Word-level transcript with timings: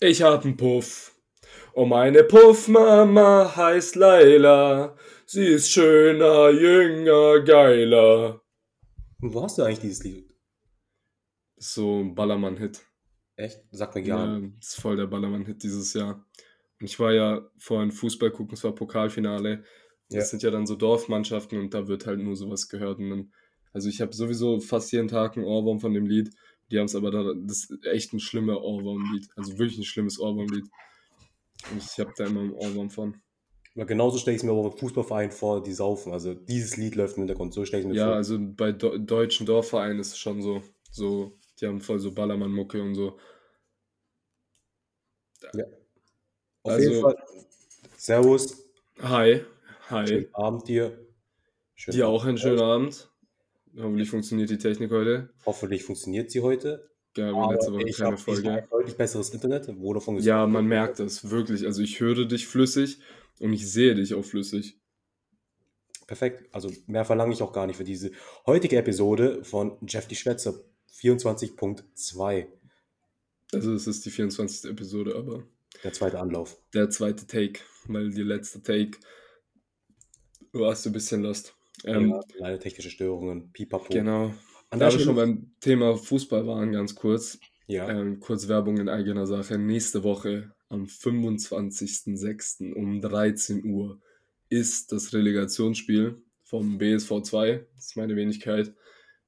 Ich 0.00 0.22
hab 0.22 0.44
nen 0.44 0.56
Puff. 0.56 1.14
Und 1.72 1.88
meine 1.88 2.22
Puffmama 2.24 3.54
heißt 3.56 3.96
Laila. 3.96 4.96
Sie 5.24 5.44
ist 5.44 5.70
schöner, 5.70 6.50
jünger, 6.50 7.40
geiler. 7.40 8.42
Und 9.20 9.32
wo 9.34 9.42
hast 9.42 9.56
du 9.58 9.62
eigentlich 9.62 9.80
dieses 9.80 10.04
Lied? 10.04 10.34
So 11.56 12.00
ein 12.00 12.14
Ballermann-Hit. 12.14 12.84
Echt? 13.36 13.62
Sag 13.70 13.94
mir 13.94 14.02
gerne. 14.02 14.40
Ja, 14.46 14.50
ist 14.60 14.80
voll 14.80 14.96
der 14.96 15.06
Ballermann-Hit 15.06 15.62
dieses 15.62 15.94
Jahr. 15.94 16.26
Und 16.78 16.86
ich 16.86 17.00
war 17.00 17.12
ja 17.12 17.48
vorhin 17.58 17.90
Fußball 17.90 18.30
gucken, 18.30 18.54
es 18.54 18.64
war 18.64 18.74
Pokalfinale. 18.74 19.64
Das 20.10 20.16
Ja. 20.18 20.24
sind 20.26 20.42
ja 20.42 20.50
dann 20.50 20.66
so 20.66 20.76
Dorfmannschaften 20.76 21.58
und 21.58 21.72
da 21.72 21.88
wird 21.88 22.06
halt 22.06 22.20
nur 22.20 22.36
sowas 22.36 22.68
gehört. 22.68 22.98
Und 22.98 23.10
dann, 23.10 23.32
also 23.72 23.88
ich 23.88 24.00
habe 24.02 24.14
sowieso 24.14 24.60
fast 24.60 24.92
jeden 24.92 25.08
Tag 25.08 25.36
einen 25.36 25.46
Ohrwurm 25.46 25.80
von 25.80 25.94
dem 25.94 26.06
Lied. 26.06 26.30
Die 26.70 26.78
haben 26.78 26.86
es 26.86 26.96
aber 26.96 27.10
da, 27.10 27.32
das 27.34 27.64
ist 27.70 27.86
echt 27.86 28.12
ein 28.12 28.20
schlimmer 28.20 28.60
Ohrwurm-Lied. 28.62 29.28
Also 29.36 29.52
wirklich 29.58 29.78
ein 29.78 29.84
schlimmes 29.84 30.18
Ohrwurm-Lied. 30.18 30.64
Und 31.70 31.78
ich 31.78 31.98
habe 31.98 32.12
da 32.16 32.26
immer 32.26 32.40
einen 32.40 32.52
Ohrwurm 32.52 32.90
von. 32.90 33.20
Aber 33.74 33.86
genauso 33.86 34.18
stelle 34.18 34.34
ich 34.36 34.40
es 34.42 34.44
mir 34.44 34.52
aber 34.52 34.70
beim 34.70 34.78
Fußballverein 34.78 35.30
vor, 35.30 35.62
die 35.62 35.72
saufen. 35.72 36.12
Also 36.12 36.34
dieses 36.34 36.76
Lied 36.76 36.94
läuft 36.96 37.16
im 37.16 37.22
Hintergrund. 37.22 37.54
So 37.54 37.64
stelle 37.64 37.82
ich 37.82 37.86
es 37.88 37.92
mir 37.92 37.98
Ja, 37.98 38.06
vor. 38.06 38.14
also 38.16 38.38
bei 38.40 38.72
do 38.72 38.96
deutschen 38.98 39.46
Dorfvereinen 39.46 40.00
ist 40.00 40.12
es 40.12 40.18
schon 40.18 40.42
so, 40.42 40.62
so, 40.90 41.38
die 41.60 41.66
haben 41.66 41.80
voll 41.80 41.98
so 42.00 42.12
Ballermann-Mucke 42.12 42.82
und 42.82 42.94
so. 42.94 43.18
Auf 46.62 46.72
also- 46.72 46.88
jeden 46.88 47.02
Fall. 47.02 47.16
Servus. 47.96 48.64
Hi, 49.00 49.42
hi. 49.90 50.06
Schönen 50.06 50.34
Abend 50.34 50.68
dir. 50.68 51.06
Schönen 51.74 51.96
Dir 51.96 52.06
Abend 52.06 52.20
auch 52.20 52.24
einen 52.24 52.38
schönen 52.38 52.60
Abend. 52.60 53.10
Hoffentlich 53.78 54.10
funktioniert 54.10 54.50
die 54.50 54.58
Technik 54.58 54.90
heute. 54.90 55.30
Hoffentlich 55.44 55.82
funktioniert 55.84 56.30
sie 56.30 56.40
heute. 56.40 56.90
Gab 57.14 57.34
Aber 57.34 57.52
letzte 57.54 57.72
Woche 57.72 57.88
ich 57.88 57.96
keine 57.96 58.16
Folge. 58.18 58.66
deutlich 58.70 58.96
besseres 58.96 59.30
Internet. 59.30 59.66
Vodafone 59.66 60.18
ist 60.18 60.24
Ja, 60.26 60.46
man 60.46 60.66
merkt 60.66 60.98
das 60.98 61.30
wirklich. 61.30 61.64
Also 61.66 61.82
ich 61.82 62.00
höre 62.00 62.26
dich 62.26 62.46
flüssig 62.46 62.98
und 63.40 63.52
ich 63.52 63.70
sehe 63.70 63.94
dich 63.94 64.14
auch 64.14 64.24
flüssig. 64.24 64.78
Perfekt. 66.06 66.44
Also 66.52 66.70
mehr 66.86 67.04
verlange 67.04 67.32
ich 67.32 67.42
auch 67.42 67.52
gar 67.52 67.66
nicht 67.66 67.76
für 67.76 67.84
diese 67.84 68.12
heutige 68.46 68.76
Episode 68.76 69.42
von 69.44 69.76
Jeff 69.86 70.06
die 70.06 70.16
Schwätzer 70.16 70.54
24.2. 70.92 72.46
Also 73.52 73.72
es 73.74 73.86
ist 73.86 74.04
die 74.04 74.10
24. 74.10 74.70
Episode, 74.70 75.16
aber 75.16 75.42
Der 75.84 75.92
zweite 75.92 76.18
Anlauf. 76.20 76.58
der 76.74 76.90
zweite 76.90 77.26
Take, 77.26 77.60
weil 77.86 78.10
die 78.10 78.22
letzte 78.22 78.62
Take 78.62 78.98
warst 80.52 80.84
du 80.84 80.90
ein 80.90 80.92
bisschen 80.92 81.22
lost. 81.22 81.54
Ähm, 81.84 82.10
ja, 82.10 82.20
leider 82.38 82.60
technische 82.60 82.90
Störungen. 82.90 83.52
Pipapo. 83.52 83.92
Genau. 83.92 84.34
An 84.70 84.80
Da 84.80 84.90
wir 84.90 84.98
schon 84.98 85.16
beim 85.16 85.52
Thema 85.60 85.96
Fußball 85.96 86.46
waren, 86.46 86.72
ganz 86.72 86.94
kurz. 86.94 87.38
ja, 87.66 87.88
Ähm, 87.88 88.20
kurz 88.20 88.48
Werbung 88.48 88.78
in 88.78 88.88
eigener 88.88 89.26
Sache. 89.26 89.58
Nächste 89.58 90.02
Woche 90.02 90.52
am 90.68 90.84
25.06. 90.84 92.72
um 92.74 93.00
13 93.00 93.64
Uhr 93.64 94.00
ist 94.48 94.92
das 94.92 95.12
Relegationsspiel 95.12 96.22
vom 96.44 96.78
BSV 96.78 97.22
2, 97.22 97.66
das 97.74 97.86
ist 97.86 97.96
meine 97.96 98.14
Wenigkeit, 98.14 98.72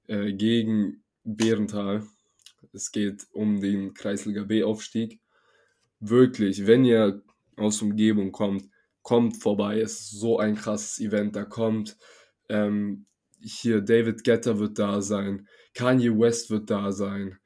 äh, 0.07 0.33
gegen 0.33 1.03
Bärental. 1.25 2.07
Es 2.73 2.93
geht 2.93 3.27
um 3.33 3.61
den 3.61 3.95
Kreisliga 3.95 4.45
B-Aufstieg. 4.45 5.21
Wirklich, 6.01 6.67
wenn 6.67 6.85
ihr 6.85 7.23
aus 7.57 7.83
Umgebung 7.83 8.31
kommt, 8.31 8.69
kommt 9.03 9.37
vorbei. 9.37 9.81
Es 9.81 10.01
ist 10.01 10.11
so 10.11 10.39
ein 10.39 10.55
krasses 10.55 11.01
Event. 11.01 11.35
Da 11.35 11.45
kommt 11.45 11.97
ähm, 12.49 13.07
hier 13.41 13.81
David 13.81 14.25
Guetta 14.25 14.59
wird 14.59 14.79
da 14.79 15.01
sein, 15.01 15.47
Kanye 15.75 16.11
West 16.11 16.51
wird 16.51 16.71
da 16.71 16.93
sein 16.93 17.39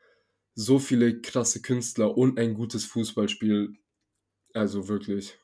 so 0.55 0.79
viele 0.79 1.21
krasse 1.21 1.63
Künstler 1.63 2.17
und 2.17 2.39
ein 2.39 2.55
gutes 2.55 2.85
Fußballspiel. 2.85 3.75
Also 4.55 4.89
wirklich. 4.89 5.39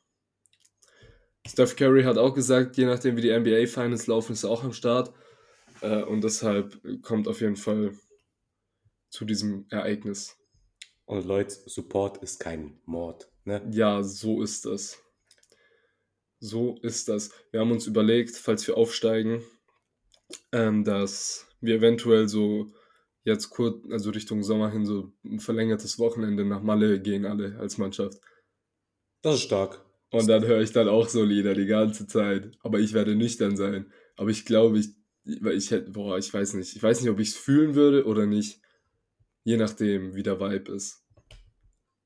Steph 1.46 1.76
Curry 1.76 2.02
hat 2.02 2.18
auch 2.18 2.34
gesagt, 2.34 2.76
je 2.76 2.84
nachdem 2.84 3.16
wie 3.16 3.22
die 3.22 3.38
NBA 3.38 3.66
Finals 3.66 4.06
laufen, 4.06 4.32
ist 4.32 4.44
er 4.44 4.50
auch 4.50 4.64
am 4.64 4.72
Start. 4.72 5.14
Äh, 5.80 6.02
und 6.02 6.22
deshalb 6.22 6.78
kommt 7.02 7.26
auf 7.26 7.40
jeden 7.40 7.56
Fall 7.56 7.92
zu 9.08 9.24
diesem 9.24 9.66
Ereignis. 9.70 10.36
und 11.06 11.24
Leute, 11.24 11.56
Support 11.66 12.18
ist 12.18 12.38
kein 12.38 12.78
Mord. 12.84 13.30
Ne? 13.44 13.66
Ja, 13.72 14.02
so 14.02 14.42
ist 14.42 14.66
das. 14.66 15.02
So 16.40 16.78
ist 16.82 17.08
das. 17.08 17.30
Wir 17.50 17.60
haben 17.60 17.72
uns 17.72 17.86
überlegt, 17.86 18.36
falls 18.36 18.66
wir 18.66 18.76
aufsteigen, 18.76 19.42
ähm, 20.52 20.84
dass 20.84 21.46
wir 21.60 21.76
eventuell 21.76 22.28
so 22.28 22.72
jetzt 23.24 23.50
kurz, 23.50 23.84
also 23.90 24.10
Richtung 24.10 24.42
Sommer 24.42 24.70
hin, 24.70 24.86
so 24.86 25.12
ein 25.24 25.40
verlängertes 25.40 25.98
Wochenende 25.98 26.44
nach 26.44 26.62
Malle 26.62 27.00
gehen, 27.00 27.26
alle 27.26 27.56
als 27.58 27.78
Mannschaft. 27.78 28.18
Das 29.22 29.34
ist 29.36 29.42
stark. 29.42 29.84
Und 30.10 30.28
dann 30.28 30.46
höre 30.46 30.62
ich 30.62 30.72
dann 30.72 30.88
auch 30.88 31.08
so 31.08 31.22
Lieder 31.22 31.54
die 31.54 31.66
ganze 31.66 32.06
Zeit. 32.06 32.56
Aber 32.60 32.78
ich 32.78 32.94
werde 32.94 33.14
nüchtern 33.14 33.56
sein. 33.56 33.92
Aber 34.16 34.30
ich 34.30 34.44
glaube, 34.44 34.78
ich, 34.78 34.88
weil 35.42 35.56
ich 35.56 35.70
hätte, 35.70 35.90
boah, 35.90 36.16
ich 36.16 36.32
weiß 36.32 36.54
nicht. 36.54 36.74
Ich 36.74 36.82
weiß 36.82 37.00
nicht, 37.00 37.10
ob 37.10 37.18
ich 37.18 37.28
es 37.30 37.36
fühlen 37.36 37.74
würde 37.74 38.06
oder 38.06 38.26
nicht. 38.26 38.62
Je 39.44 39.56
nachdem, 39.56 40.14
wie 40.14 40.22
der 40.22 40.40
Vibe 40.40 40.72
ist. 40.72 41.04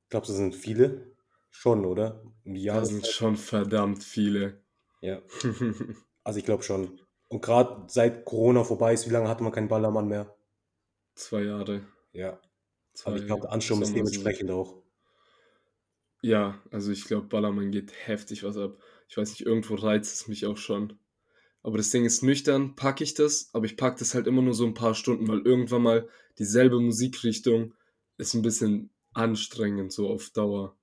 Glaubst 0.09 0.29
du, 0.29 0.33
das 0.33 0.39
sind 0.39 0.55
viele? 0.55 1.12
Schon, 1.55 1.85
oder? 1.85 2.21
Um 2.43 2.55
die 2.55 2.65
Da 2.65 2.83
sind 2.83 3.05
schon 3.05 3.37
verdammt 3.37 4.03
viele. 4.03 4.61
Ja, 5.01 5.21
also 6.23 6.39
ich 6.39 6.45
glaube 6.45 6.63
schon. 6.63 6.99
Und 7.29 7.41
gerade 7.41 7.85
seit 7.87 8.25
Corona 8.25 8.63
vorbei 8.63 8.93
ist, 8.93 9.07
wie 9.07 9.13
lange 9.13 9.29
hatte 9.29 9.43
man 9.43 9.51
keinen 9.51 9.67
Ballermann 9.67 10.07
mehr? 10.07 10.35
Zwei 11.15 11.43
Jahre. 11.43 11.85
Ja, 12.11 12.41
Zwei 12.93 13.11
also 13.11 13.21
ich 13.23 13.27
glaube, 13.27 13.41
der 13.43 13.51
Ansturm 13.51 13.81
ist 13.81 13.95
dementsprechend 13.95 14.51
auch. 14.51 14.81
Ja, 16.21 16.61
also 16.71 16.91
ich 16.91 17.05
glaube, 17.05 17.27
Ballermann 17.27 17.71
geht 17.71 17.91
heftig 18.07 18.43
was 18.43 18.57
ab. 18.57 18.77
Ich 19.07 19.17
weiß 19.17 19.29
nicht, 19.29 19.45
irgendwo 19.45 19.75
reizt 19.75 20.13
es 20.13 20.27
mich 20.27 20.45
auch 20.45 20.57
schon. 20.57 20.99
Aber 21.61 21.77
das 21.77 21.91
Ding 21.91 22.05
ist 22.05 22.23
nüchtern, 22.23 22.75
packe 22.75 23.03
ich 23.03 23.13
das, 23.13 23.49
aber 23.53 23.65
ich 23.65 23.77
packe 23.77 23.99
das 23.99 24.15
halt 24.15 24.27
immer 24.27 24.41
nur 24.41 24.53
so 24.53 24.65
ein 24.65 24.73
paar 24.73 24.95
Stunden, 24.95 25.27
weil 25.27 25.41
irgendwann 25.41 25.81
mal 25.83 26.09
dieselbe 26.39 26.79
Musikrichtung 26.79 27.73
ist 28.17 28.33
ein 28.33 28.41
bisschen 28.41 28.89
anstrengend, 29.13 29.91
so 29.91 30.09
auf 30.09 30.29
Dauer. 30.31 30.77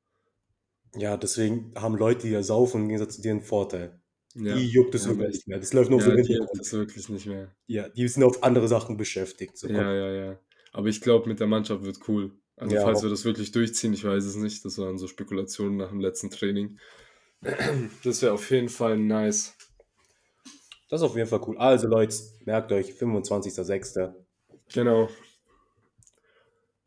Ja, 0.97 1.17
deswegen 1.17 1.73
haben 1.77 1.97
Leute, 1.97 2.27
die 2.27 2.33
ja 2.33 2.43
saufen, 2.43 2.83
im 2.83 2.89
Gegensatz 2.89 3.17
zu 3.17 3.23
dir 3.23 3.31
einen 3.33 3.43
Vorteil. 3.43 4.01
Ja, 4.35 4.55
Die 4.57 4.69
juckt 4.69 4.95
es 4.95 5.07
Ja, 5.07 5.13
aber 5.13 5.29
nicht 5.29 5.47
mehr. 5.49 5.59
Das 5.59 5.73
läuft 5.73 5.91
nur 5.91 6.01
ja 6.01 6.07
so 6.07 6.17
die 6.17 6.35
juckt 6.35 6.59
das 6.59 6.73
wirklich 6.73 7.09
nicht 7.09 7.27
mehr. 7.27 7.55
Ja, 7.67 7.89
die 7.89 8.07
sind 8.09 8.23
auf 8.23 8.43
andere 8.43 8.69
Sachen 8.69 8.97
beschäftigt. 8.97 9.57
So. 9.57 9.69
Ja, 9.69 9.93
ja, 9.93 10.13
ja. 10.13 10.39
Aber 10.73 10.87
ich 10.89 11.01
glaube, 11.01 11.29
mit 11.29 11.41
der 11.41 11.47
Mannschaft 11.47 11.85
wird 11.85 11.99
cool. 12.09 12.33
Also 12.57 12.77
Ja, 12.77 12.83
falls 12.83 12.99
auch. 12.99 13.03
wir 13.05 13.11
das 13.11 13.25
wirklich 13.25 13.51
durchziehen, 13.53 13.93
ich 13.93 14.05
weiß 14.05 14.25
es 14.25 14.37
nicht. 14.37 14.65
Das 14.65 14.79
waren 14.79 14.99
so 14.99 15.09
Spekulationen 15.09 15.77
nach 15.77 15.89
dem 15.89 16.01
letzten 16.01 16.31
Training. 16.31 16.79
Das 18.05 18.21
wäre 18.23 18.35
auf 18.35 18.51
jeden 18.51 18.69
Fall 18.69 18.99
nice. 18.99 19.55
Das 20.91 21.01
ist 21.01 21.07
auf 21.07 21.17
jeden 21.17 21.29
Fall 21.29 21.41
cool. 21.47 21.57
Also 21.57 21.89
Leute, 21.89 22.15
merkt 22.45 22.71
euch, 22.73 22.93
25.06. 22.93 24.13
Genau. 24.73 25.09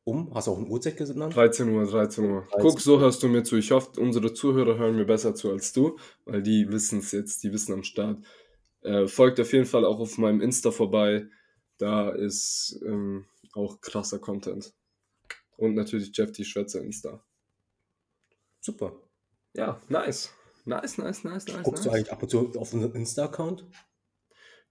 Um, 0.06 0.34
hast 0.34 0.48
du 0.48 0.52
auch 0.52 0.58
eine 0.58 0.68
Uhrzeit 0.68 0.98
genannt? 0.98 1.34
13 1.34 1.70
Uhr, 1.70 1.86
13 1.86 2.26
Uhr. 2.26 2.42
13 2.42 2.62
Guck, 2.62 2.82
so 2.82 3.00
hörst 3.00 3.24
du 3.24 3.30
mir 3.30 3.44
zu. 3.44 3.56
Ich 3.56 3.72
hoffe, 3.72 4.00
unsere 4.02 4.34
Zuhörer 4.34 4.78
hören 4.78 4.98
mir 4.98 5.06
besser 5.06 5.34
zu 5.34 5.50
als 5.52 5.72
du, 5.72 5.98
weil 6.26 6.44
die 6.44 6.70
wissen 6.70 7.00
es 7.00 7.14
jetzt, 7.14 7.44
die 7.44 7.54
wissen 7.54 7.74
am 7.74 7.84
Start. 7.84 8.22
Äh, 8.82 9.08
folgt 9.08 9.40
auf 9.40 9.54
jeden 9.54 9.66
Fall 9.66 9.86
auch 9.86 10.00
auf 10.00 10.18
meinem 10.18 10.42
Insta 10.42 10.72
vorbei. 10.72 11.28
Da 11.78 12.10
ist 12.10 12.80
ähm, 12.86 13.26
auch 13.54 13.80
krasser 13.80 14.20
Content. 14.20 14.74
Und 15.56 15.76
natürlich 15.76 16.12
Jeff 16.14 16.34
die 16.34 16.44
Schwätzer 16.44 16.82
Insta. 16.82 17.24
Super. 18.60 18.94
Ja, 19.54 19.80
nice. 19.88 20.34
Nice, 20.66 20.98
nice, 20.98 21.24
nice, 21.24 21.48
nice. 21.48 21.64
Guckst 21.64 21.86
du 21.86 21.90
nice. 21.90 21.98
eigentlich 21.98 22.12
ab 22.12 22.24
und 22.24 22.30
zu 22.30 22.52
auf 22.58 22.74
unseren 22.74 22.94
Insta-Account? 22.94 23.66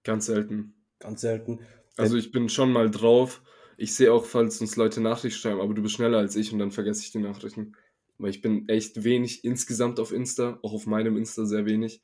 Ganz 0.03 0.25
selten. 0.25 0.75
Ganz 0.99 1.21
selten. 1.21 1.59
Also 1.97 2.17
ich 2.17 2.31
bin 2.31 2.49
schon 2.49 2.71
mal 2.71 2.89
drauf. 2.89 3.41
Ich 3.77 3.95
sehe 3.95 4.11
auch, 4.11 4.25
falls 4.25 4.61
uns 4.61 4.75
Leute 4.75 5.01
Nachrichten 5.01 5.39
schreiben, 5.39 5.61
aber 5.61 5.73
du 5.73 5.81
bist 5.81 5.95
schneller 5.95 6.19
als 6.19 6.35
ich 6.35 6.53
und 6.53 6.59
dann 6.59 6.71
vergesse 6.71 7.01
ich 7.01 7.11
die 7.11 7.19
Nachrichten. 7.19 7.75
Weil 8.17 8.29
ich 8.29 8.41
bin 8.41 8.69
echt 8.69 9.03
wenig 9.03 9.43
insgesamt 9.43 9.99
auf 9.99 10.11
Insta, 10.11 10.59
auch 10.61 10.73
auf 10.73 10.85
meinem 10.85 11.17
Insta 11.17 11.45
sehr 11.45 11.65
wenig. 11.65 12.01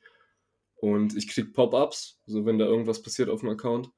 Und 0.76 1.16
ich 1.16 1.28
krieg 1.28 1.52
Pop-ups, 1.52 2.20
so 2.26 2.46
wenn 2.46 2.58
da 2.58 2.64
irgendwas 2.64 3.02
passiert 3.02 3.28
auf 3.28 3.40
dem 3.40 3.50
Account. 3.50 3.90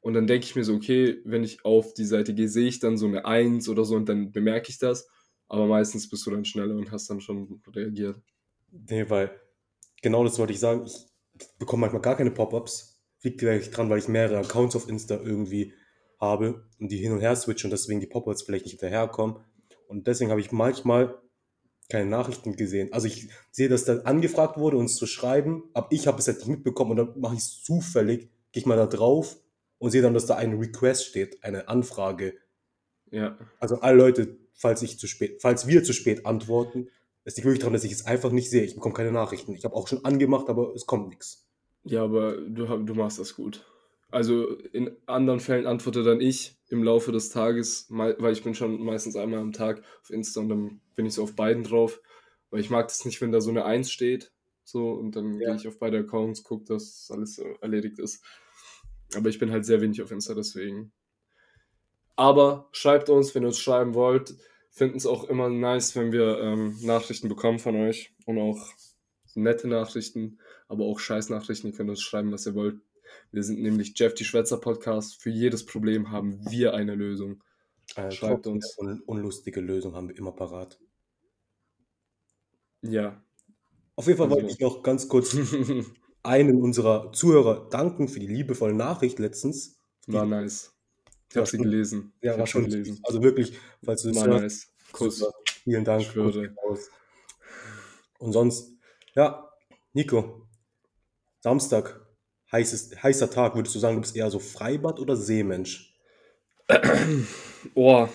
Und 0.00 0.14
dann 0.14 0.26
denke 0.28 0.46
ich 0.46 0.54
mir 0.54 0.64
so, 0.64 0.74
okay, 0.74 1.20
wenn 1.24 1.42
ich 1.42 1.64
auf 1.64 1.92
die 1.92 2.04
Seite 2.04 2.32
gehe, 2.32 2.48
sehe 2.48 2.68
ich 2.68 2.78
dann 2.78 2.96
so 2.96 3.06
eine 3.06 3.24
Eins 3.24 3.68
oder 3.68 3.84
so 3.84 3.96
und 3.96 4.08
dann 4.08 4.30
bemerke 4.30 4.70
ich 4.70 4.78
das. 4.78 5.08
Aber 5.48 5.66
meistens 5.66 6.08
bist 6.08 6.24
du 6.26 6.30
dann 6.30 6.44
schneller 6.44 6.76
und 6.76 6.92
hast 6.92 7.10
dann 7.10 7.20
schon 7.20 7.60
reagiert. 7.74 8.20
Nee, 8.70 9.08
weil 9.10 9.40
genau 10.02 10.24
das 10.24 10.38
wollte 10.38 10.52
ich 10.52 10.60
sagen. 10.60 10.86
Ich 10.86 11.48
bekomme 11.58 11.82
manchmal 11.82 12.02
gar 12.02 12.16
keine 12.16 12.30
Pop-ups. 12.30 13.00
Liegt 13.22 13.40
vielleicht 13.40 13.76
dran, 13.76 13.90
weil 13.90 13.98
ich 13.98 14.08
mehrere 14.08 14.38
Accounts 14.38 14.76
auf 14.76 14.88
Insta 14.88 15.16
irgendwie 15.16 15.72
habe 16.18 16.64
und 16.78 16.90
die 16.90 16.98
hin 16.98 17.12
und 17.12 17.20
her 17.20 17.36
switchen 17.36 17.68
und 17.68 17.72
deswegen 17.72 18.00
die 18.00 18.06
Pop-ups 18.06 18.42
vielleicht 18.42 18.64
nicht 18.64 18.80
hinterherkommen. 18.80 19.36
Und 19.88 20.06
deswegen 20.06 20.30
habe 20.30 20.40
ich 20.40 20.52
manchmal 20.52 21.18
keine 21.88 22.06
Nachrichten 22.10 22.56
gesehen. 22.56 22.92
Also 22.92 23.06
ich 23.06 23.28
sehe, 23.50 23.68
dass 23.68 23.84
da 23.84 23.98
angefragt 24.00 24.58
wurde, 24.58 24.76
uns 24.76 24.96
zu 24.96 25.06
schreiben, 25.06 25.64
aber 25.72 25.88
ich 25.90 26.06
habe 26.06 26.18
es 26.18 26.26
halt 26.26 26.38
nicht 26.38 26.48
mitbekommen 26.48 26.92
und 26.92 26.96
dann 26.96 27.20
mache 27.20 27.34
ich 27.34 27.40
es 27.40 27.62
zufällig, 27.62 28.28
gehe 28.52 28.60
ich 28.60 28.66
mal 28.66 28.76
da 28.76 28.86
drauf 28.86 29.36
und 29.78 29.90
sehe 29.90 30.02
dann, 30.02 30.14
dass 30.14 30.26
da 30.26 30.36
ein 30.36 30.58
Request 30.58 31.06
steht, 31.06 31.44
eine 31.44 31.68
Anfrage. 31.68 32.34
Ja. 33.10 33.38
Also 33.60 33.80
alle 33.80 33.96
Leute, 33.96 34.36
falls 34.54 34.82
ich 34.82 34.98
zu 34.98 35.06
spät, 35.06 35.38
falls 35.40 35.66
wir 35.66 35.84
zu 35.84 35.92
spät 35.92 36.26
antworten, 36.26 36.88
es 37.24 37.36
liegt 37.36 37.46
wirklich 37.46 37.60
daran, 37.60 37.72
dass 37.72 37.84
ich 37.84 37.92
es 37.92 38.06
einfach 38.06 38.30
nicht 38.30 38.50
sehe. 38.50 38.62
Ich 38.62 38.74
bekomme 38.74 38.94
keine 38.94 39.12
Nachrichten. 39.12 39.54
Ich 39.54 39.64
habe 39.64 39.74
auch 39.74 39.88
schon 39.88 40.04
angemacht, 40.04 40.48
aber 40.48 40.74
es 40.74 40.86
kommt 40.86 41.08
nichts. 41.08 41.48
Ja, 41.82 42.04
aber 42.04 42.36
du, 42.36 42.66
du 42.84 42.94
machst 42.94 43.18
das 43.18 43.34
gut. 43.34 43.64
Also 44.10 44.54
in 44.72 44.96
anderen 45.06 45.40
Fällen 45.40 45.66
antworte 45.66 46.02
dann 46.04 46.20
ich 46.20 46.56
im 46.68 46.82
Laufe 46.82 47.12
des 47.12 47.28
Tages, 47.30 47.86
weil 47.90 48.32
ich 48.32 48.42
bin 48.44 48.54
schon 48.54 48.82
meistens 48.82 49.16
einmal 49.16 49.40
am 49.40 49.52
Tag 49.52 49.82
auf 50.02 50.10
Insta 50.10 50.40
und 50.40 50.48
dann 50.48 50.80
bin 50.94 51.06
ich 51.06 51.14
so 51.14 51.22
auf 51.24 51.34
beiden 51.34 51.64
drauf, 51.64 52.00
weil 52.50 52.60
ich 52.60 52.70
mag 52.70 52.88
das 52.88 53.04
nicht, 53.04 53.20
wenn 53.20 53.32
da 53.32 53.40
so 53.40 53.50
eine 53.50 53.64
Eins 53.64 53.90
steht, 53.90 54.32
so 54.64 54.90
und 54.92 55.16
dann 55.16 55.40
Ja. 55.40 55.48
gehe 55.48 55.56
ich 55.56 55.68
auf 55.68 55.78
beide 55.78 55.98
Accounts, 55.98 56.44
gucke, 56.44 56.64
dass 56.66 57.10
alles 57.12 57.38
erledigt 57.60 57.98
ist. 57.98 58.24
Aber 59.14 59.28
ich 59.28 59.38
bin 59.38 59.50
halt 59.50 59.64
sehr 59.66 59.80
wenig 59.80 60.02
auf 60.02 60.10
Insta, 60.12 60.34
deswegen. 60.34 60.92
Aber 62.16 62.68
schreibt 62.72 63.08
uns, 63.10 63.34
wenn 63.34 63.42
ihr 63.42 63.48
uns 63.48 63.58
schreiben 63.58 63.94
wollt. 63.94 64.34
Finden 64.70 64.96
es 64.98 65.06
auch 65.06 65.24
immer 65.24 65.48
nice, 65.48 65.96
wenn 65.96 66.12
wir 66.12 66.38
ähm, 66.40 66.76
Nachrichten 66.82 67.28
bekommen 67.28 67.58
von 67.58 67.76
euch 67.76 68.14
und 68.26 68.38
auch 68.38 68.68
nette 69.34 69.68
Nachrichten, 69.68 70.38
aber 70.68 70.84
auch 70.84 70.98
Scheißnachrichten. 70.98 71.70
Ihr 71.70 71.76
könnt 71.76 71.90
uns 71.90 72.02
schreiben, 72.02 72.32
was 72.32 72.46
ihr 72.46 72.54
wollt. 72.54 72.80
Wir 73.32 73.42
sind 73.42 73.60
nämlich 73.60 73.92
Jeff 73.98 74.14
die 74.14 74.24
Schwätzer 74.24 74.58
Podcast. 74.58 75.20
Für 75.22 75.30
jedes 75.30 75.64
Problem 75.66 76.10
haben 76.10 76.44
wir 76.50 76.74
eine 76.74 76.94
Lösung. 76.94 77.42
Eine 77.94 78.10
Schreibt 78.12 78.44
trockene 78.44 78.54
uns. 78.56 78.76
Un 78.78 79.00
unlustige 79.06 79.60
Lösung 79.60 79.94
haben 79.94 80.08
wir 80.08 80.16
immer 80.16 80.32
parat. 80.32 80.78
Ja. 82.82 83.22
Auf 83.96 84.06
jeden 84.06 84.18
Fall 84.18 84.26
Also- 84.26 84.36
wollte 84.36 84.52
ich 84.52 84.60
noch 84.60 84.82
ganz 84.82 85.08
kurz 85.08 85.34
einen 86.22 86.60
unserer 86.60 87.12
Zuhörer 87.12 87.68
danken 87.70 88.08
für 88.08 88.20
die 88.20 88.26
liebevolle 88.26 88.74
Nachricht 88.74 89.18
letztens. 89.18 89.78
War 90.06 90.26
nice. 90.26 90.72
Ich 91.30 91.36
habe 91.36 91.46
sie 91.46 91.58
gelesen. 91.58 92.12
Ja, 92.22 92.32
ich 92.34 92.38
war 92.38 92.46
schon 92.46 92.64
gelesen. 92.66 93.00
Also 93.02 93.22
wirklich, 93.22 93.58
falls 93.84 94.02
du 94.02 94.10
es 94.10 94.16
War 94.16 94.26
hörst, 94.28 94.42
nice. 94.42 94.74
Kuss. 94.92 95.18
super. 95.18 95.32
Vielen 95.64 95.84
Dank. 95.84 96.02
Ich 96.02 96.16
raus. 96.16 96.88
Und 98.18 98.32
sonst, 98.32 98.72
ja, 99.14 99.50
Nico, 99.92 100.46
Samstag, 101.40 102.05
heißes, 102.52 103.02
heißer 103.02 103.30
Tag, 103.30 103.54
würdest 103.54 103.74
du 103.74 103.78
sagen, 103.78 103.96
du 103.96 104.00
bist 104.02 104.16
eher 104.16 104.30
so 104.30 104.38
Freibad 104.38 104.98
oder 105.00 105.16
Seemensch? 105.16 105.94
Oh. 107.74 108.08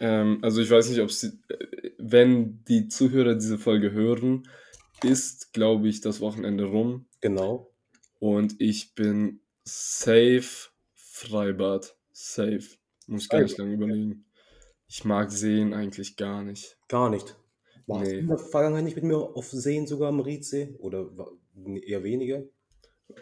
Ähm, 0.00 0.38
also 0.42 0.60
ich 0.60 0.70
weiß 0.70 0.88
nicht, 0.90 1.00
ob 1.00 1.10
sie, 1.10 1.38
äh, 1.48 1.90
wenn 1.98 2.64
die 2.64 2.88
Zuhörer 2.88 3.34
diese 3.34 3.58
Folge 3.58 3.92
hören, 3.92 4.48
ist, 5.02 5.52
glaube 5.52 5.88
ich, 5.88 6.00
das 6.00 6.20
Wochenende 6.20 6.64
rum. 6.64 7.06
Genau. 7.20 7.70
Und 8.18 8.60
ich 8.60 8.94
bin 8.94 9.40
safe 9.64 10.70
Freibad. 10.94 11.96
Safe. 12.12 12.64
Muss 13.06 13.24
ich 13.24 13.28
gar 13.28 13.42
nicht 13.42 13.58
lange 13.58 13.74
überlegen. 13.74 14.24
Ich 14.88 15.04
mag 15.04 15.30
Seen 15.30 15.74
eigentlich 15.74 16.16
gar 16.16 16.42
nicht. 16.42 16.78
Gar 16.88 17.10
nicht. 17.10 17.36
Warst 17.86 18.06
Nee. 18.06 18.14
du 18.14 18.18
in 18.20 18.28
der 18.28 18.38
Vergangenheit 18.38 18.84
nicht 18.84 18.96
mit 18.96 19.04
mir 19.04 19.18
auf 19.18 19.50
Seen 19.50 19.86
sogar 19.86 20.08
am 20.08 20.20
Riedsee? 20.20 20.74
Oder 20.78 21.10
eher 21.86 22.02
weniger? 22.02 22.44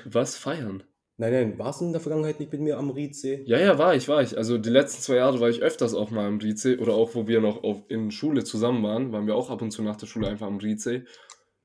Was 0.04 0.36
feiern? 0.36 0.82
Nein, 1.18 1.32
nein, 1.32 1.58
warst 1.58 1.80
du 1.80 1.84
in 1.84 1.92
der 1.92 2.00
Vergangenheit 2.00 2.40
nicht 2.40 2.50
mit 2.52 2.62
mir 2.62 2.78
am 2.78 2.90
Riedsee? 2.90 3.42
Ja, 3.46 3.58
ja, 3.58 3.78
war 3.78 3.94
ich, 3.94 4.08
war 4.08 4.22
ich. 4.22 4.36
Also 4.36 4.58
die 4.58 4.70
letzten 4.70 5.02
zwei 5.02 5.16
Jahre 5.16 5.40
war 5.40 5.50
ich 5.50 5.60
öfters 5.60 5.94
auch 5.94 6.10
mal 6.10 6.26
am 6.26 6.38
Riedsee 6.38 6.78
oder 6.78 6.94
auch 6.94 7.14
wo 7.14 7.28
wir 7.28 7.40
noch 7.40 7.62
auf, 7.62 7.82
in 7.88 8.10
Schule 8.10 8.44
zusammen 8.44 8.82
waren, 8.82 9.12
waren 9.12 9.26
wir 9.26 9.36
auch 9.36 9.50
ab 9.50 9.62
und 9.62 9.70
zu 9.70 9.82
nach 9.82 9.96
der 9.96 10.06
Schule 10.06 10.28
einfach 10.28 10.46
am 10.46 10.56
Riedsee. 10.56 11.04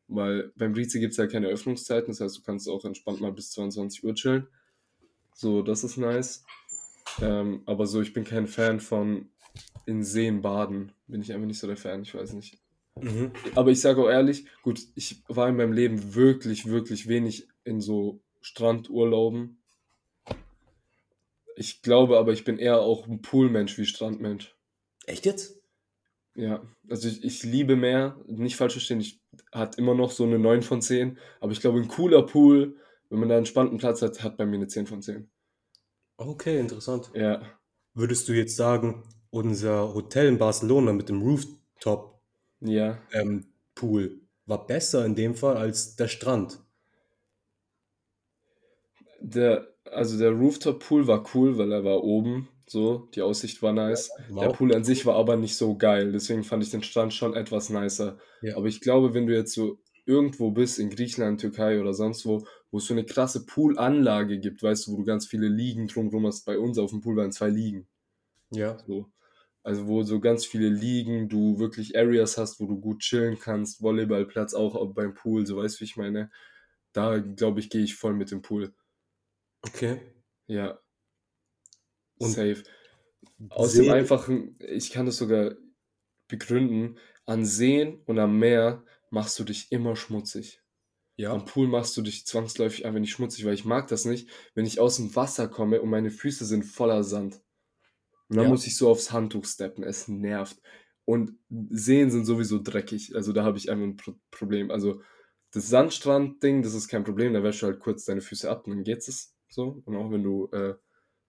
Weil 0.08 0.52
beim 0.56 0.74
Riedsee 0.74 1.00
gibt 1.00 1.12
es 1.12 1.18
ja 1.18 1.28
keine 1.28 1.48
Öffnungszeiten, 1.48 2.10
das 2.10 2.22
heißt, 2.22 2.38
du 2.38 2.42
kannst 2.44 2.69
auch 2.69 2.86
entspannt 2.86 3.19
mal 3.19 3.31
bis 3.31 3.52
22 3.52 4.04
Uhr 4.04 4.14
chillen. 4.14 4.48
So, 5.34 5.62
das 5.62 5.84
ist 5.84 5.98
nice. 5.98 6.44
Ähm, 7.22 7.64
aber 7.66 7.88
so, 7.88 8.02
ich 8.02 8.14
bin 8.14 8.24
kein 8.25 8.48
Fan 8.48 8.80
von 8.80 9.30
in 9.86 10.04
Seen 10.04 10.42
baden. 10.42 10.92
Bin 11.08 11.22
ich 11.22 11.34
einfach 11.34 11.48
nicht 11.48 11.60
so 11.60 11.68
der 11.68 11.78
Fan, 11.78 12.04
ich 12.04 12.14
weiß 12.14 12.34
nicht. 12.34 12.60
Mhm. 13.02 13.31
Aber 13.56 13.72
ich 13.72 13.81
sage 13.81 14.02
auch 14.02 14.10
ehrlich, 14.10 14.46
gut, 14.62 14.81
ich 14.96 15.24
war 15.28 15.50
in 15.50 15.56
meinem 15.56 15.74
Leben 15.74 16.16
wirklich, 16.16 16.66
wirklich 16.68 17.08
wenig 17.08 17.48
in 17.68 17.81
so 17.81 18.22
Strandurlauben. 18.42 19.62
Ich 21.56 21.81
glaube 21.81 22.18
aber, 22.18 22.34
ich 22.34 22.44
bin 22.44 22.58
eher 22.60 22.80
auch 22.80 23.08
ein 23.08 23.22
Poolmensch 23.22 23.78
wie 23.78 23.86
Strandmensch. 23.86 24.56
Echt 25.06 25.25
jetzt? 25.25 25.62
Ja, 26.36 26.62
also 26.88 27.08
ich, 27.08 27.24
ich 27.24 27.44
liebe 27.44 27.75
Meer, 27.75 28.19
nicht 28.28 28.56
falsch 28.56 28.74
verstehen, 28.74 29.00
ich 29.00 29.19
hat 29.52 29.78
immer 29.78 29.96
noch 29.96 30.12
so 30.12 30.24
eine 30.24 30.38
9 30.38 30.62
von 30.62 30.81
10, 30.81 31.18
aber 31.40 31.52
ich 31.52 31.62
glaube, 31.62 31.80
ein 31.80 31.88
cooler 31.88 32.24
Pool, 32.24 32.78
wenn 33.10 33.19
man 33.19 33.30
da 33.30 33.36
einen 33.36 33.42
entspannten 33.42 33.80
Platz 33.80 34.02
hat, 34.02 34.22
hat 34.22 34.38
bei 34.38 34.46
mir 34.46 34.58
eine 34.58 34.68
10 34.68 34.86
von 34.86 35.02
10. 35.02 35.30
Okay, 36.18 36.60
interessant. 36.60 37.12
Ja, 37.16 37.42
Würdest 37.98 38.30
du 38.30 38.34
jetzt 38.34 38.56
sagen, 38.56 39.02
unser 39.31 39.96
Hotel 39.96 40.28
in 40.28 40.38
Barcelona 40.38 40.94
mit 40.94 41.10
dem 41.10 41.24
Rooftop 41.24 42.22
ja, 42.60 43.00
ähm, 43.12 43.48
Pool 43.74 44.22
war 44.46 44.68
besser 44.68 45.04
in 45.04 45.16
dem 45.16 45.34
Fall 45.34 45.58
als 45.58 45.96
der 45.96 46.08
Strand? 46.08 46.60
Der, 49.19 49.68
also 49.86 50.18
der 50.18 50.31
Rooftop-Pool 50.31 51.08
war 51.08 51.25
cool, 51.34 51.58
weil 51.58 51.72
er 51.72 51.84
war 51.84 52.04
oben, 52.04 52.50
so, 52.69 53.08
die 53.16 53.22
Aussicht 53.22 53.62
war 53.62 53.72
nice. 53.72 54.12
War 54.30 54.46
Der 54.46 54.54
Pool 54.54 54.75
an 54.75 54.84
sich 54.84 55.06
war 55.06 55.16
aber 55.16 55.38
nicht 55.38 55.56
so 55.56 55.78
geil, 55.78 56.12
deswegen 56.12 56.44
fand 56.44 56.64
ich 56.64 56.72
den 56.72 56.84
Strand 56.84 57.14
schon 57.14 57.34
etwas 57.34 57.69
nicer. 57.69 58.18
Ja. 58.42 58.58
Aber 58.58 58.68
ich 58.68 58.81
glaube, 58.81 59.14
wenn 59.14 59.28
du 59.28 59.34
jetzt 59.34 59.54
so 59.54 59.80
irgendwo 60.06 60.52
bist, 60.52 60.80
in 60.80 60.90
Griechenland, 60.90 61.42
Türkei 61.42 61.80
oder 61.80 61.94
sonst 61.94 62.25
wo, 62.25 62.46
wo 62.72 62.78
es 62.78 62.86
so 62.86 62.94
eine 62.94 63.06
krasse 63.06 63.46
Poolanlage 63.46 64.40
gibt, 64.40 64.64
weißt 64.64 64.88
du, 64.88 64.94
wo 64.94 64.98
du 64.98 65.04
ganz 65.04 65.28
viele 65.28 65.48
Liegen 65.48 65.88
drumherum 65.88 66.25
hast, 66.25 66.46
bei 66.46 66.58
uns 66.58 66.78
auf 66.78 66.92
dem 66.92 67.02
Pool 67.02 67.16
waren 67.18 67.31
zwei 67.31 67.50
Liegen. 67.50 67.88
Ja. 68.52 68.78
So. 68.88 69.12
Also 69.64 69.88
wo 69.88 70.04
so 70.04 70.22
ganz 70.22 70.46
viele 70.46 70.69
Liegen, 70.69 71.28
du 71.28 71.60
wirklich 71.60 71.98
Areas 71.98 72.38
hast, 72.38 72.62
wo 72.62 72.68
du 72.68 72.80
gut 72.80 73.00
chillen 73.00 73.38
kannst, 73.38 73.81
Volleyballplatz 73.81 74.54
auch 74.54 74.94
beim 74.94 75.14
Pool, 75.14 75.46
so 75.46 75.58
weißt 75.58 75.75
du, 75.75 75.81
wie 75.81 75.86
ich 75.86 75.98
meine. 75.98 76.31
Da 76.94 77.18
glaube 77.19 77.60
ich, 77.60 77.69
gehe 77.69 77.84
ich 77.84 77.96
voll 77.96 78.14
mit 78.14 78.31
dem 78.31 78.42
Pool. 78.42 78.74
Okay. 79.62 80.00
Ja. 80.48 80.80
Und 82.19 82.31
Safe. 82.31 82.63
Aus 83.50 83.74
dem 83.74 83.89
einfachen, 83.92 84.57
ich 84.59 84.92
kann 84.92 85.06
das 85.06 85.18
sogar 85.18 85.56
begründen, 86.27 86.98
an 87.25 87.45
Seen 87.45 88.01
und 88.06 88.19
am 88.19 88.39
Meer 88.39 88.83
machst 89.12 89.38
du 89.39 89.44
dich 89.44 89.71
immer 89.71 89.95
schmutzig. 89.95 90.62
Ja. 91.18 91.33
Am 91.33 91.45
Pool 91.45 91.68
machst 91.68 91.95
du 91.98 92.01
dich 92.01 92.25
zwangsläufig 92.25 92.86
einfach 92.86 93.00
nicht 93.00 93.12
schmutzig, 93.12 93.45
weil 93.45 93.54
ich 93.54 93.65
mag 93.65 93.88
das 93.88 94.06
nicht, 94.06 94.30
wenn 94.54 94.65
ich 94.65 94.80
aus 94.80 94.98
dem 94.98 95.15
Wasser 95.15 95.48
komme 95.48 95.81
und 95.81 95.89
meine 95.89 96.12
Füße 96.12 96.45
sind 96.45 96.63
voller 96.63 97.04
Sand. 97.04 97.42
Und 98.30 98.38
dann 98.38 98.45
Ja. 98.45 98.50
muss 98.51 98.68
ich 98.68 98.75
so 98.77 98.89
aufs 98.89 99.12
Handtuch 99.12 99.45
steppen, 99.45 99.83
es 99.83 100.07
nervt. 100.07 100.62
Und 101.06 101.39
Seen 101.69 102.12
sind 102.12 102.25
sowieso 102.25 102.59
dreckig, 102.62 103.15
also 103.15 103.33
da 103.33 103.44
habe 103.44 103.57
ich 103.57 103.69
einfach 103.71 103.85
ein 103.85 103.95
Pro 103.95 104.16
Problem. 104.31 104.71
Also 104.71 105.02
das 105.52 105.69
Sandstrand-Ding, 105.69 106.61
das 106.61 106.73
ist 106.73 106.87
kein 106.90 107.04
Problem, 107.06 107.33
da 107.33 107.44
wäschst 107.44 107.61
du 107.61 107.68
halt 107.68 107.80
kurz 107.80 108.06
deine 108.06 108.21
Füße 108.21 108.49
ab 108.49 108.68
und 108.68 108.76
dann 108.76 108.83
geht's 108.83 109.07
es 109.07 109.37
so. 109.49 109.81
Und 109.85 109.95
auch 109.95 110.11
wenn 110.11 110.23
du 110.23 110.47
äh, 110.51 110.75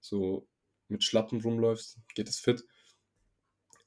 so 0.00 0.46
mit 0.88 1.04
Schlappen 1.04 1.40
rumläufst, 1.40 1.98
geht 2.14 2.28
es 2.28 2.38
fit. 2.40 2.64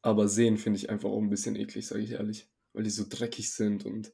Aber 0.01 0.27
Seen 0.27 0.57
finde 0.57 0.77
ich 0.77 0.89
einfach 0.89 1.09
auch 1.09 1.21
ein 1.21 1.29
bisschen 1.29 1.55
eklig, 1.55 1.87
sage 1.87 2.01
ich 2.03 2.11
ehrlich. 2.11 2.49
Weil 2.73 2.83
die 2.83 2.89
so 2.89 3.05
dreckig 3.07 3.51
sind 3.51 3.85
und 3.85 4.13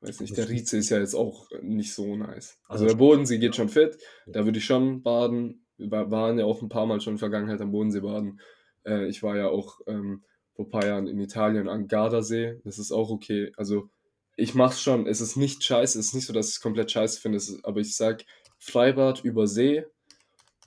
weiß 0.00 0.20
nicht, 0.20 0.36
der 0.36 0.48
Rize 0.48 0.76
ist 0.76 0.90
ja 0.90 0.98
jetzt 0.98 1.14
auch 1.14 1.48
nicht 1.62 1.94
so 1.94 2.16
nice. 2.16 2.58
Also 2.68 2.84
Also- 2.84 2.86
der 2.86 2.94
Bodensee 2.96 3.38
geht 3.38 3.56
schon 3.56 3.68
fit, 3.68 3.96
da 4.26 4.44
würde 4.44 4.58
ich 4.58 4.64
schon 4.64 5.02
baden. 5.02 5.66
Wir 5.76 5.90
wa- 5.90 6.10
waren 6.10 6.38
ja 6.38 6.44
auch 6.44 6.60
ein 6.62 6.68
paar 6.68 6.86
Mal 6.86 7.00
schon 7.00 7.12
in 7.12 7.16
der 7.16 7.20
Vergangenheit 7.20 7.60
am 7.60 7.72
Bodensee 7.72 8.00
baden. 8.00 8.40
Äh, 8.84 9.06
ich 9.08 9.22
war 9.22 9.36
ja 9.36 9.48
auch 9.48 9.80
ähm, 9.86 10.24
vor 10.54 10.66
ein 10.66 10.70
paar 10.70 10.84
Jahren 10.86 11.06
in 11.08 11.18
Italien 11.20 11.68
am 11.68 11.88
Gardasee. 11.88 12.60
Das 12.64 12.78
ist 12.78 12.92
auch 12.92 13.10
okay. 13.10 13.50
Also 13.56 13.88
ich 14.36 14.54
mach's 14.54 14.82
schon. 14.82 15.06
Es 15.06 15.20
ist 15.20 15.36
nicht 15.36 15.64
scheiße. 15.64 15.98
Es 15.98 16.08
ist 16.08 16.14
nicht 16.14 16.26
so, 16.26 16.32
dass 16.32 16.48
ich 16.48 16.54
es 16.56 16.60
komplett 16.60 16.90
scheiße 16.90 17.20
finde. 17.20 17.38
Ist, 17.38 17.64
aber 17.64 17.80
ich 17.80 17.96
sag 17.96 18.24
Freibad 18.64 19.24
über 19.24 19.46
See 19.46 19.84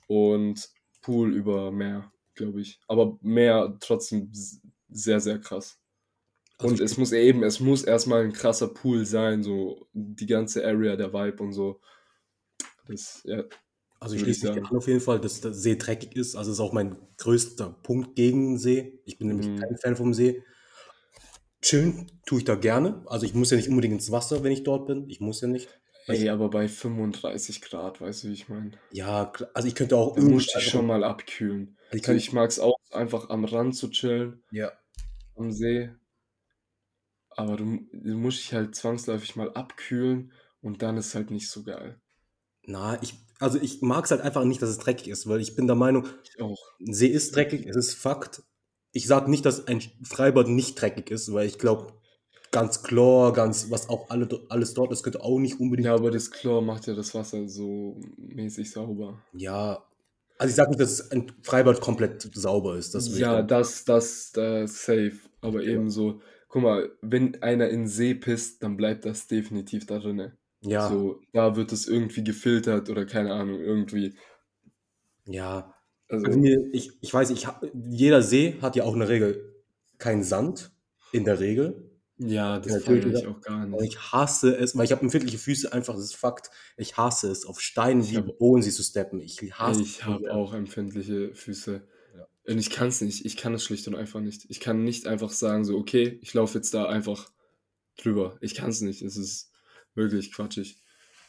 und 0.08 0.70
Pool 1.02 1.34
über 1.34 1.70
Meer, 1.72 2.12
glaube 2.34 2.60
ich. 2.60 2.80
Aber 2.88 3.18
Meer 3.22 3.76
trotzdem 3.80 4.30
sehr, 4.88 5.20
sehr 5.20 5.38
krass. 5.40 5.78
Also 6.58 6.74
und 6.74 6.80
es 6.80 6.96
muss 6.98 7.12
eben, 7.12 7.42
es 7.44 7.60
muss 7.60 7.84
erstmal 7.84 8.24
ein 8.24 8.32
krasser 8.32 8.68
Pool 8.68 9.06
sein, 9.06 9.42
so 9.42 9.88
die 9.92 10.26
ganze 10.26 10.64
Area, 10.66 10.96
der 10.96 11.12
Vibe 11.12 11.42
und 11.42 11.52
so. 11.52 11.80
Das, 12.86 13.22
ja, 13.24 13.44
Also 14.00 14.14
ich 14.14 14.22
schließe 14.22 14.46
mich 14.48 14.56
an 14.58 14.76
auf 14.76 14.86
jeden 14.88 15.00
Fall, 15.00 15.20
dass 15.20 15.40
der 15.40 15.52
See 15.52 15.76
dreckig 15.76 16.14
ist. 16.16 16.36
Also 16.36 16.52
ist 16.52 16.60
auch 16.60 16.72
mein 16.72 16.96
größter 17.16 17.70
Punkt 17.82 18.14
gegen 18.16 18.52
den 18.52 18.58
See. 18.58 19.00
Ich 19.04 19.18
bin 19.18 19.28
nämlich 19.28 19.48
Mhm. 19.48 19.56
kein 19.56 19.76
Fan 19.78 19.96
vom 19.96 20.14
See. 20.14 20.42
Chillen 21.60 22.10
tue 22.26 22.38
ich 22.38 22.44
da 22.44 22.54
gerne. 22.54 23.02
Also 23.06 23.26
ich 23.26 23.34
muss 23.34 23.50
ja 23.50 23.56
nicht 23.56 23.68
unbedingt 23.68 23.94
ins 23.94 24.10
Wasser, 24.10 24.42
wenn 24.44 24.52
ich 24.52 24.62
dort 24.64 24.86
bin. 24.86 25.08
Ich 25.10 25.20
muss 25.20 25.40
ja 25.40 25.48
nicht. 25.48 25.68
Ey, 26.08 26.28
aber 26.28 26.48
bei 26.50 26.68
35 26.68 27.60
Grad, 27.62 28.00
weißt 28.00 28.24
du, 28.24 28.28
wie 28.28 28.32
ich 28.32 28.48
meine? 28.48 28.72
Ja, 28.92 29.32
also 29.54 29.68
ich 29.68 29.74
könnte 29.74 29.96
auch 29.96 30.14
Da 30.14 30.16
irgendwie 30.20 30.34
musst 30.34 30.46
du 30.54 30.58
dich 30.58 30.66
einfach- 30.66 30.70
schon 30.78 30.86
mal 30.86 31.04
abkühlen. 31.04 31.76
Ich 31.92 32.06
Also 32.08 32.12
ich 32.18 32.32
mag 32.32 32.50
es 32.50 32.58
auch, 32.60 32.76
einfach 32.90 33.30
am 33.30 33.44
Rand 33.44 33.74
zu 33.76 33.88
chillen, 33.90 34.42
ja. 34.50 34.72
am 35.36 35.50
See. 35.52 35.90
Aber 37.30 37.56
du, 37.56 37.78
du 37.92 38.16
musst 38.16 38.38
dich 38.40 38.52
halt 38.52 38.74
zwangsläufig 38.74 39.36
mal 39.36 39.52
abkühlen 39.52 40.32
und 40.60 40.82
dann 40.82 40.96
ist 40.96 41.14
halt 41.14 41.30
nicht 41.30 41.50
so 41.50 41.62
geil. 41.62 42.00
Na, 42.64 43.00
ich, 43.02 43.14
also 43.38 43.58
ich 43.60 43.80
mag 43.80 44.04
es 44.04 44.10
halt 44.10 44.20
einfach 44.20 44.44
nicht, 44.44 44.60
dass 44.60 44.68
es 44.70 44.78
dreckig 44.78 45.08
ist, 45.08 45.28
weil 45.28 45.40
ich 45.40 45.54
bin 45.56 45.66
der 45.66 45.76
Meinung, 45.76 46.06
Ich 46.24 46.40
auch. 46.42 46.58
ein 46.80 46.92
See 46.92 47.06
ist 47.06 47.34
dreckig, 47.34 47.64
es 47.66 47.76
ist 47.76 47.94
Fakt. 47.94 48.42
ich 48.92 49.06
sage 49.06 49.30
nicht, 49.30 49.44
dass 49.46 49.66
ein 49.68 49.80
Freibad 50.02 50.48
nicht 50.48 50.74
dreckig 50.80 51.10
ist, 51.10 51.32
weil 51.32 51.46
ich 51.46 51.58
glaube, 51.58 51.94
ganz 52.50 52.82
Chlor, 52.82 53.32
ganz, 53.32 53.70
was 53.70 53.88
auch 53.88 54.10
alle, 54.10 54.28
alles 54.48 54.74
dort 54.74 54.92
ist, 54.92 55.02
könnte 55.02 55.22
auch 55.22 55.38
nicht 55.38 55.60
unbedingt. 55.60 55.86
Ja, 55.86 55.94
aber 55.94 56.10
das 56.10 56.30
Chlor 56.30 56.62
macht 56.62 56.86
ja 56.86 56.94
das 56.94 57.14
Wasser 57.14 57.48
so 57.48 58.00
mäßig 58.16 58.70
sauber. 58.70 59.22
Ja, 59.32 59.82
also 60.38 60.50
ich 60.50 60.56
sage 60.56 60.70
nicht, 60.70 60.80
dass 60.80 61.10
ein 61.10 61.32
Freibad 61.42 61.80
komplett 61.80 62.30
sauber 62.32 62.76
ist. 62.76 62.94
Das 62.94 63.18
ja, 63.18 63.42
das, 63.42 63.84
das, 63.84 64.30
das 64.32 64.84
safe. 64.84 65.18
Aber 65.40 65.62
ja. 65.62 65.72
eben 65.72 65.90
so, 65.90 66.20
guck 66.48 66.62
mal, 66.62 66.90
wenn 67.02 67.42
einer 67.42 67.68
in 67.68 67.88
See 67.88 68.14
pisst, 68.14 68.62
dann 68.62 68.76
bleibt 68.76 69.04
das 69.04 69.26
definitiv 69.26 69.86
da 69.86 69.98
drin. 69.98 70.32
Ja. 70.60 70.88
So, 70.88 71.20
da 71.32 71.56
wird 71.56 71.72
es 71.72 71.88
irgendwie 71.88 72.22
gefiltert 72.22 72.88
oder 72.88 73.04
keine 73.04 73.32
Ahnung, 73.32 73.60
irgendwie. 73.60 74.14
Ja. 75.26 75.74
Also, 76.08 76.26
also 76.26 76.40
ich, 76.72 76.92
ich 77.00 77.12
weiß, 77.12 77.30
ich, 77.30 77.46
jeder 77.74 78.22
See 78.22 78.56
hat 78.62 78.76
ja 78.76 78.84
auch 78.84 78.94
in 78.94 79.00
der 79.00 79.08
Regel 79.08 79.54
keinen 79.98 80.22
Sand, 80.22 80.70
in 81.12 81.24
der 81.24 81.40
Regel. 81.40 81.87
Ja, 82.18 82.58
das 82.58 82.82
feiere 82.82 83.06
ich 83.06 83.26
auch 83.26 83.40
gar 83.40 83.64
nicht. 83.64 83.82
Ich 83.82 84.12
hasse 84.12 84.56
es, 84.56 84.76
weil 84.76 84.84
ich 84.84 84.92
habe 84.92 85.02
empfindliche 85.02 85.38
Füße, 85.38 85.72
einfach, 85.72 85.94
das 85.94 86.04
ist 86.04 86.16
Fakt. 86.16 86.50
Ich 86.76 86.96
hasse 86.96 87.30
es, 87.30 87.46
auf 87.46 87.60
Steinen 87.60 88.08
wie 88.08 88.20
Boden 88.20 88.62
zu 88.62 88.82
steppen. 88.82 89.20
Ich 89.20 89.40
hasse 89.52 89.82
Ich 89.82 90.04
habe 90.04 90.32
auch 90.32 90.52
empfindliche 90.52 91.32
Füße. 91.34 91.86
Ja. 92.16 92.26
Und 92.52 92.58
ich 92.58 92.70
kann 92.70 92.88
es 92.88 93.00
nicht. 93.00 93.24
Ich 93.24 93.36
kann 93.36 93.54
es 93.54 93.62
schlicht 93.62 93.86
und 93.86 93.94
einfach 93.94 94.20
nicht. 94.20 94.46
Ich 94.48 94.58
kann 94.58 94.82
nicht 94.82 95.06
einfach 95.06 95.30
sagen, 95.30 95.64
so, 95.64 95.78
okay, 95.78 96.18
ich 96.20 96.34
laufe 96.34 96.58
jetzt 96.58 96.74
da 96.74 96.86
einfach 96.86 97.30
drüber. 97.96 98.36
Ich 98.40 98.56
kann 98.56 98.70
es 98.70 98.80
nicht. 98.80 99.02
Es 99.02 99.16
ist 99.16 99.52
wirklich 99.94 100.32
quatschig. 100.32 100.82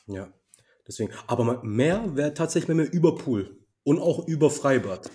Ja, 0.07 0.33
deswegen. 0.87 1.11
Aber 1.27 1.61
mehr 1.63 2.15
wäre 2.15 2.33
tatsächlich 2.33 2.75
mehr 2.75 2.91
über 2.91 3.15
Pool 3.15 3.59
und 3.83 3.99
auch 3.99 4.27
über 4.27 4.49
Freibad 4.49 5.11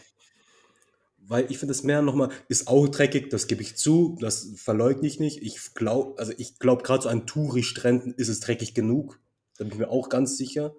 weil 1.27 1.51
ich 1.51 1.59
finde 1.59 1.75
das 1.75 1.83
Meer 1.83 2.03
nochmal, 2.03 2.31
ist 2.49 2.69
auch 2.69 2.89
dreckig, 2.89 3.31
das 3.31 3.47
gebe 3.47 3.63
ich 3.63 3.77
zu, 3.77 4.17
das 4.21 4.53
verleugne 4.57 5.07
ich 5.07 5.21
nicht. 5.21 5.43
Ich 5.43 5.75
glaube, 5.75 6.19
also 6.19 6.33
ich 6.37 6.59
glaube, 6.59 6.83
gerade 6.83 7.05
so 7.05 7.09
an 7.09 7.27
Touri-Stränden 7.27 8.15
ist 8.15 8.29
es 8.29 8.41
dreckig 8.41 8.75
genug. 8.75 9.21
Da 9.57 9.65
bin 9.65 9.73
ich 9.73 9.79
mir 9.79 9.91
auch 9.91 10.09
ganz 10.09 10.37
sicher. 10.37 10.75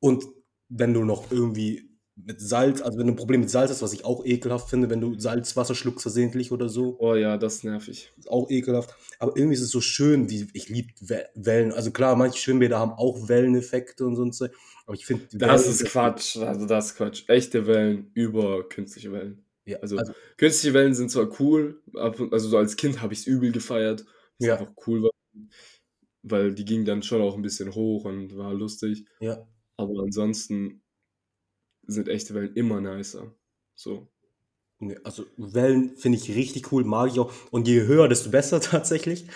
Und 0.00 0.24
wenn 0.68 0.94
du 0.94 1.04
noch 1.04 1.30
irgendwie 1.30 1.85
mit 2.16 2.40
Salz, 2.40 2.80
also 2.80 2.98
wenn 2.98 3.06
du 3.06 3.12
ein 3.12 3.16
Problem 3.16 3.40
mit 3.40 3.50
Salz 3.50 3.70
hast, 3.70 3.82
was 3.82 3.92
ich 3.92 4.04
auch 4.04 4.24
ekelhaft 4.24 4.70
finde, 4.70 4.88
wenn 4.88 5.00
du 5.00 5.18
Salzwasser 5.18 5.74
schluckst 5.74 6.02
versehentlich 6.02 6.50
oder 6.50 6.68
so. 6.68 6.96
Oh 6.98 7.14
ja, 7.14 7.36
das 7.36 7.56
ist 7.56 7.64
nervig. 7.64 8.12
Ist 8.16 8.30
auch 8.30 8.50
ekelhaft. 8.50 8.94
Aber 9.18 9.36
irgendwie 9.36 9.54
ist 9.54 9.60
es 9.60 9.70
so 9.70 9.82
schön, 9.82 10.30
wie 10.30 10.48
ich 10.54 10.70
liebe 10.70 10.92
Wellen. 11.34 11.72
Also 11.72 11.90
klar, 11.90 12.16
manche 12.16 12.38
Schwimmbäder 12.38 12.78
haben 12.78 12.92
auch 12.92 13.28
Welleneffekte 13.28 14.06
und 14.06 14.34
so. 14.34 14.46
Aber 14.86 14.94
ich 14.94 15.04
finde. 15.04 15.26
Das 15.32 15.66
ist 15.66 15.84
Quatsch. 15.84 16.38
Also 16.38 16.66
das 16.66 16.86
ist 16.86 16.96
Quatsch. 16.96 17.24
Echte 17.28 17.66
Wellen 17.66 18.10
über 18.14 18.66
künstliche 18.66 19.12
Wellen. 19.12 19.44
Ja, 19.66 19.78
also, 19.80 19.98
also 19.98 20.12
künstliche 20.38 20.74
Wellen 20.74 20.94
sind 20.94 21.10
zwar 21.10 21.28
cool, 21.40 21.82
also 21.94 22.48
so 22.48 22.56
als 22.56 22.76
Kind 22.76 23.02
habe 23.02 23.12
ich 23.12 23.20
es 23.20 23.26
übel 23.26 23.50
gefeiert. 23.52 24.06
Was 24.38 24.46
ja. 24.46 24.56
einfach 24.56 24.72
cool 24.86 25.02
war. 25.02 25.10
Weil 26.22 26.54
die 26.54 26.64
ging 26.64 26.84
dann 26.84 27.02
schon 27.02 27.20
auch 27.20 27.34
ein 27.34 27.42
bisschen 27.42 27.74
hoch 27.74 28.04
und 28.04 28.36
war 28.36 28.54
lustig. 28.54 29.04
Ja. 29.20 29.46
Aber 29.76 30.02
ansonsten 30.02 30.82
sind 31.86 32.08
echte 32.08 32.34
Wellen 32.34 32.54
immer 32.54 32.80
nicer. 32.80 33.34
So. 33.74 34.08
Also 35.04 35.24
Wellen 35.36 35.96
finde 35.96 36.18
ich 36.18 36.28
richtig 36.34 36.70
cool, 36.72 36.84
mag 36.84 37.10
ich 37.10 37.18
auch. 37.18 37.32
Und 37.50 37.66
je 37.66 37.82
höher, 37.86 38.08
desto 38.08 38.30
besser 38.30 38.60
tatsächlich. 38.60 39.26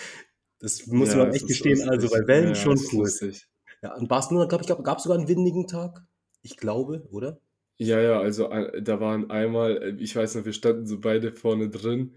Das 0.59 0.87
muss 0.87 1.11
ja, 1.11 1.17
man 1.17 1.33
echt 1.33 1.47
gestehen. 1.47 1.89
Also 1.89 2.09
bei 2.09 2.27
Wellen 2.27 2.49
ja, 2.49 2.55
schon 2.55 2.79
cool. 2.93 3.05
Lustig. 3.05 3.47
Ja, 3.83 3.97
in 3.97 4.09
Barcelona, 4.09 4.47
glaube 4.47 4.65
ich, 4.65 4.85
gab 4.85 4.99
es 4.99 5.05
sogar 5.05 5.19
einen 5.19 5.29
windigen 5.29 5.67
Tag. 5.67 6.05
Ich 6.43 6.57
glaube, 6.57 7.07
oder? 7.11 7.41
Ja, 7.79 7.99
ja, 7.99 8.21
also 8.21 8.51
äh, 8.51 8.83
da 8.83 9.01
waren 9.01 9.31
einmal, 9.31 9.83
äh, 9.83 9.97
ich 9.99 10.15
weiß 10.15 10.35
noch, 10.35 10.45
wir 10.45 10.53
standen 10.53 10.87
so 10.87 11.01
beide 11.01 11.33
vorne 11.33 11.71
drin 11.71 12.15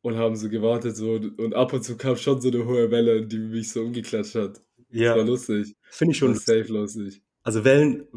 und 0.00 0.16
haben 0.16 0.34
so 0.34 0.48
gewartet 0.48 0.96
so 0.96 1.12
und 1.12 1.54
ab 1.54 1.72
und 1.72 1.84
zu 1.84 1.96
kam 1.96 2.16
schon 2.16 2.40
so 2.40 2.48
eine 2.48 2.66
hohe 2.66 2.90
Welle, 2.90 3.24
die 3.24 3.38
mich 3.38 3.70
so 3.70 3.82
umgeklatscht 3.82 4.34
hat. 4.34 4.60
Ja. 4.90 5.10
Das 5.10 5.18
war 5.18 5.24
lustig. 5.24 5.76
Finde 5.84 6.12
ich 6.12 6.18
schon. 6.18 6.34
safe 6.34 6.72
lustig. 6.72 7.22
Also 7.44 7.64
Wellen 7.64 8.08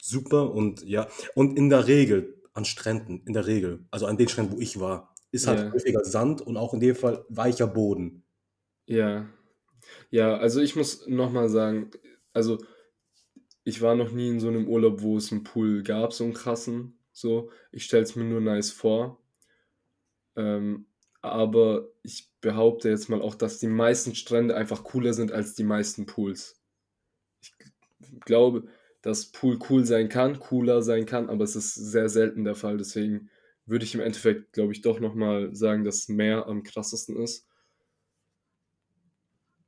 super 0.00 0.52
und 0.52 0.84
ja. 0.84 1.08
Und 1.34 1.56
in 1.56 1.68
der 1.68 1.86
Regel, 1.86 2.42
an 2.52 2.64
Stränden, 2.64 3.22
in 3.26 3.32
der 3.32 3.46
Regel, 3.46 3.86
also 3.90 4.06
an 4.06 4.16
den 4.16 4.28
Stränden, 4.28 4.56
wo 4.56 4.60
ich 4.60 4.80
war, 4.80 5.14
ist 5.30 5.46
halt 5.46 5.60
ja. 5.60 5.72
häufiger 5.72 6.04
Sand 6.04 6.40
und 6.40 6.56
auch 6.56 6.74
in 6.74 6.80
dem 6.80 6.96
Fall 6.96 7.24
weicher 7.28 7.66
Boden. 7.66 8.24
Ja. 8.86 9.28
Ja, 10.10 10.36
also 10.36 10.60
ich 10.60 10.76
muss 10.76 11.06
nochmal 11.06 11.48
sagen, 11.48 11.90
also 12.32 12.58
ich 13.64 13.82
war 13.82 13.94
noch 13.94 14.12
nie 14.12 14.28
in 14.30 14.40
so 14.40 14.48
einem 14.48 14.66
Urlaub, 14.66 15.02
wo 15.02 15.16
es 15.18 15.30
einen 15.30 15.44
Pool 15.44 15.82
gab, 15.82 16.12
so 16.12 16.24
einen 16.24 16.34
krassen. 16.34 16.98
So, 17.12 17.50
ich 17.72 17.84
stelle 17.84 18.04
es 18.04 18.16
mir 18.16 18.24
nur 18.24 18.40
nice 18.40 18.70
vor. 18.70 19.22
Ähm, 20.36 20.86
aber 21.20 21.88
ich 22.02 22.30
behaupte 22.40 22.88
jetzt 22.88 23.08
mal 23.08 23.20
auch, 23.20 23.34
dass 23.34 23.58
die 23.58 23.66
meisten 23.66 24.14
Strände 24.14 24.56
einfach 24.56 24.84
cooler 24.84 25.12
sind 25.12 25.32
als 25.32 25.54
die 25.54 25.64
meisten 25.64 26.06
Pools. 26.06 26.62
Ich 27.40 27.52
glaube, 28.24 28.68
dass 29.02 29.26
Pool 29.26 29.58
cool 29.68 29.84
sein 29.84 30.08
kann, 30.08 30.38
cooler 30.40 30.82
sein 30.82 31.06
kann, 31.06 31.28
aber 31.30 31.44
es 31.44 31.56
ist 31.56 31.74
sehr 31.74 32.08
selten 32.08 32.44
der 32.44 32.54
Fall. 32.54 32.78
Deswegen 32.78 33.30
würde 33.66 33.84
ich 33.84 33.94
im 33.94 34.00
Endeffekt, 34.00 34.52
glaube 34.52 34.72
ich, 34.72 34.80
doch 34.80 34.98
nochmal 34.98 35.54
sagen, 35.54 35.84
dass 35.84 36.08
Meer 36.08 36.46
am 36.46 36.62
krassesten 36.62 37.16
ist. 37.16 37.46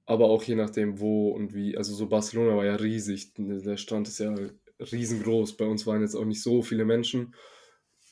Aber 0.07 0.27
auch 0.31 0.43
je 0.43 0.57
nachdem, 0.57 0.99
wo 0.99 1.31
und 1.31 1.55
wie. 1.55 1.77
Also 1.77 1.95
so 1.95 2.09
Barcelona 2.09 2.57
war 2.57 2.65
ja 2.65 2.75
riesig. 2.75 3.33
Der 3.37 3.77
Strand 3.77 4.09
ist 4.09 4.19
ja 4.19 4.35
riesengroß. 4.81 5.57
Bei 5.57 5.67
uns 5.67 5.87
waren 5.87 6.01
jetzt 6.01 6.17
auch 6.17 6.25
nicht 6.25 6.43
so 6.43 6.63
viele 6.63 6.85
Menschen. 6.85 7.35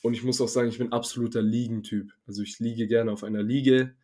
Und 0.02 0.14
ich 0.14 0.22
muss 0.22 0.40
auch 0.40 0.48
sagen, 0.48 0.68
ich 0.68 0.78
bin 0.78 0.92
absoluter 0.92 1.42
Liegentyp. 1.42 2.12
Also 2.26 2.42
ich 2.42 2.60
liege 2.60 2.86
gerne 2.86 3.10
auf 3.10 3.24
einer 3.24 3.42
Liege, 3.42 3.96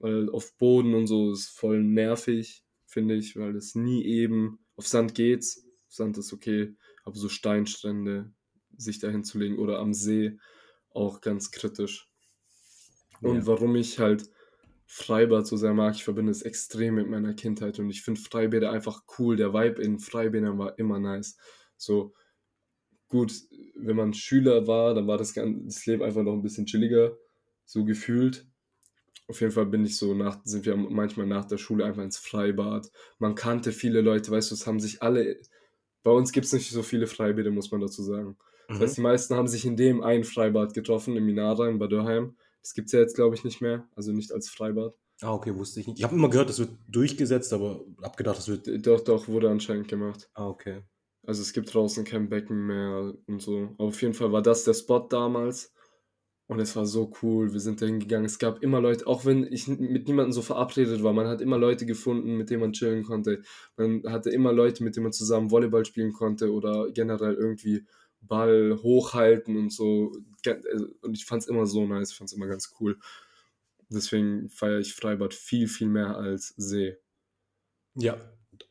weil 0.00 0.28
auf 0.28 0.56
Boden 0.58 0.94
und 0.94 1.06
so 1.06 1.32
ist 1.32 1.48
voll 1.48 1.82
nervig, 1.82 2.64
finde 2.84 3.14
ich, 3.14 3.36
weil 3.36 3.56
es 3.56 3.74
nie 3.74 4.04
eben 4.04 4.58
auf 4.76 4.86
Sand 4.86 5.14
geht's. 5.14 5.67
Sand 5.88 6.18
ist 6.18 6.32
okay, 6.32 6.74
aber 7.04 7.16
so 7.16 7.28
Steinstrände 7.28 8.32
sich 8.76 8.98
dahin 8.98 9.24
zu 9.24 9.38
legen 9.38 9.58
oder 9.58 9.78
am 9.78 9.94
See 9.94 10.38
auch 10.90 11.20
ganz 11.20 11.50
kritisch. 11.50 12.10
Und 13.20 13.36
ja. 13.36 13.46
warum 13.46 13.74
ich 13.76 13.98
halt 13.98 14.30
Freibad 14.86 15.46
so 15.46 15.56
sehr 15.56 15.74
mag, 15.74 15.94
ich 15.94 16.04
verbinde 16.04 16.32
es 16.32 16.42
extrem 16.42 16.94
mit 16.94 17.08
meiner 17.08 17.34
Kindheit 17.34 17.78
und 17.78 17.90
ich 17.90 18.02
finde 18.02 18.20
Freibäder 18.20 18.70
einfach 18.70 19.02
cool. 19.18 19.36
Der 19.36 19.52
Vibe 19.52 19.82
in 19.82 19.98
Freibädern 19.98 20.58
war 20.58 20.78
immer 20.78 20.98
nice. 20.98 21.36
So 21.76 22.14
gut, 23.08 23.32
wenn 23.74 23.96
man 23.96 24.14
Schüler 24.14 24.66
war, 24.66 24.94
dann 24.94 25.06
war 25.06 25.18
das, 25.18 25.34
ganze, 25.34 25.64
das 25.64 25.84
Leben 25.86 26.02
einfach 26.02 26.22
noch 26.22 26.32
ein 26.32 26.42
bisschen 26.42 26.66
chilliger, 26.66 27.16
so 27.64 27.84
gefühlt. 27.84 28.46
Auf 29.26 29.40
jeden 29.42 29.52
Fall 29.52 29.66
bin 29.66 29.84
ich 29.84 29.96
so 29.96 30.14
nach, 30.14 30.40
sind 30.44 30.64
wir 30.64 30.74
manchmal 30.76 31.26
nach 31.26 31.44
der 31.44 31.58
Schule 31.58 31.84
einfach 31.84 32.02
ins 32.02 32.16
Freibad. 32.16 32.90
Man 33.18 33.34
kannte 33.34 33.72
viele 33.72 34.00
Leute, 34.00 34.30
weißt 34.30 34.50
du, 34.50 34.54
es 34.54 34.66
haben 34.66 34.80
sich 34.80 35.02
alle 35.02 35.38
bei 36.02 36.10
uns 36.10 36.32
gibt 36.32 36.46
es 36.46 36.52
nicht 36.52 36.70
so 36.70 36.82
viele 36.82 37.06
Freibäder, 37.06 37.50
muss 37.50 37.70
man 37.70 37.80
dazu 37.80 38.02
sagen. 38.02 38.36
Das 38.68 38.78
mhm. 38.78 38.82
heißt, 38.82 38.96
die 38.96 39.02
meisten 39.02 39.34
haben 39.34 39.48
sich 39.48 39.64
in 39.64 39.76
dem 39.76 40.02
einen 40.02 40.24
Freibad 40.24 40.74
getroffen, 40.74 41.16
im 41.16 41.24
Minara 41.24 41.68
in 41.68 41.78
Bad 41.78 41.92
Dürheim. 41.92 42.36
Das 42.62 42.74
gibt 42.74 42.86
es 42.88 42.92
ja 42.92 43.00
jetzt, 43.00 43.14
glaube 43.14 43.34
ich, 43.34 43.44
nicht 43.44 43.60
mehr. 43.60 43.88
Also 43.96 44.12
nicht 44.12 44.32
als 44.32 44.48
Freibad. 44.48 44.94
Ah, 45.20 45.32
okay, 45.32 45.54
wusste 45.54 45.80
ich 45.80 45.86
nicht. 45.86 45.98
Ich 45.98 46.04
habe 46.04 46.14
immer 46.14 46.28
gehört, 46.28 46.48
das 46.48 46.58
wird 46.58 46.70
durchgesetzt, 46.88 47.52
aber 47.52 47.84
abgedacht, 48.02 48.38
das 48.38 48.48
wird. 48.48 48.86
Doch, 48.86 49.00
doch, 49.00 49.26
wurde 49.26 49.50
anscheinend 49.50 49.88
gemacht. 49.88 50.28
Ah, 50.34 50.46
okay. 50.46 50.82
Also 51.26 51.42
es 51.42 51.52
gibt 51.52 51.72
draußen 51.72 52.04
kein 52.04 52.28
Becken 52.28 52.66
mehr 52.66 53.14
und 53.26 53.42
so. 53.42 53.74
Aber 53.78 53.88
auf 53.88 54.00
jeden 54.00 54.14
Fall 54.14 54.32
war 54.32 54.42
das 54.42 54.64
der 54.64 54.74
Spot 54.74 55.00
damals. 55.00 55.72
Und 56.48 56.60
es 56.60 56.74
war 56.74 56.86
so 56.86 57.12
cool. 57.22 57.52
Wir 57.52 57.60
sind 57.60 57.82
da 57.82 57.86
hingegangen. 57.86 58.24
Es 58.24 58.38
gab 58.38 58.62
immer 58.62 58.80
Leute, 58.80 59.06
auch 59.06 59.26
wenn 59.26 59.46
ich 59.52 59.68
mit 59.68 60.08
niemandem 60.08 60.32
so 60.32 60.40
verabredet 60.40 61.02
war, 61.02 61.12
man 61.12 61.28
hat 61.28 61.42
immer 61.42 61.58
Leute 61.58 61.84
gefunden, 61.84 62.36
mit 62.36 62.48
denen 62.48 62.60
man 62.60 62.72
chillen 62.72 63.04
konnte. 63.04 63.42
Man 63.76 64.02
hatte 64.06 64.30
immer 64.30 64.52
Leute, 64.52 64.82
mit 64.82 64.96
denen 64.96 65.04
man 65.04 65.12
zusammen 65.12 65.50
Volleyball 65.50 65.84
spielen 65.84 66.14
konnte 66.14 66.50
oder 66.50 66.90
generell 66.90 67.34
irgendwie 67.34 67.86
Ball 68.22 68.78
hochhalten 68.82 69.58
und 69.58 69.70
so. 69.70 70.12
Und 71.02 71.14
ich 71.14 71.26
fand 71.26 71.42
es 71.42 71.48
immer 71.48 71.66
so 71.66 71.86
nice, 71.86 72.12
ich 72.12 72.16
fand 72.16 72.30
es 72.30 72.36
immer 72.36 72.46
ganz 72.46 72.74
cool. 72.80 72.98
Deswegen 73.90 74.48
feiere 74.48 74.78
ich 74.78 74.94
Freibad 74.94 75.34
viel, 75.34 75.68
viel 75.68 75.88
mehr 75.88 76.16
als 76.16 76.54
See. 76.56 76.96
Ja, 77.94 78.18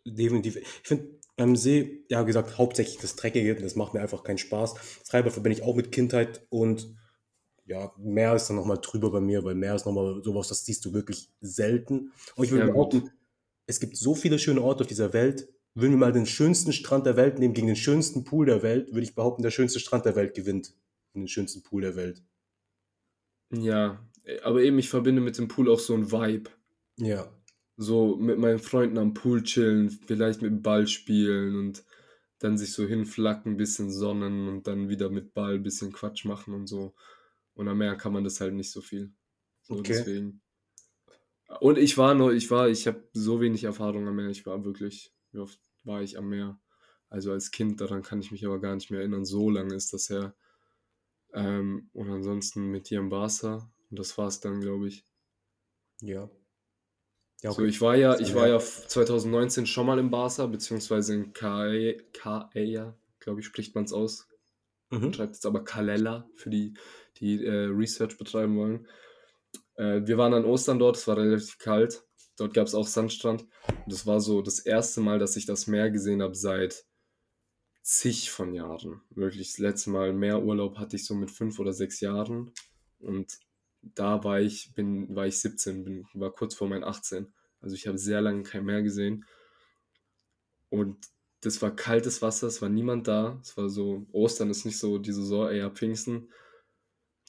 definitiv. 0.03 0.57
Ich 0.57 0.65
finde 0.83 1.19
beim 1.35 1.55
See, 1.55 2.05
ja, 2.09 2.23
wie 2.23 2.27
gesagt, 2.27 2.57
hauptsächlich 2.57 2.97
das 2.97 3.15
Dreckige, 3.15 3.55
das 3.55 3.75
macht 3.75 3.93
mir 3.93 4.01
einfach 4.01 4.23
keinen 4.23 4.39
Spaß. 4.39 4.73
Freibad 5.05 5.33
verbinde 5.33 5.59
ich 5.59 5.63
auch 5.63 5.75
mit 5.75 5.91
Kindheit 5.91 6.45
und 6.49 6.95
ja, 7.67 7.91
mehr 7.97 8.33
ist 8.33 8.47
dann 8.47 8.55
nochmal 8.55 8.79
drüber 8.81 9.11
bei 9.11 9.19
mir, 9.19 9.43
weil 9.43 9.53
mehr 9.53 9.75
ist 9.75 9.85
nochmal 9.85 10.23
sowas, 10.23 10.47
das 10.47 10.65
siehst 10.65 10.85
du 10.85 10.93
wirklich 10.93 11.29
selten. 11.41 12.13
Und 12.35 12.45
ich 12.45 12.51
würde 12.51 12.67
behaupten, 12.67 13.11
es 13.65 13.81
gibt 13.81 13.97
so 13.97 14.15
viele 14.15 14.39
schöne 14.39 14.61
Orte 14.61 14.81
auf 14.81 14.87
dieser 14.87 15.11
Welt. 15.11 15.49
Würden 15.75 15.91
wir 15.91 15.97
mal 15.97 16.13
den 16.13 16.25
schönsten 16.25 16.71
Strand 16.71 17.05
der 17.05 17.17
Welt 17.17 17.37
nehmen 17.37 17.53
gegen 17.53 17.67
den 17.67 17.75
schönsten 17.75 18.23
Pool 18.23 18.45
der 18.45 18.63
Welt, 18.63 18.87
würde 18.93 19.03
ich 19.03 19.15
behaupten, 19.15 19.43
der 19.43 19.51
schönste 19.51 19.79
Strand 19.79 20.05
der 20.05 20.15
Welt 20.15 20.33
gewinnt. 20.33 20.73
Den 21.13 21.27
schönsten 21.27 21.61
Pool 21.61 21.81
der 21.81 21.95
Welt. 21.95 22.23
Ja, 23.51 24.07
aber 24.43 24.61
eben, 24.61 24.79
ich 24.79 24.89
verbinde 24.89 25.21
mit 25.21 25.37
dem 25.37 25.49
Pool 25.49 25.69
auch 25.69 25.79
so 25.79 25.93
ein 25.93 26.11
Vibe. 26.11 26.49
Ja. 26.97 27.29
So 27.75 28.15
mit 28.15 28.39
meinen 28.39 28.59
Freunden 28.59 28.97
am 28.97 29.13
Pool 29.13 29.43
chillen, 29.43 29.89
vielleicht 29.89 30.41
mit 30.41 30.51
dem 30.51 30.61
Ball 30.61 30.87
spielen 30.87 31.55
und 31.55 31.83
dann 32.39 32.57
sich 32.57 32.71
so 32.71 32.85
hinflacken, 32.85 33.57
bisschen 33.57 33.91
sonnen 33.91 34.47
und 34.47 34.67
dann 34.67 34.89
wieder 34.89 35.09
mit 35.09 35.33
Ball 35.33 35.59
bisschen 35.59 35.91
Quatsch 35.91 36.23
machen 36.25 36.53
und 36.53 36.67
so. 36.67 36.95
Und 37.57 37.67
am 37.67 37.77
Meer 37.79 37.95
kann 37.95 38.13
man 38.13 38.23
das 38.23 38.39
halt 38.39 38.53
nicht 38.53 38.71
so 38.71 38.81
viel. 38.81 39.13
So 39.63 39.75
Okay. 39.75 39.93
deswegen. 39.93 40.41
Und 41.59 41.77
ich 41.77 41.97
war 41.97 42.13
nur, 42.13 42.33
ich 42.33 42.51
war, 42.51 42.69
ich 42.69 42.87
habe 42.87 43.07
so 43.13 43.41
wenig 43.41 43.63
Erfahrung 43.63 44.07
am 44.07 44.15
Meer. 44.15 44.29
Ich 44.29 44.45
war 44.45 44.63
wirklich, 44.65 45.13
wie 45.31 45.39
oft 45.39 45.59
war 45.83 46.01
ich 46.01 46.17
am 46.17 46.29
Meer? 46.29 46.59
Also 47.09 47.31
als 47.31 47.51
Kind, 47.51 47.79
daran 47.81 48.01
kann 48.03 48.19
ich 48.19 48.31
mich 48.31 48.45
aber 48.45 48.59
gar 48.59 48.75
nicht 48.75 48.91
mehr 48.91 48.99
erinnern. 48.99 49.25
So 49.25 49.49
lange 49.49 49.75
ist 49.75 49.93
das 49.93 50.09
her. 50.09 50.35
Ähm, 51.33 51.89
und 51.93 52.09
ansonsten 52.09 52.69
mit 52.71 52.89
dir 52.89 52.99
im 52.99 53.09
Barca. 53.09 53.71
Und 53.89 53.99
das 53.99 54.17
war 54.17 54.27
es 54.27 54.39
dann, 54.41 54.61
glaube 54.61 54.87
ich. 54.89 55.05
Ja. 56.01 56.29
Ja, 57.43 57.51
So, 57.51 57.61
okay. 57.61 57.69
ich 57.69 57.81
war 57.81 57.95
ja, 57.95 58.19
ich 58.19 58.33
war 58.35 58.47
ja 58.47 58.59
2019 58.59 59.67
schon 59.67 59.85
mal 59.85 59.99
im 59.99 60.09
Barca, 60.09 60.47
beziehungsweise 60.47 61.13
in 61.13 61.33
Caella, 61.33 62.97
glaube 63.19 63.39
ich, 63.39 63.45
spricht 63.45 63.75
man 63.75 63.83
es 63.85 63.93
aus. 63.93 64.27
Mhm. 64.89 65.13
Schreibt 65.13 65.35
jetzt 65.35 65.45
aber 65.45 65.63
Calella 65.63 66.29
für 66.35 66.49
die, 66.49 66.73
die 67.19 67.43
äh, 67.43 67.65
Research 67.65 68.17
betreiben 68.17 68.57
wollen. 68.57 68.87
Äh, 69.75 70.01
wir 70.05 70.17
waren 70.17 70.33
an 70.33 70.45
Ostern 70.45 70.79
dort, 70.79 70.97
es 70.97 71.07
war 71.07 71.17
relativ 71.17 71.57
kalt. 71.57 72.03
Dort 72.37 72.53
gab 72.53 72.67
es 72.67 72.75
auch 72.75 72.87
Sandstrand. 72.87 73.41
Und 73.41 73.91
das 73.91 74.05
war 74.05 74.19
so 74.19 74.41
das 74.41 74.59
erste 74.59 75.01
Mal, 75.01 75.19
dass 75.19 75.35
ich 75.35 75.45
das 75.45 75.67
Meer 75.67 75.89
gesehen 75.89 76.21
habe 76.21 76.35
seit 76.35 76.85
zig 77.81 78.31
von 78.31 78.53
Jahren. 78.53 79.01
Wirklich, 79.09 79.47
das 79.47 79.59
letzte 79.59 79.89
Mal 79.89 80.13
Meerurlaub 80.13 80.77
hatte 80.77 80.95
ich 80.95 81.05
so 81.05 81.15
mit 81.15 81.31
fünf 81.31 81.57
oder 81.59 81.73
sechs 81.73 81.99
Jahren. 81.99 82.51
Und 82.99 83.39
da 83.81 84.23
war 84.23 84.39
ich, 84.39 84.73
bin, 84.75 85.15
war 85.15 85.25
ich 85.25 85.39
17, 85.39 85.83
bin, 85.83 86.05
war 86.13 86.31
kurz 86.31 86.53
vor 86.53 86.67
meinen 86.67 86.83
18. 86.83 87.33
Also 87.61 87.75
ich 87.75 87.87
habe 87.87 87.97
sehr 87.97 88.21
lange 88.21 88.43
kein 88.43 88.65
Meer 88.65 88.83
gesehen. 88.83 89.25
Und 90.69 90.97
das 91.41 91.61
war 91.61 91.75
kaltes 91.75 92.21
Wasser, 92.21 92.47
es 92.47 92.61
war 92.61 92.69
niemand 92.69 93.07
da. 93.07 93.39
Es 93.41 93.55
war 93.57 93.69
so, 93.69 94.05
Ostern 94.11 94.49
ist 94.49 94.65
nicht 94.65 94.79
so 94.79 94.97
die 94.97 95.13
Saison, 95.13 95.49
eher 95.49 95.71
Pfingsten. 95.71 96.29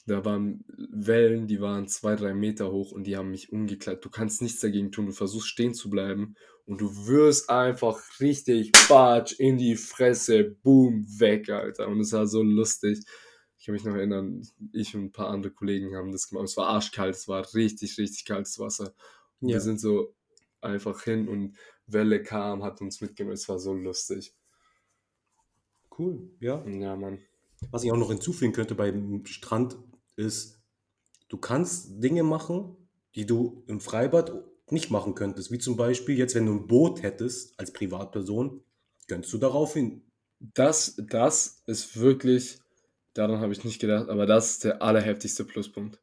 Da 0.05 0.25
waren 0.25 0.63
Wellen, 0.77 1.45
die 1.47 1.61
waren 1.61 1.87
zwei, 1.87 2.15
drei 2.15 2.33
Meter 2.33 2.71
hoch 2.71 2.91
und 2.91 3.05
die 3.05 3.15
haben 3.17 3.31
mich 3.31 3.51
umgekleidet. 3.51 4.03
Du 4.03 4.09
kannst 4.09 4.41
nichts 4.41 4.59
dagegen 4.59 4.91
tun, 4.91 5.07
du 5.07 5.11
versuchst 5.11 5.47
stehen 5.47 5.73
zu 5.73 5.89
bleiben 5.89 6.35
und 6.65 6.81
du 6.81 7.07
wirst 7.07 7.49
einfach 7.49 8.01
richtig 8.19 8.71
batsch 8.87 9.33
in 9.39 9.57
die 9.57 9.75
Fresse, 9.75 10.55
boom, 10.63 11.05
weg, 11.19 11.49
Alter. 11.49 11.87
Und 11.87 11.99
es 11.99 12.11
war 12.13 12.27
so 12.27 12.41
lustig. 12.41 12.99
Ich 13.57 13.65
kann 13.65 13.73
mich 13.73 13.83
noch 13.83 13.95
erinnern, 13.95 14.47
ich 14.71 14.95
und 14.95 15.05
ein 15.05 15.11
paar 15.11 15.29
andere 15.29 15.51
Kollegen 15.51 15.95
haben 15.95 16.11
das 16.11 16.29
gemacht. 16.29 16.45
Es 16.45 16.57
war 16.57 16.67
arschkalt, 16.67 17.15
es 17.15 17.27
war 17.27 17.45
richtig, 17.53 17.97
richtig 17.97 18.25
kaltes 18.25 18.57
Wasser. 18.57 18.93
Und 19.41 19.49
Ja. 19.49 19.55
wir 19.55 19.61
sind 19.61 19.79
so 19.79 20.15
einfach 20.61 21.03
hin 21.03 21.27
und 21.27 21.57
Welle 21.85 22.23
kam, 22.23 22.63
hat 22.63 22.81
uns 22.81 23.01
mitgenommen. 23.01 23.33
Es 23.33 23.49
war 23.49 23.59
so 23.59 23.73
lustig. 23.73 24.33
Cool, 25.97 26.29
ja. 26.39 26.65
Ja, 26.65 26.95
Mann. 26.95 27.19
Was 27.71 27.83
ich 27.83 27.91
auch 27.91 27.97
noch 27.97 28.09
hinzufügen 28.09 28.53
könnte 28.53 28.75
beim 28.75 29.25
Strand 29.25 29.77
ist, 30.19 30.61
du 31.29 31.37
kannst 31.37 32.03
Dinge 32.03 32.23
machen, 32.23 32.75
die 33.15 33.25
du 33.25 33.63
im 33.67 33.79
Freibad 33.79 34.33
nicht 34.69 34.91
machen 34.91 35.15
könntest. 35.15 35.51
Wie 35.51 35.57
zum 35.57 35.77
Beispiel 35.77 36.17
jetzt, 36.17 36.35
wenn 36.35 36.45
du 36.45 36.53
ein 36.53 36.67
Boot 36.67 37.01
hättest 37.01 37.59
als 37.59 37.73
Privatperson, 37.73 38.61
könntest 39.07 39.33
du 39.33 39.37
darauf 39.37 39.73
hin. 39.73 40.03
Das, 40.39 40.95
das 41.09 41.63
ist 41.65 41.99
wirklich, 41.99 42.59
daran 43.13 43.39
habe 43.39 43.51
ich 43.51 43.63
nicht 43.63 43.79
gedacht, 43.79 44.09
aber 44.09 44.25
das 44.25 44.51
ist 44.51 44.63
der 44.65 44.81
allerheftigste 44.81 45.43
Pluspunkt. 45.45 45.99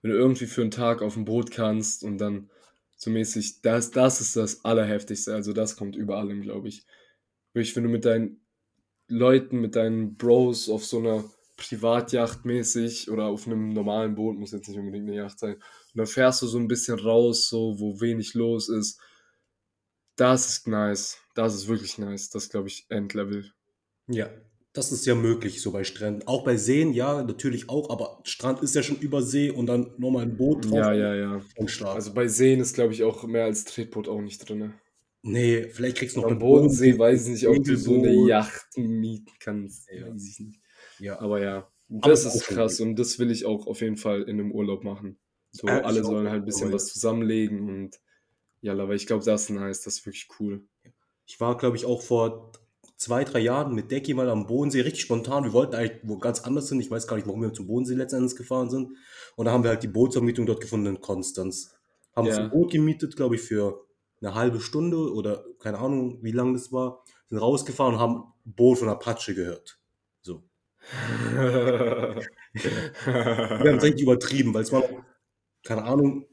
Wenn 0.00 0.10
du 0.10 0.16
irgendwie 0.16 0.46
für 0.46 0.62
einen 0.62 0.70
Tag 0.70 1.02
auf 1.02 1.14
dem 1.14 1.24
Boot 1.24 1.50
kannst 1.50 2.02
und 2.02 2.18
dann 2.18 2.50
so 2.96 3.10
mäßig, 3.10 3.62
das, 3.62 3.90
das 3.90 4.20
ist 4.20 4.36
das 4.36 4.64
allerheftigste. 4.64 5.34
Also 5.34 5.52
das 5.52 5.76
kommt 5.76 5.96
über 5.96 6.18
allem, 6.18 6.42
glaube 6.42 6.68
ich. 6.68 6.86
Wirklich, 7.52 7.76
wenn 7.76 7.84
du 7.84 7.90
mit 7.90 8.04
deinen 8.04 8.40
Leuten, 9.08 9.60
mit 9.60 9.76
deinen 9.76 10.16
Bros 10.16 10.68
auf 10.68 10.84
so 10.84 10.98
einer 10.98 11.24
Privatjacht 11.56 12.44
mäßig 12.44 13.10
oder 13.10 13.26
auf 13.26 13.46
einem 13.46 13.72
normalen 13.72 14.14
Boot, 14.14 14.38
muss 14.38 14.52
jetzt 14.52 14.68
nicht 14.68 14.78
unbedingt 14.78 15.08
eine 15.08 15.16
Yacht 15.16 15.38
sein, 15.38 15.54
und 15.54 15.62
dann 15.94 16.06
fährst 16.06 16.42
du 16.42 16.46
so 16.46 16.58
ein 16.58 16.68
bisschen 16.68 16.98
raus, 16.98 17.48
so 17.48 17.78
wo 17.78 18.00
wenig 18.00 18.34
los 18.34 18.68
ist. 18.68 19.00
Das 20.16 20.48
ist 20.48 20.68
nice. 20.68 21.18
Das 21.34 21.54
ist 21.54 21.68
wirklich 21.68 21.98
nice. 21.98 22.30
Das 22.30 22.48
glaube 22.48 22.68
ich, 22.68 22.86
Endlevel. 22.88 23.52
Ja, 24.08 24.30
das 24.72 24.90
ist 24.90 25.04
ja 25.04 25.14
möglich, 25.14 25.60
so 25.60 25.70
bei 25.70 25.84
Stränden. 25.84 26.26
Auch 26.26 26.44
bei 26.44 26.56
Seen, 26.56 26.94
ja, 26.94 27.22
natürlich 27.22 27.68
auch, 27.68 27.90
aber 27.90 28.20
Strand 28.24 28.62
ist 28.62 28.74
ja 28.74 28.82
schon 28.82 28.98
über 28.98 29.20
See 29.20 29.50
und 29.50 29.66
dann 29.66 29.92
nochmal 29.98 30.22
ein 30.22 30.36
Boot 30.36 30.64
drauf. 30.64 30.78
Ja, 30.78 30.92
ja, 30.94 31.14
ja. 31.14 31.42
Und 31.56 31.70
stark. 31.70 31.94
Also 31.94 32.14
bei 32.14 32.26
Seen 32.26 32.60
ist, 32.60 32.74
glaube 32.74 32.94
ich, 32.94 33.02
auch 33.02 33.24
mehr 33.24 33.44
als 33.44 33.64
Tretboot 33.64 34.08
auch 34.08 34.22
nicht 34.22 34.48
drin. 34.48 34.72
nee, 35.22 35.68
vielleicht 35.68 35.98
kriegst 35.98 36.16
du 36.16 36.22
noch 36.22 36.30
Am 36.30 36.38
Bodensee 36.38 36.98
weiß 36.98 37.26
ich 37.26 37.32
nicht, 37.32 37.48
ob 37.48 37.62
du 37.62 37.76
so 37.76 37.94
eine. 37.94 38.26
Yacht 38.26 38.78
mieten 38.78 39.32
kannst. 39.38 39.90
Ja. 39.90 40.08
Weiß 40.08 40.26
ich 40.26 40.40
nicht. 40.40 40.61
Ja, 41.02 41.20
Aber 41.20 41.42
ja, 41.42 41.68
Aber 41.90 42.08
das 42.08 42.24
auch 42.26 42.34
ist 42.34 42.46
krass 42.46 42.78
und 42.80 42.96
das 42.96 43.18
will 43.18 43.32
ich 43.32 43.44
auch 43.44 43.66
auf 43.66 43.80
jeden 43.80 43.96
Fall 43.96 44.22
in 44.22 44.38
einem 44.38 44.52
Urlaub 44.52 44.84
machen. 44.84 45.18
So, 45.50 45.66
ich 45.66 45.72
alle 45.72 46.04
sollen 46.04 46.28
halt 46.28 46.42
ein 46.42 46.44
bisschen 46.44 46.68
Aber 46.68 46.76
was 46.76 46.86
zusammenlegen 46.86 47.68
und 47.68 48.00
ja, 48.60 48.72
aber 48.72 48.94
ich 48.94 49.06
glaube, 49.08 49.24
das 49.24 49.42
ist 49.42 49.50
nice, 49.50 49.82
das 49.82 49.98
ist 49.98 50.06
wirklich 50.06 50.28
cool. 50.38 50.64
Ich 51.26 51.40
war, 51.40 51.56
glaube 51.56 51.76
ich, 51.76 51.84
auch 51.84 52.00
vor 52.00 52.52
zwei, 52.96 53.24
drei 53.24 53.40
Jahren 53.40 53.74
mit 53.74 53.90
Decky 53.90 54.14
mal 54.14 54.30
am 54.30 54.46
Bodensee, 54.46 54.82
richtig 54.82 55.02
spontan. 55.02 55.42
Wir 55.42 55.52
wollten 55.52 55.74
eigentlich 55.74 55.98
wo 56.04 56.18
ganz 56.18 56.40
anders 56.40 56.68
hin. 56.68 56.78
Ich 56.78 56.88
weiß 56.88 57.08
gar 57.08 57.16
nicht, 57.16 57.26
warum 57.26 57.42
wir 57.42 57.52
zum 57.52 57.66
Bodensee 57.66 57.94
letztendlich 57.94 58.36
gefahren 58.36 58.70
sind. 58.70 58.96
Und 59.34 59.46
da 59.46 59.50
haben 59.52 59.64
wir 59.64 59.70
halt 59.70 59.82
die 59.82 59.88
Bootsvermietung 59.88 60.46
dort 60.46 60.60
gefunden 60.60 60.86
in 60.86 61.00
Konstanz. 61.00 61.74
Haben 62.14 62.28
uns 62.28 62.36
Ja. 62.36 62.44
ein 62.44 62.50
Boot 62.50 62.70
gemietet, 62.70 63.16
glaube 63.16 63.34
ich, 63.34 63.40
für 63.42 63.84
eine 64.20 64.36
halbe 64.36 64.60
Stunde 64.60 65.12
oder 65.12 65.44
keine 65.58 65.78
Ahnung, 65.78 66.22
wie 66.22 66.30
lang 66.30 66.52
das 66.52 66.70
war. 66.70 67.02
Sind 67.28 67.38
rausgefahren 67.38 67.94
und 67.94 68.00
haben 68.00 68.22
ein 68.46 68.54
Boot 68.54 68.78
von 68.78 68.88
Apache 68.88 69.34
gehört. 69.34 69.81
Wir 72.54 73.70
haben 73.70 73.78
es 73.78 73.82
richtig 73.84 74.02
übertrieben, 74.02 74.52
weil 74.54 74.62
es 74.62 74.72
war 74.72 74.82
keine 75.64 75.84
Ahnung, 75.84 76.26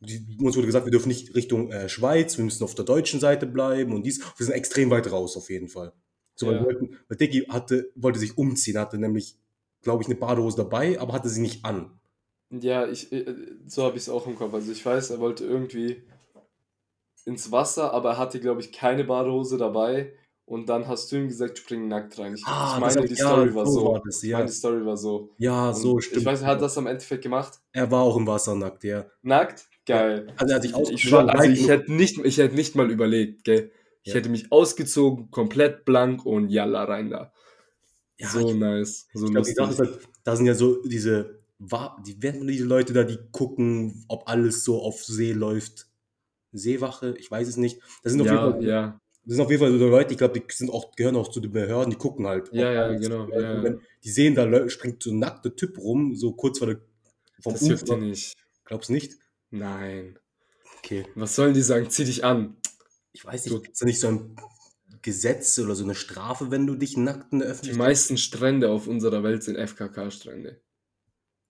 die, 0.00 0.36
uns 0.40 0.56
wurde 0.56 0.66
gesagt, 0.66 0.86
wir 0.86 0.90
dürfen 0.90 1.08
nicht 1.08 1.34
Richtung 1.34 1.70
äh, 1.70 1.88
Schweiz, 1.88 2.36
wir 2.36 2.44
müssen 2.44 2.64
auf 2.64 2.74
der 2.74 2.84
deutschen 2.84 3.20
Seite 3.20 3.46
bleiben 3.46 3.94
und 3.94 4.04
dies. 4.04 4.20
Wir 4.36 4.46
sind 4.46 4.54
extrem 4.54 4.90
weit 4.90 5.10
raus 5.12 5.36
auf 5.36 5.48
jeden 5.50 5.68
Fall. 5.68 5.92
So, 6.34 6.46
weil, 6.48 6.54
Ja. 6.54 6.60
wir 6.60 6.66
wollten, 6.66 6.98
weil 7.08 7.16
Dicky 7.16 7.42
hatte, 7.48 7.90
wollte 7.94 8.18
sich 8.18 8.36
umziehen, 8.36 8.78
hatte 8.78 8.98
nämlich, 8.98 9.36
glaube 9.82 10.02
ich, 10.02 10.08
eine 10.08 10.16
Badehose 10.16 10.56
dabei, 10.56 10.98
aber 10.98 11.12
hatte 11.12 11.28
sie 11.28 11.40
nicht 11.40 11.64
an. 11.64 12.00
Ja, 12.50 12.86
ich, 12.86 13.12
äh, 13.12 13.34
so 13.66 13.84
habe 13.84 13.96
ich 13.96 14.02
es 14.02 14.08
auch 14.08 14.26
im 14.26 14.36
Kopf. 14.36 14.52
Also 14.52 14.72
ich 14.72 14.84
weiß, 14.84 15.10
er 15.10 15.20
wollte 15.20 15.44
irgendwie 15.44 16.02
ins 17.24 17.52
Wasser, 17.52 17.92
aber 17.92 18.10
er 18.12 18.18
hatte, 18.18 18.40
glaube 18.40 18.60
ich, 18.60 18.72
keine 18.72 19.04
Badehose 19.04 19.56
dabei. 19.56 20.12
Und 20.44 20.68
dann 20.68 20.86
hast 20.88 21.10
du 21.12 21.16
ihm 21.16 21.28
gesagt, 21.28 21.58
spring 21.58 21.88
nackt 21.88 22.18
rein. 22.18 22.34
Ich, 22.34 22.40
ich 22.40 22.46
das 22.46 22.80
meine, 22.80 23.06
die 23.06 23.12
ich- 23.14 23.18
ja, 23.20 23.26
Story 23.28 23.54
war 23.54 23.66
so 23.66 23.84
war 23.92 24.02
das, 24.04 24.22
Ich 24.22 24.30
ja. 24.30 24.38
meine, 24.38 24.50
Story 24.50 24.84
war 24.84 24.96
so. 24.96 25.30
Ja, 25.38 25.68
Und 25.68 25.74
so 25.76 26.00
stimmt. 26.00 26.20
Ich 26.20 26.26
weiß, 26.26 26.42
er 26.42 26.46
hat 26.48 26.60
das 26.62 26.76
am 26.76 26.86
Endeffekt 26.86 27.22
gemacht. 27.22 27.60
er 27.72 27.90
war 27.90 28.02
auch 28.02 28.16
im 28.16 28.26
Wasser 28.26 28.54
nackt, 28.54 28.84
ja. 28.84 29.06
Nackt? 29.22 29.66
Geil. 29.86 30.32
Also 30.36 30.52
er 30.52 30.56
hat 30.56 30.62
sich 30.62 30.72
Ich, 30.76 30.90
ich, 30.90 31.02
schwör, 31.08 31.28
also 31.28 31.48
ich, 31.50 31.68
hätte 31.68 31.92
nicht, 31.92 32.18
ich 32.24 32.38
hätte 32.38 32.54
nicht 32.54 32.74
mal 32.74 32.90
überlegt, 32.90 33.44
gell? 33.44 33.70
Ich 34.02 34.08
Ja. 34.12 34.18
hätte 34.18 34.28
mich 34.28 34.50
ausgezogen, 34.52 35.30
komplett 35.30 35.84
blank 35.84 36.26
und 36.26 36.48
jalla 36.48 36.84
rein 36.84 37.10
da. 37.10 37.32
Ja, 38.18 38.28
so 38.28 38.48
ich- 38.50 38.54
nice. 38.56 39.06
So 39.14 39.26
Ich 39.26 39.32
glaube, 39.32 39.46
die 39.48 39.54
lustig. 39.54 39.56
Sache 39.56 39.70
ist 39.72 39.78
halt, 39.78 40.08
da 40.24 40.36
sind 40.36 40.46
ja 40.46 40.54
so 40.54 40.82
diese, 40.82 41.40
die 42.06 42.20
werden 42.22 42.46
diese 42.46 42.64
Leute 42.64 42.92
da, 42.92 43.04
die 43.04 43.18
gucken, 43.30 44.04
ob 44.08 44.28
alles 44.28 44.64
so 44.64 44.82
auf 44.82 45.02
See 45.04 45.32
läuft. 45.32 45.86
Seewache, 46.52 47.14
ich 47.18 47.30
weiß 47.30 47.48
es 47.48 47.56
nicht. 47.56 47.80
Das 48.02 48.12
sind 48.12 48.20
auf, 48.20 48.26
ja, 48.26 48.46
jeden, 48.46 48.52
Fall, 48.60 48.64
ja. 48.68 49.00
Das 49.24 49.36
sind 49.36 49.44
auf 49.44 49.50
jeden 49.50 49.62
Fall 49.62 49.78
so 49.78 49.88
Leute, 49.88 50.12
ich 50.12 50.18
glaube, 50.18 50.40
die 50.40 50.44
sind 50.52 50.70
auch, 50.70 50.94
gehören 50.96 51.16
auch 51.16 51.28
zu 51.28 51.40
den 51.40 51.52
Behörden, 51.52 51.90
die 51.90 51.96
gucken 51.96 52.26
halt. 52.26 52.52
Ja, 52.52 52.72
ja, 52.72 52.92
genau, 52.92 53.28
ja, 53.28 53.62
ja. 53.62 53.74
die 54.02 54.10
sehen, 54.10 54.34
da 54.34 54.68
springt 54.68 55.02
so 55.02 55.10
ein 55.10 55.18
nackter 55.18 55.54
Typ 55.54 55.78
rum, 55.78 56.16
so 56.16 56.32
kurz 56.32 56.58
vor 56.58 56.66
der, 56.66 56.80
vom 57.40 57.52
Das 57.52 57.62
hilft 57.62 57.88
dir 57.88 57.96
nicht. 57.98 58.34
Glaubst 58.64 58.88
du 58.88 58.94
nicht? 58.94 59.18
Nein. 59.50 60.18
Okay. 60.78 61.06
Was 61.14 61.36
sollen 61.36 61.54
die 61.54 61.62
sagen? 61.62 61.88
Zieh 61.90 62.04
dich 62.04 62.24
an. 62.24 62.56
Ich 63.12 63.24
weiß 63.24 63.46
nicht, 63.46 63.68
ist 63.68 63.82
da 63.82 63.86
nicht 63.86 64.00
so 64.00 64.08
ein 64.08 64.36
Gesetz 65.02 65.58
oder 65.58 65.74
so 65.74 65.84
eine 65.84 65.94
Strafe, 65.94 66.50
wenn 66.50 66.66
du 66.66 66.74
dich 66.74 66.96
nackt 66.96 67.32
in 67.32 67.40
der 67.40 67.48
Die 67.48 67.52
Öffentlichkeit... 67.52 67.86
meisten 67.86 68.16
Strände 68.16 68.70
auf 68.70 68.86
unserer 68.86 69.22
Welt 69.22 69.42
sind 69.42 69.56
FKK-Strände. 69.56 70.60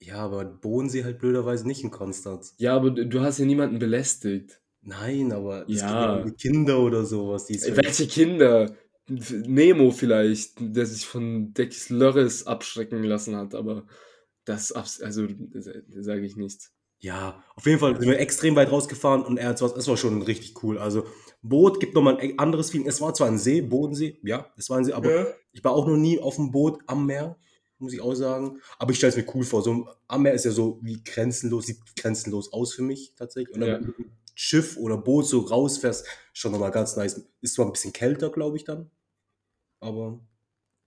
Ja, 0.01 0.17
aber 0.17 0.45
Bodensee 0.45 1.05
halt 1.05 1.21
blöderweise 1.21 1.67
nicht 1.67 1.85
in 1.85 1.91
Konstanz. 1.91 2.55
Ja, 2.59 2.75
aber 2.75 2.91
du 2.91 3.07
du 3.07 3.21
hast 3.21 3.39
ja 3.39 3.45
niemanden 3.45 3.79
belästigt. 3.79 4.61
Nein, 4.83 5.33
aber 5.33 5.69
es 5.69 5.81
Ja. 5.81 5.91
ja 5.91 6.17
um 6.23 6.27
die 6.27 6.33
Kinder 6.35 6.81
oder 6.81 7.05
sowas. 7.05 7.47
Die 7.47 7.55
es 7.55 7.63
Ey, 7.63 7.77
Welche 7.77 8.07
Kinder? 8.07 8.75
Nemo 9.09 9.91
vielleicht, 9.91 10.55
der 10.61 10.87
sich 10.87 11.07
von 11.07 11.53
Dex 11.55 11.91
Lörres 11.91 12.47
abschrecken 12.47 13.03
lassen 13.03 13.37
hat, 13.37 13.55
aber 13.55 13.87
das, 14.45 14.73
also, 14.73 15.27
sage 15.89 16.25
ich 16.25 16.37
nichts. 16.37 16.73
Ja, 17.01 17.43
auf 17.57 17.67
jeden 17.67 17.81
Fall 17.81 17.99
sind 17.99 18.09
wir 18.09 18.19
extrem 18.21 18.55
weit 18.55 18.71
rausgefahren 18.71 19.23
und 19.23 19.37
er 19.37 19.49
hat 19.51 19.61
was, 19.61 19.73
es 19.77 19.89
war 19.89 19.97
schon 19.97 20.23
richtig 20.23 20.63
cool. 20.63 20.79
Also, 20.79 21.05
Boot 21.43 21.81
gibt 21.81 21.95
nochmal 21.95 22.19
ein 22.19 22.39
anderes 22.39 22.71
Feeling. 22.71 22.87
Es 22.87 23.01
war 23.01 23.13
zwar 23.13 23.27
ein 23.27 23.39
See, 23.39 23.61
Bodensee, 23.61 24.21
ja, 24.23 24.47
es 24.57 24.71
war 24.71 24.79
ein 24.79 24.85
See, 24.85 24.93
aber 24.93 25.35
ich 25.53 25.65
war 25.65 25.73
auch 25.73 25.87
noch 25.87 25.97
nie 25.97 26.21
auf 26.21 26.37
dem 26.37 26.53
Boot 26.53 26.79
am 26.87 27.07
Meer, 27.07 27.37
muss 27.79 27.93
ich 27.93 28.01
auch 28.01 28.15
sagen. 28.15 28.61
Aber 28.79 28.93
ich 28.93 28.99
stelle 28.99 29.11
es 29.11 29.17
mir 29.17 29.27
cool 29.35 29.43
vor. 29.43 29.63
So 29.63 29.89
am 30.07 30.23
Meer 30.23 30.35
ist 30.35 30.45
ja 30.45 30.53
so 30.53 30.79
wie 30.83 31.03
grenzenlos, 31.03 31.67
sieht 31.67 31.79
grenzenlos 31.97 32.53
aus 32.53 32.73
für 32.75 32.83
mich 32.83 33.15
tatsächlich. 33.17 33.55
Und 33.55 33.63
dann 33.63 33.83
Ja. 33.99 34.05
Schiff 34.43 34.77
oder 34.77 34.99
Boot 34.99 35.27
so 35.27 35.41
rausfährst, 35.41 36.07
schon 36.33 36.53
nochmal 36.53 36.73
ganz 36.73 36.97
nice. 36.97 37.31
Ist 37.41 37.55
zwar 37.55 37.67
ein 37.67 37.73
bisschen 37.73 37.93
kälter, 37.93 38.31
glaube 38.31 38.57
ich, 38.57 38.65
dann. 38.65 38.91
Aber 39.81 40.21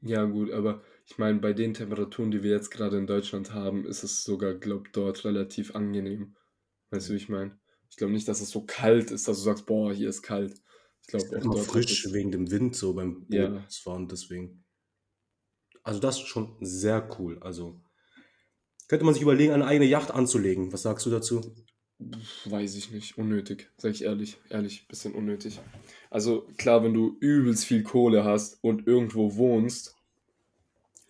Ja, 0.02 0.26
gut, 0.26 0.52
aber 0.52 0.84
ich 1.08 1.18
meine, 1.20 1.40
bei 1.40 1.54
den 1.54 1.74
Temperaturen, 1.76 2.32
die 2.32 2.44
wir 2.44 2.52
jetzt 2.52 2.72
gerade 2.72 2.98
in 2.98 3.08
Deutschland 3.08 3.54
haben, 3.54 3.86
ist 3.86 4.04
es 4.04 4.24
sogar, 4.24 4.56
glaube 4.56 4.90
dort 4.94 5.26
relativ 5.26 5.76
angenehm. 5.76 6.38
Weißt 6.92 7.10
du, 7.10 7.14
wie 7.14 7.18
ich 7.18 7.30
meine? 7.30 7.60
Ich 7.90 7.98
glaube 7.98 8.14
nicht, 8.14 8.28
dass 8.28 8.42
es 8.42 8.52
so 8.52 8.66
kalt 8.66 9.12
ist, 9.12 9.28
dass 9.28 9.38
du 9.40 9.44
sagst, 9.44 9.66
boah, 9.68 9.94
hier 9.94 10.10
ist 10.10 10.24
kalt. 10.24 10.62
Ich 11.02 11.08
glaube 11.10 11.30
auch 11.38 11.44
immer 11.44 11.56
dort 11.56 11.66
frisch 11.66 12.12
wegen 12.14 12.32
dem 12.32 12.52
Wind 12.52 12.76
so 12.76 12.94
beim 12.96 13.28
Ja, 13.30 13.50
Bootsfahren, 13.50 14.08
deswegen. 14.08 14.66
Also 15.84 16.02
das 16.02 16.18
ist 16.18 16.28
schon 16.28 16.58
sehr 16.60 17.10
cool. 17.18 17.40
Also 17.40 17.82
könnte 18.88 19.06
man 19.06 19.14
sich 19.14 19.22
überlegen, 19.22 19.54
eine 19.54 19.68
eigene 19.68 19.86
Yacht 19.86 20.10
anzulegen. 20.12 20.74
Was 20.74 20.82
sagst 20.82 21.06
du 21.06 21.12
dazu? 21.12 21.54
Weiß 22.00 22.76
ich 22.76 22.92
nicht. 22.92 23.18
Unnötig, 23.18 23.70
sag 23.78 23.92
ich 23.92 24.04
ehrlich. 24.04 24.38
Ehrlich, 24.50 24.88
bisschen 24.88 25.14
unnötig. 25.14 25.60
Also 26.10 26.48
klar, 26.58 26.84
wenn 26.84 26.94
du 26.94 27.18
übelst 27.20 27.66
viel 27.66 27.84
Kohle 27.84 28.24
hast 28.24 28.58
und 28.62 28.88
irgendwo 28.88 29.36
wohnst, 29.36 29.96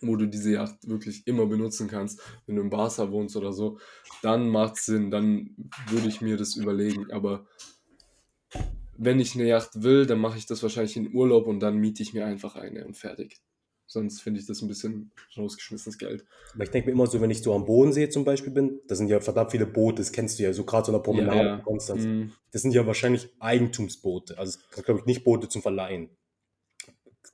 wo 0.00 0.16
du 0.16 0.26
diese 0.26 0.52
Yacht 0.52 0.88
wirklich 0.88 1.26
immer 1.26 1.46
benutzen 1.46 1.88
kannst, 1.88 2.20
wenn 2.46 2.56
du 2.56 2.62
in 2.62 2.70
Barca 2.70 3.10
wohnst 3.10 3.36
oder 3.36 3.52
so, 3.52 3.78
dann 4.22 4.48
macht 4.48 4.76
Sinn, 4.76 5.10
dann 5.10 5.56
würde 5.88 6.08
ich 6.08 6.20
mir 6.20 6.36
das 6.36 6.56
überlegen. 6.56 7.10
Aber 7.10 7.46
wenn 8.96 9.20
ich 9.20 9.34
eine 9.34 9.46
Yacht 9.46 9.82
will, 9.82 10.06
dann 10.06 10.18
mache 10.18 10.38
ich 10.38 10.46
das 10.46 10.62
wahrscheinlich 10.62 10.96
in 10.96 11.14
Urlaub 11.14 11.46
und 11.46 11.60
dann 11.60 11.78
miete 11.78 12.02
ich 12.02 12.14
mir 12.14 12.26
einfach 12.26 12.56
eine 12.56 12.84
und 12.86 12.96
fertig. 12.96 13.40
Sonst 13.88 14.20
finde 14.20 14.40
ich 14.40 14.46
das 14.46 14.62
ein 14.62 14.68
bisschen 14.68 15.12
rausgeschmissenes 15.36 15.96
Geld. 15.98 16.24
Aber 16.54 16.64
ich 16.64 16.70
denke 16.70 16.88
mir 16.88 16.92
immer 16.92 17.06
so, 17.06 17.20
wenn 17.20 17.30
ich 17.30 17.40
so 17.42 17.54
am 17.54 17.64
Bodensee 17.66 18.08
zum 18.08 18.24
Beispiel 18.24 18.52
bin, 18.52 18.80
da 18.88 18.96
sind 18.96 19.08
ja 19.08 19.20
verdammt 19.20 19.52
viele 19.52 19.66
Boote, 19.66 19.98
das 20.02 20.10
kennst 20.10 20.38
du 20.38 20.42
ja, 20.42 20.52
so 20.52 20.64
gerade 20.64 20.86
so 20.86 20.92
eine 20.92 20.98
Ja, 20.98 21.02
Promenade 21.02 21.40
in 21.40 21.46
ja. 21.46 21.58
Konstanz. 21.58 22.04
Mm, 22.04 22.32
Das 22.50 22.62
sind 22.62 22.72
ja 22.74 22.84
wahrscheinlich 22.86 23.28
Eigentumsboote. 23.38 24.38
Also 24.38 24.58
glaube 24.84 25.00
ich 25.00 25.06
nicht 25.06 25.22
Boote 25.24 25.48
zum 25.48 25.62
Verleihen. 25.62 26.10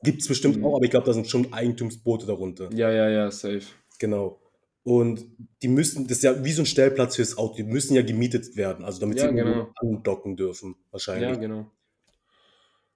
Gibt 0.03 0.21
es 0.23 0.29
bestimmt 0.29 0.63
auch, 0.63 0.73
mm. 0.73 0.75
aber 0.77 0.85
ich 0.85 0.91
glaube, 0.91 1.07
da 1.07 1.13
sind 1.15 1.27
schon 1.29 1.53
Eigentumsboote 1.53 2.27
darunter. 2.27 2.69
Ja, 2.75 2.91
ja, 2.91 3.09
ja, 3.09 3.31
safe. 3.31 3.63
Genau. 3.99 4.39
Und 4.85 5.25
die 5.63 5.69
müssen, 5.69 6.09
das 6.09 6.19
ist 6.19 6.25
ja 6.25 6.45
wie 6.45 6.53
so 6.53 6.63
ein 6.63 6.67
Stellplatz 6.67 7.17
fürs 7.17 7.39
Auto, 7.39 7.55
die 7.55 7.63
müssen 7.63 7.95
ja 7.95 8.03
gemietet 8.03 8.57
werden, 8.57 8.85
also 8.85 9.01
damit 9.01 9.21
sie 9.21 9.25
Ja, 9.25 9.31
irgendwo 9.31 9.53
genau. 9.53 9.73
andocken 9.77 10.37
dürfen, 10.37 10.75
Ja, 10.77 10.93
wahrscheinlich. 10.93 11.41
genau. 11.41 11.71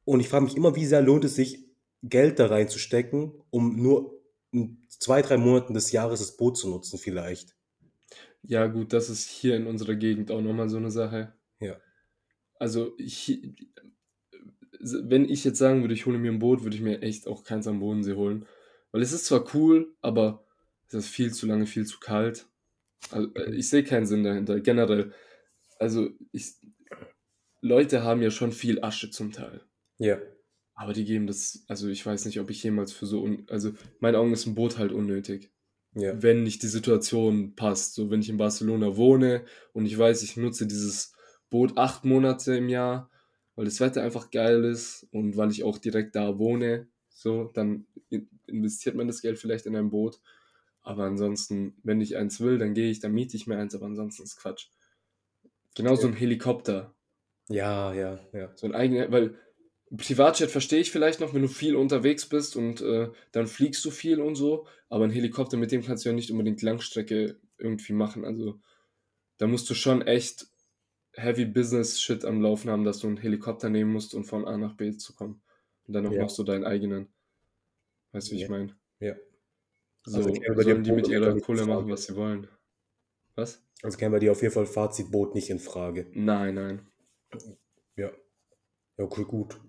Und 0.04 0.20
ich 0.20 0.28
frage 0.28 0.44
mich 0.44 0.56
immer, 0.56 0.74
wie 0.76 0.84
sehr 0.86 1.00
lohnt 1.02 1.24
es 1.24 1.36
sich, 1.36 1.64
Geld 2.08 2.38
da 2.38 2.46
reinzustecken, 2.46 3.32
um 3.50 3.76
nur 3.76 4.20
in 4.52 4.86
zwei, 4.88 5.22
drei 5.22 5.36
Monaten 5.36 5.74
des 5.74 5.92
Jahres 5.92 6.20
das 6.20 6.36
Boot 6.36 6.56
zu 6.56 6.68
nutzen, 6.68 6.98
vielleicht. 6.98 7.56
Ja, 8.42 8.66
gut, 8.66 8.92
das 8.92 9.10
ist 9.10 9.28
hier 9.28 9.56
in 9.56 9.66
unserer 9.66 9.96
Gegend 9.96 10.30
auch 10.30 10.40
nochmal 10.40 10.68
so 10.68 10.76
eine 10.76 10.90
Sache. 10.90 11.34
Ja. 11.60 11.76
Also, 12.58 12.94
ich, 12.96 13.56
wenn 14.80 15.28
ich 15.28 15.44
jetzt 15.44 15.58
sagen 15.58 15.82
würde, 15.82 15.94
ich 15.94 16.06
hole 16.06 16.18
mir 16.18 16.30
ein 16.30 16.38
Boot, 16.38 16.62
würde 16.62 16.76
ich 16.76 16.82
mir 16.82 17.02
echt 17.02 17.26
auch 17.26 17.44
keins 17.44 17.66
am 17.66 17.80
Bodensee 17.80 18.14
holen. 18.14 18.46
Weil 18.92 19.02
es 19.02 19.12
ist 19.12 19.26
zwar 19.26 19.52
cool, 19.54 19.94
aber 20.00 20.46
es 20.86 20.94
ist 20.94 21.08
viel 21.08 21.32
zu 21.32 21.46
lange, 21.46 21.66
viel 21.66 21.86
zu 21.86 21.98
kalt. 21.98 22.46
Also, 23.10 23.34
ich 23.52 23.68
sehe 23.68 23.84
keinen 23.84 24.06
Sinn 24.06 24.22
dahinter. 24.22 24.60
Generell, 24.60 25.12
also 25.78 26.08
ich, 26.32 26.54
Leute 27.60 28.04
haben 28.04 28.22
ja 28.22 28.30
schon 28.30 28.52
viel 28.52 28.82
Asche 28.82 29.10
zum 29.10 29.32
Teil. 29.32 29.60
Ja. 29.98 30.18
Aber 30.78 30.92
die 30.92 31.06
geben 31.06 31.26
das, 31.26 31.64
also 31.68 31.88
ich 31.88 32.04
weiß 32.04 32.26
nicht, 32.26 32.38
ob 32.38 32.50
ich 32.50 32.62
jemals 32.62 32.92
für 32.92 33.06
so, 33.06 33.22
un, 33.22 33.46
also 33.48 33.70
in 33.70 33.76
meinen 33.98 34.16
Augen 34.16 34.32
ist 34.34 34.46
ein 34.46 34.54
Boot 34.54 34.76
halt 34.76 34.92
unnötig. 34.92 35.50
Ja. 35.94 36.22
Wenn 36.22 36.42
nicht 36.42 36.62
die 36.62 36.68
Situation 36.68 37.54
passt. 37.56 37.94
So, 37.94 38.10
wenn 38.10 38.20
ich 38.20 38.28
in 38.28 38.36
Barcelona 38.36 38.96
wohne 38.96 39.46
und 39.72 39.86
ich 39.86 39.96
weiß, 39.96 40.22
ich 40.22 40.36
nutze 40.36 40.66
dieses 40.66 41.14
Boot 41.48 41.78
acht 41.78 42.04
Monate 42.04 42.54
im 42.56 42.68
Jahr, 42.68 43.10
weil 43.54 43.64
das 43.64 43.80
Wetter 43.80 44.02
einfach 44.02 44.30
geil 44.30 44.64
ist 44.64 45.08
und 45.12 45.38
weil 45.38 45.50
ich 45.50 45.64
auch 45.64 45.78
direkt 45.78 46.14
da 46.14 46.38
wohne, 46.38 46.88
so, 47.08 47.44
dann 47.54 47.86
in- 48.10 48.28
investiert 48.46 48.94
man 48.94 49.06
das 49.06 49.22
Geld 49.22 49.38
vielleicht 49.38 49.64
in 49.64 49.74
ein 49.76 49.88
Boot. 49.88 50.20
Aber 50.82 51.04
ansonsten, 51.04 51.78
wenn 51.82 52.02
ich 52.02 52.18
eins 52.18 52.38
will, 52.40 52.58
dann 52.58 52.74
gehe 52.74 52.90
ich, 52.90 53.00
dann 53.00 53.12
miete 53.12 53.36
ich 53.38 53.46
mir 53.46 53.56
eins, 53.56 53.74
aber 53.74 53.86
ansonsten 53.86 54.24
ist 54.24 54.36
Quatsch. 54.36 54.68
Genauso 55.74 56.06
ein 56.06 56.12
Helikopter. 56.12 56.94
Ja, 57.48 57.94
ja, 57.94 58.20
ja. 58.34 58.52
So 58.56 58.66
ein 58.66 58.74
eigener, 58.74 59.10
weil 59.10 59.38
Privatjet 59.94 60.50
verstehe 60.50 60.80
ich 60.80 60.90
vielleicht 60.90 61.20
noch, 61.20 61.32
wenn 61.34 61.42
du 61.42 61.48
viel 61.48 61.76
unterwegs 61.76 62.26
bist 62.28 62.56
und 62.56 62.80
äh, 62.80 63.10
dann 63.32 63.46
fliegst 63.46 63.84
du 63.84 63.90
viel 63.90 64.20
und 64.20 64.34
so, 64.34 64.66
aber 64.88 65.04
ein 65.04 65.10
Helikopter, 65.10 65.56
mit 65.56 65.70
dem 65.70 65.82
kannst 65.84 66.04
du 66.04 66.08
ja 66.08 66.14
nicht 66.14 66.30
unbedingt 66.30 66.60
Langstrecke 66.62 67.38
irgendwie 67.58 67.92
machen. 67.92 68.24
Also 68.24 68.60
da 69.38 69.46
musst 69.46 69.70
du 69.70 69.74
schon 69.74 70.02
echt 70.02 70.48
Heavy 71.14 71.46
Business 71.46 72.00
Shit 72.00 72.24
am 72.24 72.42
Laufen 72.42 72.70
haben, 72.70 72.84
dass 72.84 73.00
du 73.00 73.08
einen 73.08 73.18
Helikopter 73.18 73.70
nehmen 73.70 73.92
musst, 73.92 74.14
um 74.14 74.24
von 74.24 74.46
A 74.46 74.58
nach 74.58 74.76
B 74.76 74.96
zu 74.96 75.14
kommen. 75.14 75.42
Und 75.86 75.94
dann 75.94 76.06
auch 76.06 76.14
Ja. 76.14 76.20
noch 76.20 76.30
so 76.30 76.44
deinen 76.44 76.64
eigenen. 76.64 77.08
Weißt 78.10 78.28
du, 78.30 78.32
wie 78.32 78.36
ich 78.38 78.42
Ja. 78.42 78.48
meine? 78.48 78.76
Ja. 79.00 79.16
So, 80.04 80.16
Also 80.16 80.30
sollen 80.54 80.82
die 80.84 80.92
mit 80.92 81.06
ihrer 81.08 81.38
Kohle 81.38 81.66
machen, 81.66 81.88
was 81.90 82.04
sie 82.06 82.16
wollen. 82.16 82.48
Was? 83.36 83.62
Also 83.82 83.96
käme 83.96 84.16
bei 84.16 84.18
dir 84.18 84.32
auf 84.32 84.42
jeden 84.42 84.52
Fall 84.52 84.66
Fazitboot 84.66 85.34
nicht 85.34 85.48
in 85.48 85.58
Frage. 85.58 86.12
Nein, 86.14 86.54
nein. 86.56 86.90
Ja. 87.96 88.10
Ja, 88.98 89.04
okay, 89.04 89.24
gut. 89.24 89.60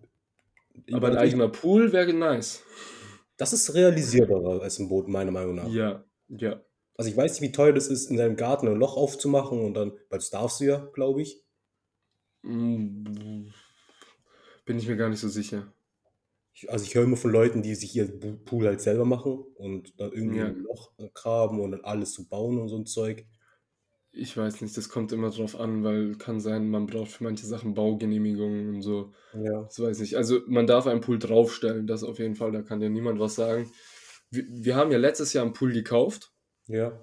Aber 0.91 1.07
ein 1.07 1.17
eigener 1.17 1.49
Pool 1.49 1.91
wäre 1.93 2.13
nice. 2.13 2.63
Das 3.37 3.53
ist 3.53 3.73
realisierbarer 3.73 4.61
als 4.61 4.79
ein 4.79 4.89
Boot, 4.89 5.07
meiner 5.07 5.31
Meinung 5.31 5.55
nach. 5.55 5.69
Ja, 5.69 6.03
ja. 6.27 6.61
Also 6.95 7.11
ich 7.11 7.17
weiß 7.17 7.33
nicht, 7.33 7.41
wie 7.41 7.51
teuer 7.51 7.73
das 7.73 7.87
ist, 7.87 8.09
in 8.09 8.17
deinem 8.17 8.35
Garten 8.35 8.67
ein 8.67 8.75
Loch 8.77 8.97
aufzumachen 8.97 9.59
und 9.63 9.75
dann, 9.75 9.91
weil 10.09 10.17
das 10.19 10.31
darfst 10.31 10.59
du 10.59 10.65
ja, 10.65 10.77
glaube 10.93 11.21
ich. 11.21 11.43
Mm, 12.43 13.49
Bin 14.65 14.77
ich 14.79 14.87
mir 14.87 14.97
gar 14.97 15.09
nicht 15.09 15.19
so 15.19 15.29
sicher. 15.29 15.71
ich. 16.53 16.69
Also 16.71 16.85
ich 16.85 16.95
höre 16.95 17.03
immer 17.03 17.17
von 17.17 17.31
Leuten, 17.31 17.61
die 17.61 17.75
sich 17.75 17.95
ihr 17.95 18.07
Pool 18.45 18.65
halt 18.65 18.81
selber 18.81 19.05
machen 19.05 19.43
und 19.55 19.99
dann 19.99 20.11
irgendwie 20.11 20.39
Ja. 20.39 20.45
ein 20.47 20.57
Loch 20.63 20.91
graben 21.13 21.59
und 21.61 21.71
dann 21.71 21.83
alles 21.83 22.13
zu 22.13 22.27
bauen 22.27 22.57
und 22.59 22.69
so 22.69 22.77
ein 22.77 22.85
Zeug. 22.87 23.25
Ich 24.19 24.36
weiß 24.36 24.62
nicht, 24.62 24.75
das 24.75 24.89
kommt 24.89 25.12
immer 25.12 25.30
drauf 25.30 25.60
an, 25.60 25.84
weil 25.84 26.15
kann 26.15 26.39
sein, 26.39 26.69
man 26.69 26.88
braucht 26.88 27.12
für 27.12 27.23
manche 27.23 27.45
Sachen 27.45 27.73
Baugenehmigungen 27.75 28.75
und 28.75 28.82
so. 28.82 29.13
Ja. 29.34 29.62
Das 29.63 29.80
weiß 29.80 29.99
ich. 30.01 30.17
Also 30.17 30.41
man 30.47 30.65
darf 30.65 30.88
einen 30.88 31.01
Pool 31.01 31.19
draufstellen, 31.19 31.86
das 31.86 32.03
auf 32.03 32.17
jeden 32.19 32.36
Fall, 32.36 32.51
da 32.51 32.62
kann 32.63 32.82
ja 32.82 32.89
niemand 32.89 33.19
was 33.19 33.36
sagen. 33.36 33.71
Wir, 34.32 34.45
wir 34.49 34.75
haben 34.75 34.91
ja 34.91 34.97
letztes 34.97 35.34
Jahr 35.34 35.45
einen 35.45 35.53
Pool 35.53 35.71
gekauft. 35.71 36.34
Ja. 36.67 36.99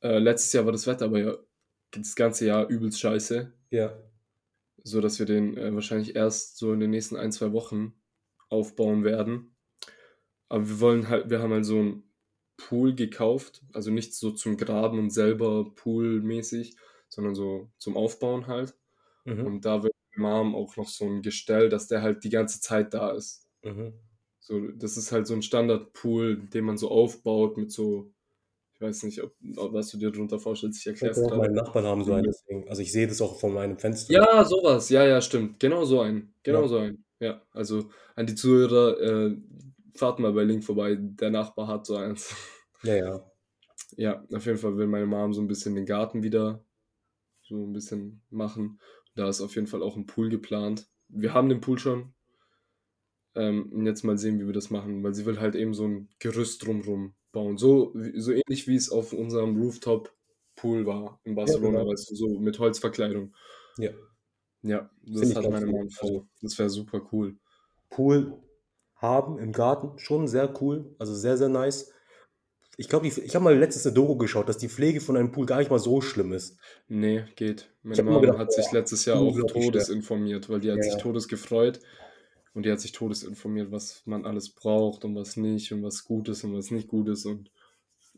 Äh, 0.00 0.18
letztes 0.18 0.52
Jahr 0.52 0.64
war 0.64 0.72
das 0.72 0.86
Wetter 0.86 1.04
aber 1.06 1.18
ja 1.18 1.36
das 1.90 2.14
ganze 2.16 2.46
Jahr 2.46 2.68
übelst 2.68 3.00
scheiße, 3.00 3.52
Ja. 3.70 3.98
so 4.84 5.00
dass 5.00 5.18
wir 5.18 5.26
den 5.26 5.56
äh, 5.56 5.74
wahrscheinlich 5.74 6.16
erst 6.16 6.56
so 6.58 6.72
in 6.72 6.80
den 6.80 6.90
nächsten 6.90 7.16
ein, 7.16 7.32
zwei 7.32 7.52
Wochen 7.52 7.94
aufbauen 8.48 9.04
werden. 9.04 9.54
Aber 10.48 10.68
wir 10.68 10.80
wollen 10.80 11.08
halt, 11.08 11.30
wir 11.30 11.40
haben 11.40 11.52
halt 11.52 11.66
so 11.66 11.78
einen 11.78 12.07
Pool 12.58 12.94
gekauft, 12.94 13.62
also 13.72 13.90
nicht 13.90 14.14
so 14.14 14.32
zum 14.32 14.58
Graben 14.58 14.98
und 14.98 15.10
selber 15.10 15.72
poolmäßig, 15.74 16.76
sondern 17.08 17.34
so 17.34 17.70
zum 17.78 17.96
Aufbauen 17.96 18.46
halt. 18.46 18.74
Mhm. 19.24 19.46
Und 19.46 19.64
da 19.64 19.82
will 19.82 19.90
Mom 20.16 20.54
auch 20.54 20.76
noch 20.76 20.88
so 20.88 21.06
ein 21.06 21.22
Gestell, 21.22 21.68
dass 21.70 21.86
der 21.86 22.02
halt 22.02 22.24
die 22.24 22.30
ganze 22.30 22.60
Zeit 22.60 22.92
da 22.92 23.12
ist. 23.12 23.46
Mhm. 23.62 23.94
So, 24.40 24.60
das 24.68 24.96
ist 24.96 25.12
halt 25.12 25.26
so 25.26 25.34
ein 25.34 25.42
Standardpool, 25.42 26.36
den 26.36 26.64
man 26.64 26.76
so 26.76 26.90
aufbaut 26.90 27.56
mit 27.56 27.70
so, 27.70 28.12
ich 28.74 28.80
weiß 28.80 29.04
nicht, 29.04 29.22
ob, 29.22 29.34
was 29.40 29.90
du 29.90 29.98
dir 29.98 30.10
darunter 30.10 30.38
vorstellst, 30.38 30.80
ich 30.80 30.86
erkläre 30.86 31.12
es 31.12 31.20
meine. 31.30 31.54
Nachbarn 31.54 31.84
haben 31.84 32.04
so 32.04 32.12
einen, 32.12 32.24
deswegen. 32.24 32.68
Also 32.68 32.82
ich 32.82 32.92
sehe 32.92 33.06
das 33.06 33.20
auch 33.20 33.38
von 33.38 33.54
meinem 33.54 33.78
Fenster. 33.78 34.12
Ja, 34.12 34.44
sowas, 34.44 34.88
ja, 34.90 35.06
ja, 35.06 35.20
stimmt. 35.20 35.60
Genau 35.60 35.84
so 35.84 36.00
ein. 36.00 36.32
Genau 36.42 36.62
Ja. 36.62 36.68
so 36.68 36.78
ein. 36.78 37.04
Ja, 37.20 37.42
also 37.52 37.90
an 38.14 38.26
die 38.26 38.34
Zuhörer, 38.34 39.00
äh, 39.00 39.36
fahrt 39.98 40.18
mal 40.18 40.32
bei 40.32 40.44
Link 40.44 40.64
vorbei, 40.64 40.96
der 40.98 41.30
Nachbar 41.30 41.68
hat 41.68 41.86
so 41.86 41.96
eins. 41.96 42.34
Ja, 42.82 42.96
ja. 42.96 43.32
Ja, 43.96 44.24
auf 44.32 44.46
jeden 44.46 44.58
Fall 44.58 44.76
will 44.76 44.86
meine 44.86 45.06
Mom 45.06 45.32
so 45.32 45.40
ein 45.40 45.48
bisschen 45.48 45.74
den 45.74 45.86
Garten 45.86 46.22
wieder 46.22 46.64
so 47.42 47.64
ein 47.64 47.72
bisschen 47.72 48.22
machen. 48.30 48.80
Da 49.14 49.28
ist 49.28 49.40
auf 49.40 49.54
jeden 49.54 49.66
Fall 49.66 49.82
auch 49.82 49.96
ein 49.96 50.06
Pool 50.06 50.28
geplant. 50.28 50.88
Wir 51.08 51.34
haben 51.34 51.48
den 51.48 51.60
Pool 51.60 51.78
schon. 51.78 52.14
Ähm, 53.34 53.84
jetzt 53.86 54.04
mal 54.04 54.18
sehen, 54.18 54.38
wie 54.40 54.46
wir 54.46 54.52
das 54.52 54.70
machen, 54.70 55.02
weil 55.02 55.14
sie 55.14 55.26
will 55.26 55.40
halt 55.40 55.54
eben 55.54 55.74
so 55.74 55.86
ein 55.86 56.08
Gerüst 56.18 56.64
drumrum 56.64 57.14
bauen. 57.32 57.56
So, 57.56 57.94
so 58.14 58.32
ähnlich 58.32 58.66
wie 58.66 58.76
es 58.76 58.90
auf 58.90 59.12
unserem 59.12 59.56
Rooftop-Pool 59.56 60.86
war 60.86 61.20
in 61.24 61.34
Barcelona, 61.34 61.80
genau. 61.80 61.90
weißt 61.90 62.10
du, 62.10 62.14
so 62.14 62.38
mit 62.38 62.58
Holzverkleidung. 62.58 63.34
Ja. 63.78 63.90
Ja, 64.62 64.90
das 65.02 65.20
Finde 65.20 65.26
ich 65.26 65.36
hat 65.36 65.50
meine. 65.50 65.66
Mom 65.66 65.88
vor. 65.90 66.28
Das 66.42 66.58
wäre 66.58 66.68
super 66.68 67.06
cool. 67.12 67.38
Pool 67.90 68.40
haben 68.98 69.38
im 69.38 69.52
Garten, 69.52 69.98
schon 69.98 70.28
sehr 70.28 70.60
cool, 70.62 70.94
also 70.98 71.14
sehr, 71.14 71.36
sehr 71.38 71.48
nice. 71.48 71.92
Ich 72.76 72.88
glaube, 72.88 73.08
ich 73.08 73.34
habe 73.34 73.44
mal 73.44 73.58
letztens 73.58 73.86
eine 73.86 73.94
Doku 73.94 74.16
geschaut, 74.16 74.48
dass 74.48 74.58
die 74.58 74.68
Pflege 74.68 75.00
von 75.00 75.16
einem 75.16 75.32
Pool 75.32 75.46
gar 75.46 75.58
nicht 75.58 75.70
mal 75.70 75.78
so 75.80 76.00
schlimm 76.00 76.32
ist. 76.32 76.58
Nee, 76.88 77.24
geht. 77.36 77.70
Meine 77.82 78.02
Mom 78.02 78.20
gedacht, 78.20 78.38
hat 78.38 78.52
sich 78.52 78.72
letztes 78.72 79.04
Jahr 79.04 79.20
auch 79.20 79.36
schwer. 79.36 79.46
todesinformiert, 79.46 80.48
weil 80.48 80.60
die 80.60 80.70
hat 80.72 80.82
Ja, 80.82 80.82
sich 80.82 80.96
todes 80.96 81.28
gefreut 81.28 81.80
und 82.54 82.64
die 82.66 82.72
hat 82.72 82.80
sich 82.80 82.92
todesinformiert, 82.92 83.70
was 83.72 84.02
man 84.06 84.24
alles 84.26 84.50
braucht 84.54 85.04
und 85.04 85.14
was 85.14 85.36
nicht 85.36 85.72
und 85.72 85.82
was 85.82 86.04
gut 86.04 86.28
ist 86.28 86.44
und 86.44 86.54
was 86.54 86.70
nicht 86.70 86.88
gut 86.88 87.08
ist 87.08 87.26
und 87.26 87.50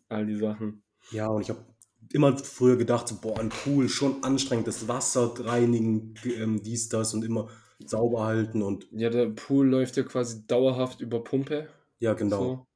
all 0.08 0.26
die 0.26 0.36
Sachen. 0.36 0.84
Ja, 1.10 1.28
und 1.28 1.42
ich 1.42 1.50
habe 1.50 1.64
immer 2.12 2.36
früher 2.38 2.76
gedacht, 2.76 3.08
so, 3.08 3.20
boah, 3.20 3.38
ein 3.38 3.48
Pool, 3.50 3.88
schon 3.88 4.22
anstrengend, 4.24 4.66
das 4.66 4.88
Wasser 4.88 5.34
reinigen, 5.38 6.14
ähm, 6.24 6.62
dies, 6.62 6.88
das 6.88 7.14
und 7.14 7.24
immer 7.24 7.48
sauber 7.86 8.24
halten 8.24 8.62
und 8.62 8.88
Ja, 8.92 9.10
der 9.10 9.26
Pool 9.30 9.68
läuft 9.68 9.96
ja 9.96 10.02
quasi 10.02 10.46
dauerhaft 10.46 11.00
über 11.00 11.22
Pumpe. 11.24 11.68
ja, 11.98 12.14
genau. 12.14 12.38
So. 12.42 12.66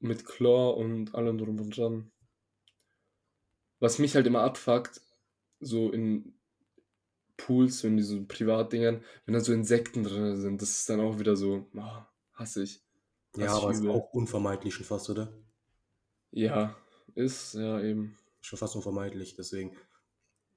mit 0.00 0.24
Chlor 0.24 0.76
und 0.76 1.14
allem 1.14 1.38
drum 1.38 1.60
und 1.60 1.76
dran. 1.76 2.10
Was 3.80 3.98
mich 3.98 4.14
halt 4.14 4.26
immer 4.26 4.42
abfuckt, 4.42 5.00
so 5.60 5.90
in 5.90 6.34
Pools, 7.36 7.78
so 7.80 7.88
in 7.88 7.96
diesen 7.96 8.28
Privatdingern, 8.28 9.02
wenn 9.24 9.34
da 9.34 9.40
so 9.40 9.52
Insekten 9.52 10.04
drin 10.04 10.36
sind, 10.40 10.60
das 10.62 10.70
ist 10.70 10.88
dann 10.90 11.00
auch 11.00 11.18
wieder 11.18 11.36
so, 11.36 11.66
oh, 11.74 12.02
hasse 12.34 12.62
ich. 12.62 12.82
Ja, 13.36 13.46
Hasse 13.46 13.58
ich 13.58 13.64
aber 13.64 13.70
ist 13.70 13.80
übel. 13.80 13.90
auch 13.90 14.12
unvermeidlich 14.12 14.74
schon 14.74 14.84
fast, 14.86 15.08
oder? 15.10 15.32
Ja, 16.32 16.76
ist, 17.14 17.54
ja, 17.54 17.80
eben. 17.80 18.16
Schon 18.40 18.58
fast 18.58 18.76
unvermeidlich, 18.76 19.34
deswegen. 19.36 19.76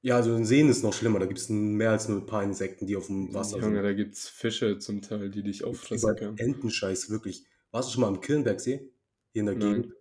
Ja, 0.05 0.17
also 0.17 0.35
in 0.35 0.43
Seen 0.45 0.67
ist 0.67 0.83
noch 0.83 0.93
schlimmer, 0.93 1.19
da 1.19 1.25
gibt 1.25 1.39
es 1.39 1.47
mehr 1.47 1.91
als 1.91 2.09
nur 2.09 2.17
ein 2.19 2.25
paar 2.25 2.43
Insekten, 2.43 2.85
die 2.85 2.97
auf 2.97 3.07
dem 3.07 3.33
Wasser 3.33 3.57
Junge, 3.59 3.75
sind. 3.75 3.83
da 3.83 3.93
gibt's 3.93 4.27
Fische 4.27 4.77
zum 4.77 5.01
Teil, 5.01 5.29
die 5.29 5.43
dich 5.43 5.63
auffressen 5.63 6.15
können. 6.17 6.37
Entenscheiß, 6.37 7.09
wirklich. 7.09 7.45
Warst 7.71 7.87
du 7.89 7.93
schon 7.93 8.01
mal 8.01 8.07
am 8.09 8.19
Kirnbergsee? 8.19 8.91
Hier 9.31 9.39
in 9.39 9.45
der 9.45 9.55
Nein. 9.55 9.81
Gegend? 9.83 9.95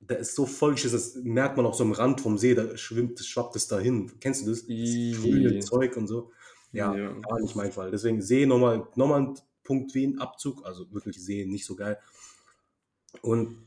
Da 0.00 0.16
ist 0.16 0.34
so 0.34 0.46
vollschiss, 0.46 0.90
das 0.90 1.14
merkt 1.14 1.56
man 1.56 1.64
auch 1.64 1.74
so 1.74 1.84
am 1.84 1.92
Rand 1.92 2.20
vom 2.20 2.38
See, 2.38 2.54
da 2.54 2.76
schwimmt, 2.76 3.20
schwappt 3.20 3.54
es 3.54 3.68
dahin. 3.68 4.10
Kennst 4.18 4.44
du 4.44 4.50
das? 4.50 4.62
Das 4.62 4.68
grüne. 4.68 5.60
Zeug 5.60 5.96
und 5.96 6.08
so. 6.08 6.32
Ja, 6.72 6.92
Ja. 6.96 7.12
gar 7.12 7.40
nicht 7.40 7.54
mein 7.54 7.70
Fall. 7.70 7.92
Deswegen 7.92 8.20
See 8.20 8.46
nochmal, 8.46 8.88
nochmal 8.96 9.20
ein 9.22 9.34
Punkt 9.62 9.94
wie 9.94 10.06
ein 10.08 10.18
Abzug, 10.18 10.66
also 10.66 10.90
wirklich 10.92 11.22
See 11.22 11.44
nicht 11.46 11.66
so 11.66 11.76
geil. 11.76 11.98
Und 13.22 13.64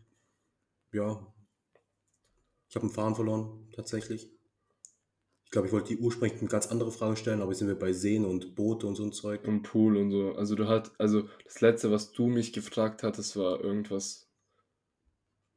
ja, 0.91 1.26
ich 2.67 2.76
habe 2.76 2.88
ein 2.88 2.89
Fahren 2.89 3.15
verloren, 3.15 3.69
tatsächlich. 3.73 4.32
Ich 5.53 5.55
glaube, 5.55 5.67
ich 5.67 5.73
wollte 5.73 5.95
die 5.95 6.01
ursprünglich 6.01 6.39
eine 6.41 6.49
ganz 6.49 6.65
andere 6.65 6.91
Frage 6.91 7.15
stellen, 7.15 7.39
aber 7.39 7.51
jetzt 7.51 7.59
sind 7.59 7.67
wir 7.67 7.77
bei 7.77 7.93
Seen 7.93 8.25
und 8.25 8.55
Boote 8.55 8.87
und 8.87 8.95
so 8.95 9.03
ein 9.03 9.11
Zeug. 9.11 9.41
Im 9.43 9.61
Pool 9.61 9.97
und 9.97 10.09
so. 10.09 10.33
Also 10.33 10.55
du 10.55 10.67
hat, 10.67 10.91
also 10.97 11.29
das 11.45 11.61
letzte, 11.61 11.91
was 11.91 12.11
du 12.11 12.25
mich 12.25 12.53
gefragt 12.53 13.03
hattest, 13.03 13.37
war 13.37 13.61
irgendwas. 13.61 14.27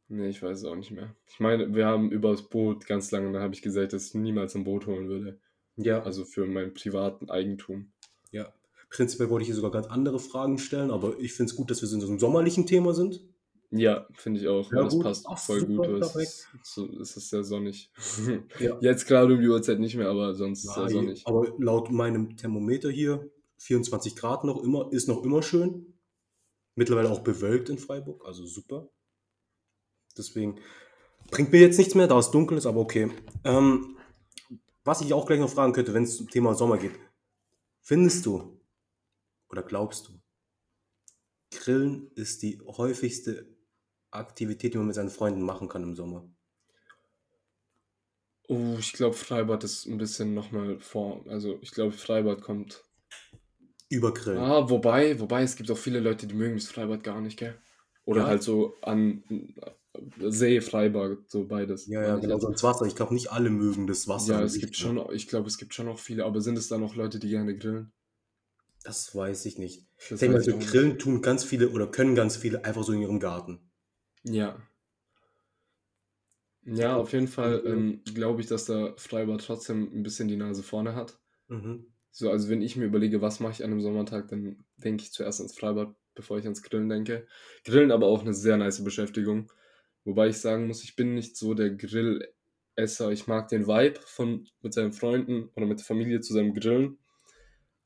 Nee, 0.09 0.29
ich 0.29 0.43
weiß 0.43 0.59
es 0.59 0.65
auch 0.67 0.77
nicht 0.77 0.91
mehr. 0.91 1.17
Ich 1.27 1.41
meine, 1.41 1.75
wir 1.75 1.87
haben 1.87 2.11
über 2.11 2.33
das 2.33 2.43
Boot 2.43 2.87
ganz 2.87 3.11
lange, 3.11 3.33
da 3.33 3.41
habe 3.41 3.55
ich 3.55 3.63
gesagt, 3.63 3.95
dass 3.95 4.09
ich 4.09 4.15
niemals 4.17 4.55
ein 4.55 4.65
Boot 4.65 4.87
holen 4.87 5.09
würde. 5.09 5.41
Ja, 5.77 6.03
Also 6.03 6.27
für 6.27 6.45
mein 6.45 6.75
privaten 6.75 7.31
Eigentum. 7.31 7.91
ja. 8.33 8.53
Prinzipiell 8.91 9.31
wollte 9.31 9.45
ich 9.45 9.49
hier 9.49 9.57
sogar 9.57 9.71
ganz 9.71 9.87
andere 9.87 10.19
Fragen 10.19 10.59
stellen, 10.59 10.91
aber 10.91 11.19
ich 11.19 11.33
finde 11.33 11.51
es 11.51 11.57
gut, 11.57 11.71
dass 11.71 11.81
wir 11.81 11.89
so 11.89 11.95
in 11.95 12.03
so 12.03 12.09
einem 12.09 12.19
sommerlichen 12.19 12.67
Thema 12.67 12.93
sind. 12.93 13.25
Ja, 13.71 14.07
finde 14.15 14.41
ich 14.41 14.49
auch. 14.49 14.71
Ja, 14.73 14.85
das 14.85 14.95
gut. 14.95 15.03
passt 15.03 15.27
Ach, 15.29 15.39
voll 15.39 15.65
gut. 15.65 15.87
Es 15.87 16.15
ist, 16.15 16.79
es 16.79 17.17
ist 17.17 17.31
sehr 17.31 17.45
sonnig. 17.45 17.91
Ja. 18.61 18.79
Jetzt 18.81 19.07
gerade 19.07 19.35
um 19.35 19.41
die 19.41 19.49
Uhrzeit 19.49 19.81
nicht 19.81 19.97
mehr, 19.97 20.09
aber 20.09 20.35
sonst 20.35 20.63
sehr 20.63 20.85
Nein, 20.85 20.93
sonnig. 20.93 21.27
aber 21.27 21.53
laut 21.59 21.91
meinem 21.91 22.37
Thermometer 22.37 22.91
hier 22.91 23.29
24 23.59 24.17
Grad 24.17 24.45
noch 24.45 24.63
immer, 24.63 24.93
ist 24.93 25.09
noch 25.09 25.23
immer 25.25 25.43
schön. 25.43 25.95
Mittlerweile 26.75 27.11
auch 27.11 27.21
bewölkt 27.21 27.69
in 27.69 27.79
Freiburg, 27.79 28.25
also 28.27 28.47
super. 28.47 28.89
Deswegen 30.17 30.61
bringt 31.31 31.53
mir 31.53 31.61
jetzt 31.61 31.79
nichts 31.79 31.95
mehr, 31.95 32.07
da 32.07 32.19
es 32.19 32.31
dunkel 32.31 32.59
ist, 32.59 32.67
aber 32.67 32.81
okay. 32.81 33.11
Ähm, 33.45 33.97
was 34.85 35.01
ich 35.01 35.13
auch 35.13 35.27
gleich 35.27 35.41
noch 35.41 35.51
fragen 35.51 35.73
könnte, 35.73 35.95
wenn 35.95 36.05
es 36.05 36.17
zum 36.17 36.31
Thema 36.31 36.55
Sommer 36.55 36.79
geht. 36.79 36.93
Findest 37.81 38.25
du 38.27 38.61
oder 39.49 39.63
glaubst 39.63 40.09
du, 40.09 40.13
Grillen 41.51 42.11
ist 42.15 42.43
die 42.43 42.61
häufigste 42.67 43.56
Aktivität, 44.17 44.75
die 44.75 44.79
man 44.79 44.87
mit 44.89 44.97
seinen 44.97 45.11
Freunden 45.11 45.43
machen 45.43 45.69
kann 45.69 45.83
im 45.83 45.95
Sommer? 45.95 46.29
Oh, 48.49 48.77
ich 48.81 48.93
glaube, 48.93 49.15
Freibad 49.15 49.63
ist 49.63 49.87
ein 49.87 49.99
bisschen 49.99 50.35
nochmal 50.35 50.81
vor. 50.81 51.25
Also 51.29 51.59
ich 51.63 51.71
glaube, 51.71 51.93
Freibad 51.93 52.43
kommt. 52.43 52.83
Über 53.89 54.13
Grillen. 54.15 54.39
Ah, 54.39 54.69
wobei, 54.69 55.19
wobei, 55.21 55.43
es 55.43 55.57
gibt 55.57 55.71
auch 55.71 55.79
viele 55.79 56.01
Leute, 56.01 56.27
die 56.27 56.35
mögen 56.35 56.57
das 56.57 56.69
Freibad 56.69 57.03
gar 57.03 57.21
nicht, 57.21 57.39
gell? 57.39 57.59
Oder 58.05 58.21
Ja. 58.23 58.27
halt 58.27 58.43
so 58.43 58.75
an 58.83 59.23
äh, 59.31 60.31
See, 60.31 60.61
Freibad, 60.61 61.29
so 61.31 61.47
beides. 61.47 61.87
Ja, 61.87 62.03
ja, 62.03 62.17
ich 62.17 62.23
genau, 62.23 62.35
jetzt. 62.35 62.43
so 62.43 62.49
ins 62.49 62.63
Wasser. 62.63 62.85
Ich 62.87 62.95
glaube, 62.97 63.15
nicht 63.15 63.33
alle 63.33 63.49
mögen 63.51 63.87
das 63.87 64.07
Wasser. 64.09 64.35
Ja, 64.35 64.43
es 64.43 64.59
gibt 64.59 64.77
ne? 64.77 64.77
schon, 64.77 65.01
ich 65.15 65.29
glaube, 65.29 65.47
es 65.49 65.59
gibt 65.59 65.73
schon 65.73 65.87
noch 65.87 65.99
viele, 66.01 66.25
aber 66.25 66.41
sind 66.41 66.59
es 66.59 66.67
da 66.69 66.77
noch 66.77 66.97
Leute, 66.97 67.19
die 67.21 67.29
gerne 67.31 67.57
grillen? 67.57 67.93
Das 68.85 69.15
weiß 69.15 69.45
ich 69.45 69.59
nicht. 69.59 69.87
Ich 69.99 70.09
Das 70.09 70.21
denke 70.21 70.39
mal, 70.39 70.43
ich 70.43 70.47
so 70.47 70.55
auch 70.55 70.63
nicht. 70.63 70.71
Grillen 70.71 70.99
tun 70.99 71.21
ganz 71.21 71.45
viele 71.45 71.69
oder 71.69 71.91
können 71.91 72.15
ganz 72.15 72.39
viele 72.39 72.65
einfach 72.65 72.85
so 72.85 72.93
in 72.93 73.03
ihrem 73.03 73.21
Garten. 73.21 73.71
Ja. 74.29 74.61
Ja, 76.65 76.97
auf 76.97 77.13
jeden 77.13 77.29
Fall 77.29 77.63
ähm, 77.65 78.03
glaube 78.05 78.41
ich, 78.41 78.49
dass 78.49 78.65
der 78.65 78.95
Freibad 78.97 79.45
trotzdem 79.45 79.89
ein 79.95 80.03
bisschen 80.03 80.27
die 80.27 80.37
Nase 80.37 80.65
vorne 80.65 80.97
hat. 80.97 81.19
Mhm. 81.47 81.87
So, 82.11 82.31
also 82.31 82.49
wenn 82.49 82.61
ich 82.61 82.77
mir 82.77 82.87
überlege, 82.87 83.23
was 83.23 83.39
mache 83.39 83.53
ich 83.53 83.65
an 83.65 83.71
einem 83.71 83.81
Sommertag, 83.81 84.29
dann 84.29 84.65
denke 84.77 85.05
ich 85.05 85.13
zuerst 85.13 85.41
ans 85.41 85.57
Freibad, 85.57 85.95
bevor 86.15 86.39
ich 86.39 86.45
ans 86.45 86.63
Grillen 86.63 86.89
denke. 86.89 87.29
Grillen 87.65 87.93
aber 87.93 88.07
auch 88.07 88.23
eine 88.23 88.35
sehr 88.35 88.57
nice 88.57 88.83
Beschäftigung. 88.83 89.53
Wobei 90.05 90.29
ich 90.29 90.39
sagen 90.39 90.67
muss, 90.67 90.83
ich 90.83 90.97
bin 90.97 91.15
nicht 91.15 91.37
so 91.37 91.55
der 91.55 91.71
Grillesser. 91.71 93.13
Ich 93.13 93.29
mag 93.29 93.49
den 93.49 93.69
Vibe 93.69 94.01
von 94.01 94.49
mit 94.61 94.73
seinen 94.73 94.93
Freunden 94.93 95.51
oder 95.55 95.67
mit 95.67 95.79
der 95.79 95.87
Familie 95.87 96.21
zusammen 96.21 96.55
grillen. 96.55 96.99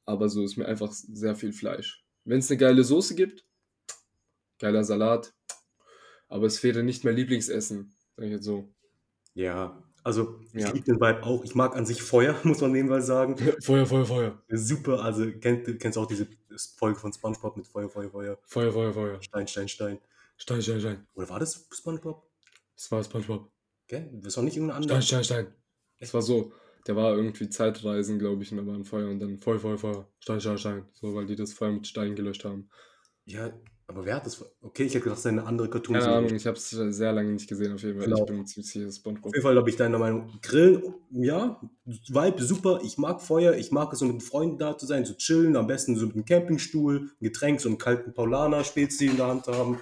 Aber 0.07 0.31
so 0.31 0.43
ist 0.43 0.57
mir 0.57 0.67
einfach 0.67 0.93
sehr 0.93 1.37
viel 1.37 1.53
Fleisch. 1.53 2.05
Wenn 2.25 2.39
es 2.39 2.51
eine 2.51 2.59
geile 2.59 2.83
Soße 2.83 3.15
gibt, 3.15 3.45
geiler 4.59 4.85
Salat, 4.85 5.35
aber 6.31 6.47
es 6.47 6.63
wäre 6.63 6.83
nicht 6.83 7.05
mein 7.05 7.17
Lieblingsessen, 7.17 7.93
sag 8.17 8.25
ich 8.25 8.31
jetzt 8.33 8.45
so. 8.45 8.73
Ja, 9.35 9.83
also 10.03 10.41
ich 10.55 10.63
Ja. 10.63 10.73
liebe 10.73 10.87
den 10.87 11.01
Vibe 11.01 11.23
auch. 11.25 11.45
Ich 11.45 11.55
mag 11.55 11.77
an 11.77 11.85
sich 11.85 12.03
Feuer, 12.03 12.35
muss 12.45 12.63
man 12.63 12.73
nebenbei 12.73 13.01
sagen. 13.01 13.37
Feuer, 13.63 13.85
Feuer, 13.85 14.07
Feuer. 14.07 14.43
Super, 14.49 15.03
also 15.05 15.31
kennt, 15.33 15.67
du 15.67 15.77
kennst 15.77 15.99
auch 15.99 16.07
diese 16.07 16.27
Folge 16.79 16.99
von 16.99 17.13
Spongebob 17.13 17.57
mit 17.59 17.67
Feuer, 17.67 17.89
Feuer, 17.91 18.11
Feuer, 18.11 18.39
Feuer, 18.47 18.73
Feuer, 18.73 18.93
Feuer. 18.95 19.23
Stein, 19.23 19.47
Stein, 19.47 19.69
Stein. 19.69 19.99
Stein, 20.39 20.63
Stein, 20.63 20.81
Stein. 20.81 21.07
Oder 21.15 21.29
war 21.29 21.39
das 21.39 21.69
Spongebob? 21.73 22.27
Das 22.75 22.91
war 22.91 23.05
SpongeBob. 23.05 23.51
Gell? 23.89 24.09
Das 24.23 24.37
war 24.39 24.45
nicht 24.45 24.57
irgendein 24.57 24.83
Stein, 24.83 24.97
anderer. 24.97 25.03
Stein, 25.03 25.25
Stein. 25.25 25.55
Es 25.99 26.15
war 26.15 26.23
so, 26.23 26.53
der 26.87 26.97
war 26.97 27.15
irgendwie 27.15 27.51
Zeitreisen, 27.51 28.19
glaube 28.19 28.43
ich, 28.43 28.51
und 28.53 28.57
da 28.57 28.67
war 28.67 28.75
ein 28.75 28.87
Feuer 28.87 29.11
und 29.11 29.21
dann 29.21 29.37
Feuer, 29.39 29.59
Feuer, 29.59 29.77
Feuer. 29.77 30.09
Stein, 30.21 30.41
Stein, 30.41 30.57
Stein. 30.59 30.89
So, 30.95 31.15
weil 31.15 31.27
die 31.27 31.37
das 31.37 31.53
Feuer 31.53 31.73
mit 31.73 31.87
Stein 31.87 32.17
gelöscht 32.17 32.45
haben. 32.45 32.71
Ja, 33.27 33.53
aber 33.91 34.07
wer 34.07 34.15
hat 34.15 34.25
das? 34.27 34.45
Okay, 34.63 34.85
ich 34.85 34.95
hätte 34.95 35.05
gedacht, 35.05 35.19
das 35.19 35.25
ist 35.25 35.27
eine 35.27 35.45
andere 35.45 35.69
cartoon 35.69 35.97
Keine 35.97 36.13
Ahnung, 36.13 36.35
ich 36.35 36.47
habe 36.47 36.57
es 36.57 36.71
sehr 36.71 37.13
lange 37.13 37.33
nicht 37.33 37.49
gesehen, 37.49 37.75
auf 37.75 37.83
jeden 37.83 37.99
Fall. 37.99 38.07
Genau. 38.07 38.21
Ich 38.21 38.27
bin 38.27 38.47
ziemlich 38.47 38.71
sicher, 38.71 38.87
Auf 38.89 38.95
SpongeBob. 38.95 39.35
jeden 39.35 39.43
Fall 39.43 39.57
habe 39.57 39.69
ich 39.69 39.77
deine 39.77 39.99
Meinung. 39.99 40.39
Grillen, 40.43 40.95
ja, 41.11 41.61
Vibe 41.85 42.43
super. 42.43 42.81
Ich 42.85 42.99
mag 42.99 43.21
Feuer. 43.21 43.55
Ich 43.55 43.73
mag 43.73 43.93
es, 43.93 43.99
so 43.99 44.05
mit 44.05 44.23
Freunden 44.23 44.59
da 44.59 44.79
zu 44.79 44.87
sein, 44.87 45.05
zu 45.05 45.17
chillen. 45.17 45.57
Am 45.57 45.67
besten 45.67 45.97
so 45.97 46.07
mit 46.07 46.15
einem 46.15 46.25
Campingstuhl, 46.25 47.11
ein 47.21 47.25
Getränk, 47.25 47.61
so 47.61 47.69
einen 47.69 47.79
kalten 47.79 48.15
Paulaner 48.15 48.63
Spezi 48.63 49.07
in 49.07 49.17
der 49.17 49.27
Hand 49.27 49.49
haben. 49.49 49.81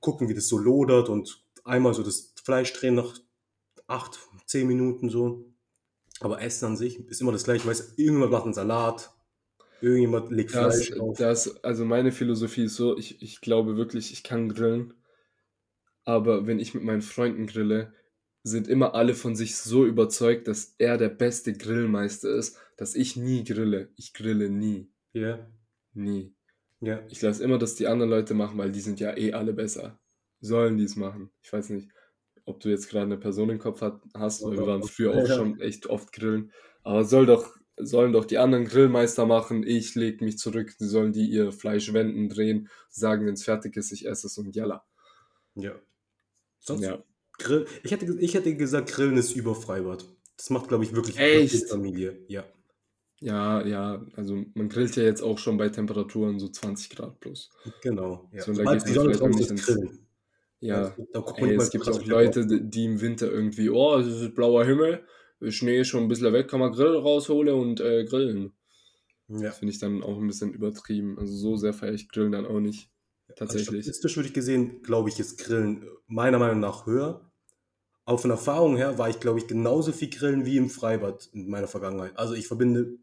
Gucken, 0.00 0.28
wie 0.28 0.34
das 0.34 0.46
so 0.46 0.58
lodert 0.58 1.08
und 1.08 1.42
einmal 1.64 1.94
so 1.94 2.02
das 2.02 2.34
Fleisch 2.44 2.74
drehen 2.74 2.96
nach 2.96 3.18
acht, 3.86 4.18
zehn 4.44 4.66
Minuten 4.66 5.08
so. 5.08 5.46
Aber 6.20 6.42
Essen 6.42 6.66
an 6.66 6.76
sich 6.76 6.98
ist 7.08 7.22
immer 7.22 7.32
das 7.32 7.44
gleiche. 7.44 7.66
Weißt, 7.66 7.98
irgendjemand 7.98 8.32
macht 8.32 8.44
einen 8.44 8.54
Salat, 8.54 9.13
irgendjemand 9.80 10.30
legt 10.30 10.52
Das, 10.52 10.86
Fleisch 10.86 10.90
drauf. 10.90 11.18
das, 11.18 11.62
also 11.64 11.84
meine 11.84 12.12
Philosophie 12.12 12.64
ist 12.64 12.76
so, 12.76 12.96
ich, 12.98 13.22
ich 13.22 13.40
glaube 13.40 13.76
wirklich, 13.76 14.12
ich 14.12 14.22
kann 14.22 14.48
grillen, 14.48 14.94
aber 16.04 16.46
wenn 16.46 16.58
ich 16.58 16.74
mit 16.74 16.82
meinen 16.84 17.02
Freunden 17.02 17.46
grille, 17.46 17.92
sind 18.42 18.68
immer 18.68 18.94
alle 18.94 19.14
von 19.14 19.34
sich 19.36 19.56
so 19.56 19.86
überzeugt, 19.86 20.48
dass 20.48 20.74
er 20.78 20.98
der 20.98 21.08
beste 21.08 21.54
Grillmeister 21.54 22.28
ist, 22.34 22.58
dass 22.76 22.94
ich 22.94 23.16
nie 23.16 23.42
grille. 23.42 23.90
Ich 23.96 24.12
grille 24.12 24.50
nie. 24.50 24.90
Ja, 25.14 25.46
Nie. 25.94 26.34
ja. 26.80 27.02
Ich 27.08 27.22
lasse 27.22 27.42
immer 27.42 27.56
das 27.58 27.74
die 27.76 27.86
anderen 27.86 28.10
Leute 28.10 28.34
machen, 28.34 28.58
weil 28.58 28.72
die 28.72 28.80
sind 28.80 29.00
ja 29.00 29.16
eh 29.16 29.32
alle 29.32 29.54
besser. 29.54 29.98
Sollen 30.40 30.76
die 30.76 30.84
es 30.84 30.96
machen? 30.96 31.30
Ich 31.42 31.50
weiß 31.52 31.70
nicht, 31.70 31.88
ob 32.44 32.60
du 32.60 32.68
jetzt 32.68 32.90
gerade 32.90 33.06
eine 33.06 33.16
Person 33.16 33.48
im 33.48 33.58
Kopf 33.58 33.80
hast, 34.14 34.42
weil 34.44 34.58
wir 34.58 34.66
waren 34.66 34.82
früher 34.82 35.14
auch 35.14 35.26
schon 35.26 35.58
echt 35.60 35.86
oft 35.86 36.12
grillen. 36.12 36.52
Aber 36.82 37.04
soll 37.04 37.24
doch, 37.24 37.56
sollen 37.76 38.12
doch 38.12 38.24
die 38.24 38.38
anderen 38.38 38.64
Grillmeister 38.66 39.26
machen. 39.26 39.64
Ich 39.66 39.94
leg 39.94 40.20
mich 40.20 40.38
zurück. 40.38 40.74
Sie 40.78 40.86
sollen 40.88 41.12
die 41.12 41.28
ihr 41.28 41.52
Fleisch 41.52 41.92
wenden, 41.92 42.28
drehen, 42.28 42.68
sagen, 42.88 43.26
wenn 43.26 43.34
es 43.34 43.44
fertig 43.44 43.76
ist, 43.76 43.92
ich 43.92 44.06
esse 44.06 44.26
es 44.28 44.38
und 44.38 44.54
jalla. 44.54 44.84
Ja. 45.54 45.72
Sonst 46.60 46.82
Ja. 46.84 47.02
Grill. 47.38 47.66
Ich 47.82 47.90
hätte, 47.90 48.06
ich 48.20 48.34
hätte 48.34 48.54
gesagt, 48.54 48.92
Grillen 48.92 49.16
ist 49.16 49.34
über 49.34 49.54
Freibad. 49.54 50.04
Das 50.36 50.50
macht, 50.50 50.68
glaube 50.68 50.84
ich, 50.84 50.94
wirklich 50.94 51.18
Echt? 51.18 51.68
Familie. 51.68 52.18
Ja. 52.28 52.44
Ja, 53.20 53.64
ja, 53.66 54.04
also 54.16 54.44
man 54.54 54.68
grillt 54.68 54.96
ja 54.96 55.02
jetzt 55.04 55.22
auch 55.22 55.38
schon 55.38 55.56
bei 55.56 55.68
Temperaturen 55.68 56.38
so 56.38 56.48
20 56.48 56.90
Grad 56.90 57.20
plus. 57.20 57.50
Genau. 57.82 58.28
Ja. 58.32 58.42
So, 58.42 58.52
da 58.52 58.74
geht 58.74 58.86
die 58.86 58.92
Sonne 58.92 59.12
draußen 59.12 59.38
nicht 59.38 59.50
ins- 59.50 59.64
grillen. 59.66 60.06
Ja, 60.60 60.94
Also, 61.12 61.34
Ey, 61.36 61.54
es 61.56 61.70
gibt 61.70 61.88
auch 61.88 62.04
Leute, 62.06 62.46
die 62.46 62.68
die 62.68 62.84
im 62.86 63.00
Winter 63.00 63.30
irgendwie, 63.30 63.68
oh, 63.70 63.96
es 63.98 64.06
ist 64.06 64.34
blauer 64.34 64.64
Himmel, 64.64 65.04
Schnee 65.50 65.84
schon 65.84 66.02
ein 66.02 66.08
bisschen 66.08 66.32
weg, 66.32 66.48
kann 66.48 66.60
man 66.60 66.72
Grill 66.72 66.96
rausholen 66.96 67.54
und 67.54 67.80
äh, 67.80 68.04
grillen. 68.04 68.52
Ja. 69.28 69.48
Das 69.48 69.58
finde 69.58 69.72
ich 69.72 69.78
dann 69.78 70.02
auch 70.02 70.18
ein 70.18 70.26
bisschen 70.26 70.52
übertrieben. 70.52 71.18
Also 71.18 71.34
so 71.34 71.56
sehr 71.56 71.72
feiere 71.72 71.94
ich 71.94 72.08
Grillen 72.08 72.32
dann 72.32 72.46
auch 72.46 72.60
nicht. 72.60 72.90
Also 73.28 73.38
Tatsächlich. 73.38 73.84
statistisch 73.84 74.16
würde 74.16 74.28
ich 74.28 74.34
gesehen, 74.34 74.82
glaube 74.82 75.08
ich, 75.08 75.18
ist 75.18 75.38
Grillen 75.38 75.86
meiner 76.06 76.38
Meinung 76.38 76.60
nach 76.60 76.86
höher. 76.86 77.30
Aber 78.04 78.18
von 78.18 78.30
Erfahrung 78.30 78.76
her 78.76 78.98
war 78.98 79.08
ich, 79.08 79.18
glaube 79.18 79.38
ich, 79.38 79.46
genauso 79.46 79.92
viel 79.92 80.10
Grillen 80.10 80.44
wie 80.44 80.58
im 80.58 80.68
Freibad 80.68 81.30
in 81.32 81.48
meiner 81.48 81.68
Vergangenheit. 81.68 82.18
Also 82.18 82.34
ich 82.34 82.46
verbinde 82.46 82.98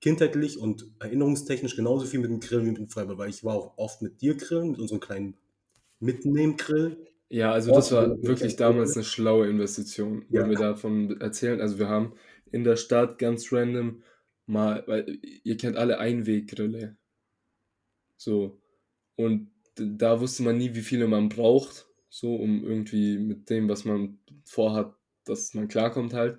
kindheitlich 0.00 0.58
und 0.58 0.90
erinnerungstechnisch 0.98 1.76
genauso 1.76 2.06
viel 2.06 2.18
mit 2.18 2.30
dem 2.30 2.40
Grillen 2.40 2.64
wie 2.64 2.70
mit 2.70 2.78
dem 2.78 2.88
Freibad, 2.88 3.18
weil 3.18 3.30
ich 3.30 3.44
war 3.44 3.54
auch 3.54 3.78
oft 3.78 4.02
mit 4.02 4.20
dir 4.20 4.36
grillen, 4.36 4.72
mit 4.72 4.80
unseren 4.80 4.98
kleinen 4.98 5.36
mitnehmen, 6.00 6.56
Grill. 6.56 7.06
Ja, 7.32 7.50
also 7.50 7.72
das 7.72 7.90
war 7.92 8.22
wirklich 8.22 8.56
damals 8.56 8.94
eine 8.94 9.04
schlaue 9.04 9.48
Investition. 9.48 10.26
Ja. 10.28 10.40
Wollen 10.40 10.50
wir 10.50 10.58
davon 10.58 11.18
erzählen? 11.18 11.62
Also 11.62 11.78
wir 11.78 11.88
haben 11.88 12.12
in 12.50 12.62
der 12.62 12.76
Stadt 12.76 13.18
ganz 13.18 13.50
random 13.50 14.02
mal, 14.44 14.84
weil 14.86 15.18
ihr 15.42 15.56
kennt 15.56 15.78
alle 15.78 15.98
Einweggrille. 15.98 16.98
So. 18.18 18.60
Und 19.16 19.50
da 19.76 20.20
wusste 20.20 20.42
man 20.42 20.58
nie, 20.58 20.74
wie 20.74 20.82
viele 20.82 21.08
man 21.08 21.30
braucht, 21.30 21.86
so 22.10 22.36
um 22.36 22.64
irgendwie 22.64 23.16
mit 23.16 23.48
dem, 23.48 23.66
was 23.66 23.86
man 23.86 24.18
vorhat, 24.44 24.94
dass 25.24 25.54
man 25.54 25.68
klarkommt 25.68 26.12
halt. 26.12 26.34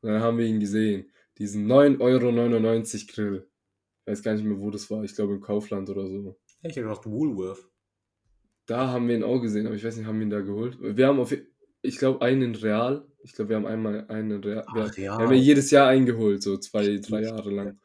Und 0.00 0.08
dann 0.08 0.22
haben 0.22 0.38
wir 0.38 0.46
ihn 0.46 0.60
gesehen. 0.60 1.10
Diesen 1.36 1.70
9,99 1.70 2.00
Euro 2.00 3.06
Grill. 3.12 3.48
Ich 4.00 4.12
weiß 4.12 4.22
gar 4.22 4.32
nicht 4.32 4.46
mehr, 4.46 4.58
wo 4.58 4.70
das 4.70 4.90
war. 4.90 5.04
Ich 5.04 5.14
glaube 5.14 5.34
im 5.34 5.42
Kaufland 5.42 5.90
oder 5.90 6.06
so. 6.06 6.38
Ich 6.62 6.70
hätte 6.70 6.80
gedacht, 6.80 7.04
Woolworth. 7.04 7.68
Da 8.68 8.88
haben 8.92 9.08
wir 9.08 9.16
ihn 9.16 9.22
auch 9.24 9.40
gesehen, 9.40 9.66
aber 9.66 9.74
ich 9.76 9.82
weiß 9.82 9.96
nicht, 9.96 10.06
haben 10.06 10.18
wir 10.18 10.26
ihn 10.26 10.30
da 10.30 10.40
geholt? 10.42 10.76
Wir 10.80 11.06
haben 11.06 11.18
auf, 11.18 11.34
ich 11.82 11.96
glaube, 11.98 12.20
einen 12.22 12.42
in 12.42 12.54
Real. 12.54 13.06
Ich 13.22 13.32
glaube, 13.32 13.48
wir 13.48 13.56
haben 13.56 13.66
einmal 13.66 14.06
einen 14.08 14.30
in 14.30 14.44
Real. 14.44 14.64
Wir, 14.74 14.84
Ach, 14.84 14.96
wir 14.96 15.04
ja. 15.04 15.18
haben 15.18 15.32
ja 15.32 15.38
jedes 15.38 15.70
Jahr 15.70 15.88
eingeholt, 15.88 16.42
so 16.42 16.58
zwei, 16.58 16.98
drei. 16.98 17.22
Jahre 17.22 17.50
lang. 17.50 17.78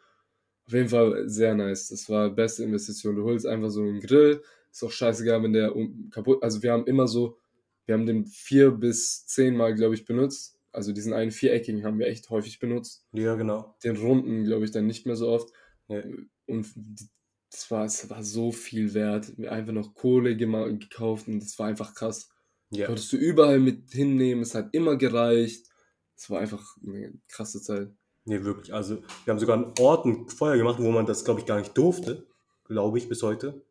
Auf 0.68 0.74
jeden 0.74 0.90
Fall 0.90 1.28
sehr 1.30 1.56
nice. 1.56 1.88
Das 1.88 2.10
war 2.10 2.30
beste 2.30 2.64
Investition. 2.64 3.16
Du 3.16 3.24
holst 3.24 3.46
einfach 3.46 3.70
so 3.70 3.82
einen 3.82 4.02
Grill. 4.02 4.42
Ist 4.72 4.84
auch 4.84 4.92
scheißegal, 4.92 5.42
wenn 5.44 5.54
der 5.54 5.74
kaputt. 6.12 6.44
Also 6.44 6.62
wir 6.62 6.74
haben 6.74 6.86
immer 6.86 7.08
so, 7.08 7.38
wir 7.86 7.94
haben 7.96 8.06
den 8.06 8.26
vier 8.26 8.72
bis 8.72 9.26
zehn 9.26 9.56
Mal, 9.56 9.76
glaube 9.76 9.96
ich, 9.96 10.04
benutzt. 10.06 10.60
Also 10.74 10.92
diesen 10.92 11.14
einen 11.14 11.32
viereckigen 11.32 11.86
haben 11.86 11.98
wir 12.00 12.08
echt 12.08 12.30
häufig 12.30 12.60
benutzt. 12.60 13.06
Ja, 13.14 13.36
genau. 13.36 13.76
Den 13.84 13.96
runden, 13.96 14.44
glaube 14.44 14.66
ich, 14.66 14.72
dann 14.72 14.88
nicht 14.88 15.06
mehr 15.06 15.16
so 15.16 15.30
oft. 15.30 15.50
Ja. 15.88 16.02
Und 16.46 16.68
die- 16.76 17.08
das 17.54 17.70
war, 17.70 17.86
es 17.86 18.10
war 18.10 18.24
so 18.24 18.52
viel 18.52 18.96
wert. 18.96 19.32
Einfach 19.48 19.74
noch 19.74 19.94
Kohle 19.94 20.36
gekauft 20.36 21.28
und 21.28 21.40
das 21.40 21.60
war 21.60 21.68
einfach 21.68 21.94
krass. 21.94 22.30
Ja. 22.72 22.88
Konntest 22.88 23.14
du 23.14 23.18
überall 23.18 23.60
mit 23.60 23.92
hinnehmen, 23.92 24.42
es 24.42 24.56
hat 24.56 24.74
immer 24.74 24.98
gereicht. 24.98 25.68
Es 26.16 26.32
war 26.32 26.40
einfach 26.40 26.66
eine 26.84 27.14
krasse 27.28 27.62
Zeit. 27.62 27.92
Nee, 28.26 28.44
wirklich. 28.44 28.74
Also, 28.74 29.04
wir 29.26 29.34
haben 29.34 29.40
sogar 29.40 29.58
an 29.58 29.74
Orten 29.80 30.28
Feuer 30.30 30.58
gemacht, 30.58 30.80
wo 30.80 30.90
man 30.92 31.06
das, 31.06 31.26
glaube 31.26 31.42
ich, 31.42 31.46
gar 31.46 31.60
nicht 31.60 31.78
durfte. 31.78 32.26
Glaube 32.66 32.98
ich, 32.98 33.08
bis 33.08 33.22
heute. 33.22 33.64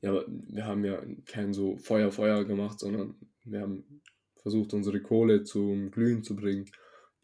Ja, 0.00 0.10
aber 0.10 0.24
wir 0.26 0.64
haben 0.64 0.84
ja 0.84 1.02
kein 1.26 1.52
so 1.52 1.76
Feuer, 1.76 2.10
Feuer 2.10 2.44
gemacht, 2.44 2.80
sondern 2.80 3.16
wir 3.44 3.60
haben 3.60 4.00
versucht, 4.36 4.72
unsere 4.72 5.02
Kohle 5.02 5.42
zum 5.42 5.90
Glühen 5.90 6.22
zu 6.22 6.36
bringen. 6.36 6.70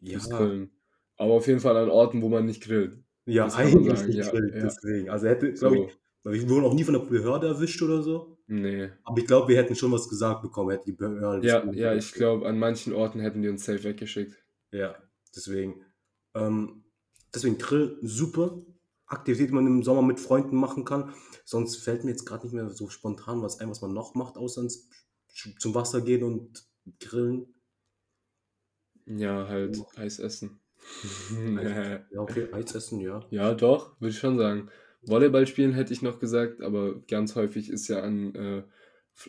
Grillen. 0.02 0.72
Aber 1.16 1.32
auf 1.34 1.46
jeden 1.46 1.60
Fall 1.60 1.76
an 1.78 1.88
Orten, 1.88 2.20
wo 2.20 2.28
man 2.28 2.44
nicht 2.44 2.62
grillt. 2.62 2.98
Ja 3.26 3.44
das 3.44 3.56
kann 3.56 3.72
man 3.72 3.78
eigentlich 3.78 3.98
sagen, 3.98 4.08
nicht 4.08 4.16
ja, 4.18 4.30
grillt, 4.30 4.54
ja. 4.54 4.60
deswegen. 4.62 5.10
Also, 5.10 5.26
hätte, 5.26 5.52
glaube 5.52 5.76
So, 5.76 5.86
ich, 5.86 5.98
weil 6.22 6.32
wir 6.34 6.48
wurden 6.48 6.64
auch 6.64 6.74
nie 6.74 6.84
von 6.84 6.94
der 6.94 7.00
Behörde 7.00 7.46
erwischt 7.46 7.82
oder 7.82 8.02
so. 8.02 8.38
nee. 8.46 8.90
Aber 9.04 9.18
ich 9.18 9.26
glaube, 9.26 9.48
wir 9.48 9.56
hätten 9.56 9.76
schon 9.76 9.92
was 9.92 10.08
gesagt 10.08 10.42
bekommen, 10.42 10.70
hätte 10.70 10.86
die 10.86 10.92
Behörde. 10.92 11.42
das 11.42 11.46
Ja, 11.46 11.72
ja, 11.72 11.94
ich 11.94 12.12
glaube, 12.12 12.46
an 12.48 12.58
manchen 12.58 12.92
Orten 12.92 13.20
hätten 13.20 13.42
die 13.42 13.48
uns 13.48 13.64
safe 13.64 13.84
weggeschickt. 13.84 14.36
Ja, 14.72 14.96
deswegen. 15.34 15.84
Ähm, 16.34 16.84
deswegen 17.34 17.58
Grill, 17.58 17.98
super. 18.02 18.60
Aktivität, 19.06 19.50
die 19.50 19.54
man 19.54 19.66
im 19.66 19.84
Sommer 19.84 20.02
mit 20.02 20.18
Freunden 20.18 20.56
machen 20.56 20.84
kann. 20.84 21.14
Sonst 21.44 21.76
fällt 21.76 22.02
mir 22.02 22.10
jetzt 22.10 22.26
gerade 22.26 22.44
nicht 22.44 22.54
mehr 22.54 22.68
so 22.70 22.88
spontan 22.88 23.40
was 23.40 23.60
ein, 23.60 23.70
was 23.70 23.80
man 23.80 23.92
noch 23.92 24.14
macht, 24.16 24.36
außer 24.36 24.62
ins, 24.62 24.88
zum 25.60 25.74
Wasser 25.76 26.00
gehen 26.00 26.24
und 26.24 26.66
grillen. 26.98 27.54
Ja, 29.06 29.46
halt 29.46 29.78
Eis 29.96 30.18
essen. 30.18 30.60
Ja, 32.10 32.20
okay, 32.20 32.48
Eis 32.52 32.74
essen, 32.74 33.00
ja. 33.00 33.20
Ja, 33.30 33.54
doch, 33.54 34.00
würde 34.00 34.10
ich 34.10 34.18
schon 34.18 34.38
sagen. 34.38 34.68
Volleyball 35.02 35.46
spielen 35.46 35.72
hätte 35.72 35.92
ich 35.92 36.02
noch 36.02 36.18
gesagt, 36.18 36.60
aber 36.62 37.00
ganz 37.02 37.36
häufig 37.36 37.70
ist 37.70 37.88
ja 37.88 38.00
an 38.02 38.34
äh, 38.34 38.62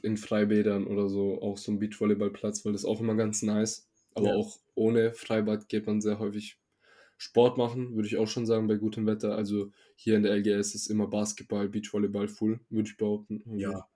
in 0.01 0.17
Freibädern 0.17 0.87
oder 0.87 1.07
so 1.09 1.41
auch 1.41 1.57
so 1.57 1.71
ein 1.71 1.79
Beachvolleyballplatz, 1.79 2.65
weil 2.65 2.73
das 2.73 2.85
auch 2.85 2.99
immer 2.99 3.15
ganz 3.15 3.41
nice. 3.43 3.87
Aber 4.15 4.27
Ja. 4.29 4.35
auch 4.35 4.57
ohne 4.75 5.13
Freibad 5.13 5.69
geht 5.69 5.85
man 5.87 6.01
sehr 6.01 6.19
häufig 6.19 6.59
Sport 7.17 7.57
machen, 7.57 7.95
würde 7.95 8.07
ich 8.07 8.17
auch 8.17 8.27
schon 8.27 8.45
sagen, 8.45 8.67
bei 8.67 8.75
gutem 8.75 9.05
Wetter. 9.07 9.35
Also 9.35 9.71
hier 9.95 10.15
in 10.17 10.23
der 10.23 10.33
LGS 10.33 10.75
ist 10.75 10.87
immer 10.87 11.07
Basketball, 11.07 11.69
Beachvolleyball 11.69 12.27
full, 12.27 12.59
würde 12.69 12.89
ich 12.89 12.97
behaupten. 12.97 13.43
Also 13.45 13.57
Ja. 13.57 13.87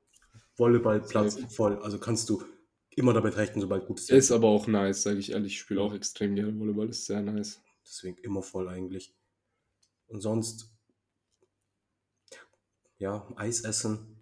Volleyballplatz 0.57 1.39
voll. 1.53 1.77
Also 1.81 1.97
kannst 1.99 2.29
du 2.29 2.43
immer 2.95 3.13
damit 3.13 3.37
rechnen, 3.37 3.61
sobald 3.61 3.85
gutes 3.85 4.09
Ist 4.09 4.31
aber 4.31 4.47
auch 4.47 4.67
nice, 4.67 5.03
sage 5.03 5.19
ich 5.19 5.31
ehrlich. 5.31 5.53
Ich 5.53 5.59
spiele 5.59 5.81
auch 5.81 5.93
extrem 5.93 6.35
gerne 6.35 6.57
Volleyball, 6.57 6.89
ist 6.89 7.05
sehr 7.05 7.21
nice. 7.21 7.61
Deswegen 7.85 8.17
immer 8.19 8.41
voll 8.41 8.67
eigentlich. 8.67 9.13
Und 10.07 10.21
sonst, 10.21 10.69
ja, 12.97 13.27
Eis 13.35 13.61
essen. 13.61 14.17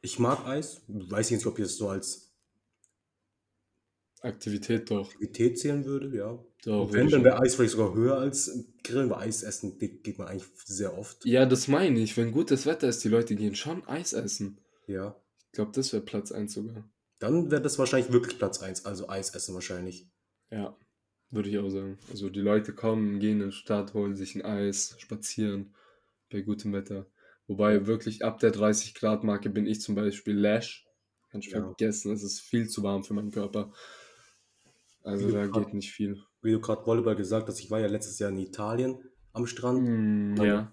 Ich 0.00 0.18
mag 0.18 0.44
Eis. 0.46 0.82
Weiß 0.88 1.30
nicht, 1.30 1.46
ob 1.46 1.58
ich 1.58 1.66
es 1.66 1.76
so 1.76 1.88
als 1.88 2.32
Aktivität 4.20 4.90
doch. 4.90 5.06
Aktivität 5.06 5.58
zählen 5.58 5.84
würde, 5.84 6.16
ja. 6.16 6.42
Doch, 6.64 6.92
wenn, 6.92 7.08
dann 7.08 7.24
wäre 7.24 7.40
Eis 7.40 7.54
vielleicht 7.54 7.72
sogar 7.72 7.94
höher 7.94 8.16
als 8.16 8.64
Grillen, 8.82 9.10
weil 9.10 9.28
Eis 9.28 9.42
essen 9.42 9.78
geht 9.78 10.02
geht 10.02 10.18
man 10.18 10.28
eigentlich 10.28 10.48
sehr 10.64 10.96
oft. 10.96 11.24
Ja, 11.26 11.44
das 11.44 11.68
meine 11.68 12.00
ich. 12.00 12.16
Wenn 12.16 12.32
gutes 12.32 12.64
Wetter 12.64 12.88
ist, 12.88 13.04
die 13.04 13.08
Leute 13.08 13.36
gehen 13.36 13.54
schon 13.54 13.86
Eis 13.86 14.14
essen. 14.14 14.58
Ja. 14.86 15.14
Ich 15.46 15.52
glaube, 15.52 15.72
das 15.72 15.92
wäre 15.92 16.02
Platz 16.02 16.32
1 16.32 16.54
sogar. 16.54 16.90
Dann 17.18 17.50
wäre 17.50 17.62
das 17.62 17.78
wahrscheinlich 17.78 18.12
wirklich 18.12 18.38
Platz 18.38 18.60
1, 18.62 18.84
also 18.84 19.08
Eis 19.08 19.30
essen 19.34 19.54
wahrscheinlich. 19.54 20.06
Ja, 20.50 20.76
würde 21.30 21.48
ich 21.48 21.58
auch 21.58 21.68
sagen. 21.70 21.98
Also 22.10 22.28
die 22.30 22.40
Leute 22.40 22.74
kommen, 22.74 23.18
gehen 23.20 23.40
in 23.40 23.50
die 23.50 23.56
Stadt, 23.56 23.94
holen 23.94 24.14
sich 24.16 24.34
ein 24.34 24.42
Eis, 24.42 24.94
spazieren 24.98 25.74
bei 26.30 26.42
gutem 26.42 26.72
Wetter. 26.72 27.06
Wobei 27.46 27.86
wirklich 27.86 28.24
ab 28.24 28.38
der 28.40 28.50
30 28.50 28.94
Grad 28.94 29.22
Marke 29.24 29.50
bin 29.50 29.66
ich 29.66 29.80
zum 29.80 29.94
Beispiel 29.94 30.34
Lash. 30.36 30.86
Kann 31.30 31.40
ich 31.40 31.50
Ja. 31.50 31.60
vergessen, 31.60 32.12
es 32.12 32.22
ist 32.22 32.40
viel 32.40 32.68
zu 32.68 32.82
warm 32.82 33.04
für 33.04 33.14
meinen 33.14 33.30
Körper. 33.30 33.72
Also 35.02 35.30
da 35.30 35.46
grad- 35.46 35.66
geht 35.66 35.74
nicht 35.74 35.92
viel. 35.92 36.22
Wie 36.42 36.52
du 36.52 36.60
gerade 36.60 36.86
Volleyball 36.86 37.16
gesagt 37.16 37.48
hast, 37.48 37.60
ich 37.60 37.70
war 37.70 37.80
ja 37.80 37.86
letztes 37.86 38.18
Jahr 38.18 38.30
in 38.30 38.38
Italien 38.38 38.98
am 39.32 39.46
Strand. 39.46 39.82
Mm, 39.82 40.36
ja, 40.42 40.72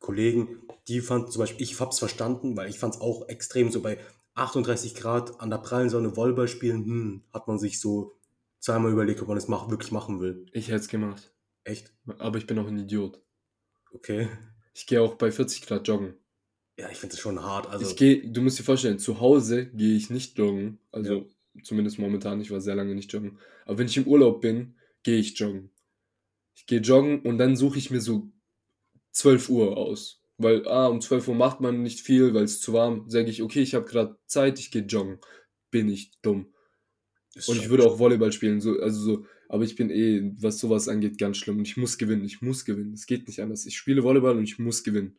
Kollegen, 0.00 0.62
die 0.86 1.00
fanden 1.00 1.30
zum 1.30 1.40
Beispiel, 1.40 1.62
ich 1.62 1.78
hab's 1.80 1.98
verstanden, 1.98 2.56
weil 2.56 2.70
ich 2.70 2.78
fand's 2.78 3.00
auch 3.00 3.28
extrem 3.28 3.70
so 3.70 3.82
bei 3.82 3.98
38 4.38 4.94
Grad 4.94 5.40
an 5.40 5.50
der 5.50 5.58
prallen 5.58 5.90
Sonne 5.90 6.16
Volleyball 6.16 6.48
spielen, 6.48 6.84
hm, 6.84 7.22
hat 7.32 7.48
man 7.48 7.58
sich 7.58 7.80
so 7.80 8.12
zweimal 8.60 8.92
überlegt, 8.92 9.22
ob 9.22 9.28
man 9.28 9.36
das 9.36 9.48
mach, 9.48 9.70
wirklich 9.70 9.92
machen 9.92 10.20
will. 10.20 10.46
ich 10.52 10.68
hätte 10.68 10.80
es 10.80 10.88
gemacht. 10.88 11.32
Echt? 11.64 11.92
Aber 12.18 12.38
ich 12.38 12.46
bin 12.46 12.58
auch 12.58 12.66
ein 12.66 12.78
Idiot. 12.78 13.20
Okay. 13.92 14.28
Ich 14.74 14.86
gehe 14.86 15.02
auch 15.02 15.14
bei 15.14 15.30
40 15.30 15.62
Grad 15.66 15.86
joggen. 15.88 16.14
Ja, 16.78 16.88
ich 16.90 16.98
finde 16.98 17.14
das 17.14 17.20
schon 17.20 17.42
hart. 17.42 17.66
Also, 17.66 17.84
ich 17.84 17.96
gehe, 17.96 18.30
du 18.30 18.40
musst 18.40 18.58
dir 18.58 18.62
vorstellen, 18.62 18.98
zu 18.98 19.20
Hause 19.20 19.66
gehe 19.66 19.96
ich 19.96 20.10
nicht 20.10 20.38
joggen. 20.38 20.78
Also 20.92 21.28
zumindest 21.64 21.98
momentan, 21.98 22.40
ich 22.40 22.50
war 22.50 22.60
sehr 22.60 22.76
lange 22.76 22.94
nicht 22.94 23.12
joggen. 23.12 23.38
Aber 23.66 23.78
wenn 23.78 23.88
ich 23.88 23.96
im 23.96 24.06
Urlaub 24.06 24.40
bin, 24.40 24.76
gehe 25.02 25.18
ich 25.18 25.38
joggen. 25.38 25.70
Ich 26.54 26.66
gehe 26.66 26.80
joggen 26.80 27.20
und 27.22 27.38
dann 27.38 27.56
suche 27.56 27.78
ich 27.78 27.90
mir 27.90 28.00
so 28.00 28.28
12 29.12 29.48
Uhr 29.48 29.76
aus. 29.76 30.20
Weil, 30.38 30.66
ah, 30.68 30.86
um 30.86 31.00
12 31.00 31.28
Uhr 31.28 31.34
macht 31.34 31.60
man 31.60 31.82
nicht 31.82 32.00
viel, 32.00 32.32
weil 32.32 32.44
es 32.44 32.60
zu 32.60 32.72
warm. 32.72 33.04
Sage 33.10 33.28
ich, 33.30 33.42
okay, 33.42 33.60
ich 33.60 33.74
habe 33.74 33.84
gerade 33.86 34.16
Zeit, 34.26 34.58
ich 34.60 34.70
gehe 34.70 34.82
joggen. 34.82 35.18
Bin 35.70 35.88
ich 35.88 36.12
dumm. 36.22 36.54
ist 37.34 37.48
Und 37.48 37.58
ich 37.58 37.68
würde 37.68 37.84
auch 37.84 37.98
Volleyball 37.98 38.32
spielen, 38.32 38.60
so, 38.60 38.78
also 38.80 39.00
so, 39.00 39.26
aber 39.48 39.64
ich 39.64 39.76
bin 39.76 39.90
eh, 39.90 40.32
was 40.40 40.58
sowas 40.58 40.88
angeht, 40.88 41.18
ganz 41.18 41.38
schlimm. 41.38 41.58
Und 41.58 41.66
ich 41.66 41.76
muss 41.76 41.98
gewinnen, 41.98 42.24
ich 42.24 42.40
muss 42.40 42.64
gewinnen. 42.64 42.92
Es 42.92 43.06
geht 43.06 43.26
nicht 43.26 43.40
anders. 43.40 43.66
Ich 43.66 43.76
spiele 43.76 44.02
Volleyball 44.04 44.36
und 44.36 44.44
ich 44.44 44.58
muss 44.58 44.84
gewinnen. 44.84 45.18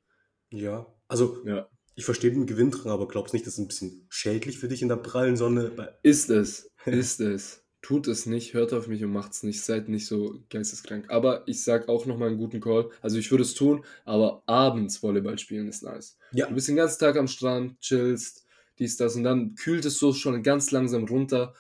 Ja, 0.51 0.88
also 1.08 1.43
Ja. 1.45 1.69
ich 1.95 2.05
verstehe 2.05 2.32
den 2.32 2.45
Gewinndrang, 2.47 2.91
aber 2.91 3.08
glaubst 3.08 3.34
nicht, 3.34 3.45
das 3.45 3.53
ist 3.53 3.60
ein 3.60 3.67
bisschen 3.67 4.05
schädlich 4.10 4.58
für 4.58 4.67
dich 4.67 4.82
in 4.82 4.88
der 4.88 4.97
prallen 4.97 5.36
Sonne? 5.36 5.99
Ist 6.01 6.29
es, 6.29 6.71
ist 6.86 7.19
es. 7.19 7.65
Tut 7.82 8.08
es 8.08 8.26
nicht, 8.26 8.54
hört 8.54 8.74
auf 8.74 8.88
mich 8.88 9.04
und 9.06 9.12
macht's 9.13 9.42
nicht. 9.44 9.62
Seid 9.63 9.88
nicht 9.88 10.06
so 10.06 10.38
geisteskrank. 10.50 11.10
Aber 11.10 11.44
ich 11.48 11.63
sag 11.63 11.88
auch 11.88 12.06
nochmal 12.06 12.28
einen 12.30 12.38
guten 12.38 12.60
Call. 12.60 12.89
Also 13.02 13.18
ich 13.18 13.32
würde 13.32 13.44
es 13.44 13.54
tun, 13.54 13.86
aber 14.04 14.44
abends 14.48 15.02
Volleyball 15.02 15.38
spielen 15.39 15.68
ist 15.70 15.84
nice. 15.84 16.18
Ja. 16.34 16.48
Du 16.48 16.56
bist 16.56 16.68
den 16.68 16.76
ganzen 16.76 17.00
Tag 17.00 17.15
am 17.15 17.28
Strand, 17.28 17.80
chillst, 17.80 18.46
dies, 18.80 18.98
das 18.98 19.15
und 19.15 19.24
dann 19.24 19.56
kühlt 19.56 19.86
es 19.86 19.97
so 19.97 20.12
schon 20.14 20.43
ganz 20.43 20.72
langsam 20.72 21.06
runter. 21.06 21.53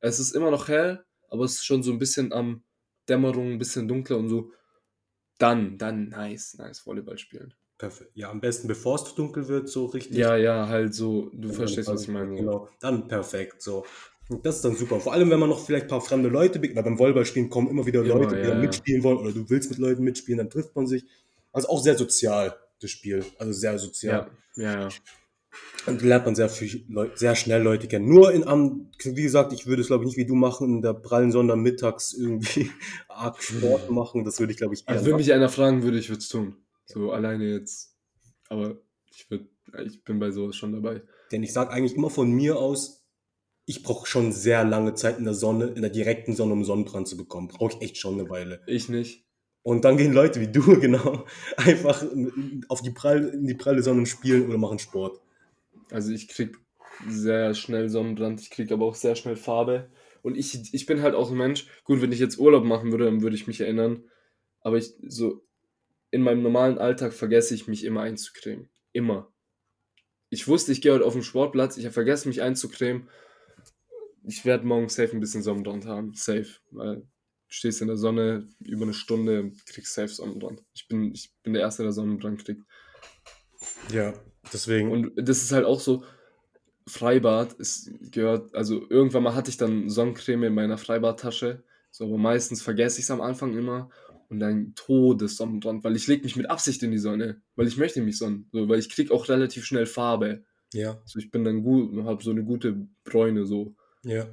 Es 0.00 0.20
ist 0.20 0.32
immer 0.32 0.50
noch 0.52 0.68
hell, 0.68 1.04
aber 1.28 1.44
es 1.44 1.54
ist 1.54 1.64
schon 1.64 1.82
so 1.82 1.90
ein 1.90 1.98
bisschen 1.98 2.32
am 2.32 2.62
Dämmerung, 3.08 3.52
ein 3.52 3.58
bisschen 3.58 3.88
dunkler 3.88 4.18
und 4.18 4.28
so. 4.28 4.52
Dann, 5.38 5.76
dann 5.78 6.08
nice, 6.10 6.54
nice 6.56 6.86
Volleyball 6.86 7.18
spielen. 7.18 7.52
Perfekt. 7.76 8.12
Ja, 8.14 8.30
am 8.30 8.40
besten 8.40 8.68
bevor 8.68 8.94
es 8.94 9.14
dunkel 9.16 9.48
wird, 9.48 9.68
so 9.68 9.86
richtig. 9.86 10.16
Ja, 10.16 10.36
ja, 10.36 10.68
halt 10.68 10.94
so, 10.94 11.30
du 11.32 11.48
Dann- 11.48 11.52
verstehst, 11.56 11.88
was 11.88 12.02
ich 12.02 12.06
dann- 12.06 12.14
meine. 12.14 12.36
Genau, 12.36 12.68
dann 12.80 13.08
perfekt. 13.08 13.60
So. 13.60 13.84
Und 14.28 14.46
das 14.46 14.56
ist 14.56 14.64
dann 14.64 14.76
super. 14.76 15.00
Vor 15.00 15.12
allem, 15.12 15.30
wenn 15.30 15.38
man 15.38 15.50
noch 15.50 15.64
vielleicht 15.64 15.86
ein 15.86 15.88
paar 15.88 16.00
fremde 16.00 16.28
Leute, 16.28 16.60
weil 16.62 16.82
beim 16.82 16.98
Volleyballspielen 16.98 17.50
kommen 17.50 17.68
immer 17.68 17.84
wieder 17.84 18.02
Leute, 18.02 18.36
die 18.36 18.42
ja, 18.42 18.48
dann 18.48 18.58
ja. 18.58 18.62
mitspielen 18.66 19.02
wollen 19.02 19.18
oder 19.18 19.32
du 19.32 19.48
willst 19.50 19.70
mit 19.70 19.78
Leuten 19.78 20.02
mitspielen, 20.02 20.38
dann 20.38 20.50
trifft 20.50 20.74
man 20.74 20.86
sich. 20.86 21.04
Also 21.52 21.68
auch 21.68 21.82
sehr 21.82 21.96
sozial, 21.96 22.56
das 22.80 22.90
Spiel. 22.90 23.24
Also 23.38 23.52
sehr 23.52 23.78
sozial. 23.78 24.30
Ja, 24.56 24.80
ja. 24.80 24.88
Und 25.86 26.02
lernt 26.02 26.24
man 26.24 26.34
sehr, 26.34 26.48
viel, 26.48 26.84
sehr 27.14 27.36
schnell 27.36 27.62
Leute 27.62 27.86
kennen. 27.86 28.08
Nur 28.08 28.32
in 28.32 28.44
am, 28.44 28.90
wie 29.04 29.22
gesagt, 29.22 29.52
ich 29.52 29.66
würde 29.66 29.82
es 29.82 29.88
glaube 29.88 30.04
ich 30.04 30.08
nicht 30.08 30.16
wie 30.16 30.26
du 30.26 30.34
machen, 30.34 30.76
in 30.76 30.82
der 30.82 30.94
prallen 30.94 31.30
Sonne 31.30 31.54
mittags 31.56 32.12
irgendwie 32.12 32.70
arg 33.08 33.40
Sport 33.42 33.90
machen. 33.90 34.24
Das 34.24 34.40
würde 34.40 34.52
ich 34.52 34.58
glaube 34.58 34.74
ich 34.74 34.80
eher 34.80 34.94
Also 34.94 35.06
wenn 35.06 35.16
mich 35.16 35.32
einer 35.32 35.50
fragen 35.50 35.82
würde, 35.82 35.98
ich 35.98 36.08
würde 36.08 36.20
es 36.20 36.28
tun. 36.28 36.56
So 36.86 37.12
alleine 37.12 37.44
jetzt. 37.44 37.94
Aber 38.48 38.78
ich 39.10 39.30
würde, 39.30 39.46
ich 39.84 40.02
bin 40.02 40.18
bei 40.18 40.30
sowas 40.30 40.56
schon 40.56 40.72
dabei. 40.72 41.02
Denn 41.30 41.42
ich 41.42 41.52
sage 41.52 41.70
eigentlich 41.70 41.94
immer 41.94 42.10
von 42.10 42.30
mir 42.32 42.56
aus, 42.56 43.03
ich 43.66 43.82
brauche 43.82 44.06
schon 44.06 44.32
sehr 44.32 44.64
lange 44.64 44.94
Zeit 44.94 45.18
in 45.18 45.24
der 45.24 45.34
Sonne, 45.34 45.66
in 45.66 45.82
der 45.82 45.90
direkten 45.90 46.34
Sonne, 46.34 46.52
um 46.52 46.64
Sonnenbrand 46.64 47.08
zu 47.08 47.16
bekommen. 47.16 47.48
Brauche 47.48 47.74
ich 47.74 47.82
echt 47.82 47.98
schon 47.98 48.14
eine 48.14 48.28
Weile. 48.28 48.60
Ich 48.66 48.88
nicht. 48.88 49.24
Und 49.62 49.86
dann 49.86 49.96
gehen 49.96 50.12
Leute 50.12 50.40
wie 50.40 50.52
du, 50.52 50.60
genau, 50.80 51.24
einfach 51.56 52.04
auf 52.68 52.82
die 52.82 52.90
Prall, 52.90 53.28
in 53.28 53.46
die 53.46 53.54
pralle 53.54 53.82
Sonne 53.82 54.04
spielen 54.06 54.46
oder 54.48 54.58
machen 54.58 54.78
Sport. 54.78 55.20
Also 55.90 56.12
ich 56.12 56.28
krieg 56.28 56.56
sehr 57.08 57.54
schnell 57.54 57.88
Sonnenbrand, 57.88 58.40
ich 58.40 58.50
krieg 58.50 58.70
aber 58.70 58.84
auch 58.84 58.94
sehr 58.94 59.16
schnell 59.16 59.36
Farbe. 59.36 59.90
Und 60.22 60.36
ich, 60.36 60.72
ich 60.72 60.86
bin 60.86 61.02
halt 61.02 61.14
auch 61.14 61.30
ein 61.30 61.36
Mensch, 61.36 61.66
gut, 61.84 62.00
wenn 62.02 62.12
ich 62.12 62.18
jetzt 62.18 62.38
Urlaub 62.38 62.64
machen 62.64 62.90
würde, 62.90 63.06
dann 63.06 63.22
würde 63.22 63.36
ich 63.36 63.46
mich 63.46 63.60
erinnern. 63.60 64.04
Aber 64.60 64.76
ich 64.76 64.92
so 65.06 65.42
in 66.10 66.22
meinem 66.22 66.42
normalen 66.42 66.78
Alltag 66.78 67.12
vergesse 67.12 67.54
ich 67.54 67.66
mich 67.66 67.84
immer 67.84 68.02
einzucremen. 68.02 68.68
Immer. 68.92 69.32
Ich 70.30 70.46
wusste, 70.46 70.72
ich 70.72 70.80
gehe 70.80 70.92
heute 70.92 71.04
auf 71.04 71.14
den 71.14 71.22
Sportplatz, 71.22 71.76
ich 71.76 71.84
habe 71.84 71.92
vergessen, 71.92 72.28
mich 72.28 72.40
einzucremen. 72.40 73.08
Ich 74.26 74.44
werde 74.44 74.66
morgen 74.66 74.88
safe 74.88 75.12
ein 75.12 75.20
bisschen 75.20 75.42
Sonnenbrand 75.42 75.86
haben. 75.86 76.14
Safe. 76.14 76.46
Weil 76.70 76.96
du 76.96 77.06
stehst 77.48 77.82
in 77.82 77.88
der 77.88 77.96
Sonne 77.96 78.48
über 78.60 78.84
eine 78.84 78.94
Stunde, 78.94 79.52
kriegst 79.66 79.94
safe 79.94 80.08
Sonnenbrand. 80.08 80.62
Ich 80.74 80.88
bin, 80.88 81.12
ich 81.12 81.32
bin 81.42 81.52
der 81.52 81.62
Erste, 81.62 81.82
der 81.82 81.92
Sonnenbrand 81.92 82.44
kriegt. 82.44 82.62
Ja, 83.92 84.14
deswegen. 84.52 84.90
Und 84.90 85.12
das 85.16 85.42
ist 85.42 85.52
halt 85.52 85.64
auch 85.64 85.80
so, 85.80 86.04
Freibad 86.86 87.54
ist 87.54 87.90
gehört, 88.12 88.54
also 88.54 88.88
irgendwann 88.90 89.22
mal 89.22 89.34
hatte 89.34 89.50
ich 89.50 89.56
dann 89.56 89.88
Sonnencreme 89.88 90.44
in 90.44 90.54
meiner 90.54 90.78
Freibadtasche, 90.78 91.62
so, 91.90 92.04
aber 92.04 92.18
meistens 92.18 92.62
vergesse 92.62 92.98
ich 92.98 93.04
es 93.04 93.10
am 93.10 93.20
Anfang 93.20 93.56
immer 93.56 93.88
und 94.28 94.40
dann 94.40 94.74
Todessonnenbrand, 94.74 95.84
weil 95.84 95.96
ich 95.96 96.06
lege 96.06 96.24
mich 96.24 96.36
mit 96.36 96.50
Absicht 96.50 96.82
in 96.82 96.90
die 96.90 96.98
Sonne, 96.98 97.40
weil 97.56 97.68
ich 97.68 97.76
möchte 97.76 98.02
mich 98.02 98.18
sonnen, 98.18 98.48
so, 98.52 98.68
weil 98.68 98.78
ich 98.78 98.90
krieg 98.90 99.10
auch 99.10 99.28
relativ 99.28 99.64
schnell 99.64 99.86
Farbe. 99.86 100.44
ja, 100.72 100.98
Also 101.02 101.18
ich 101.20 101.30
bin 101.30 101.44
dann 101.44 101.62
gut, 101.62 102.04
habe 102.04 102.22
so 102.22 102.30
eine 102.30 102.44
gute 102.44 102.86
Bräune 103.04 103.46
so. 103.46 103.74
Ja. 104.04 104.26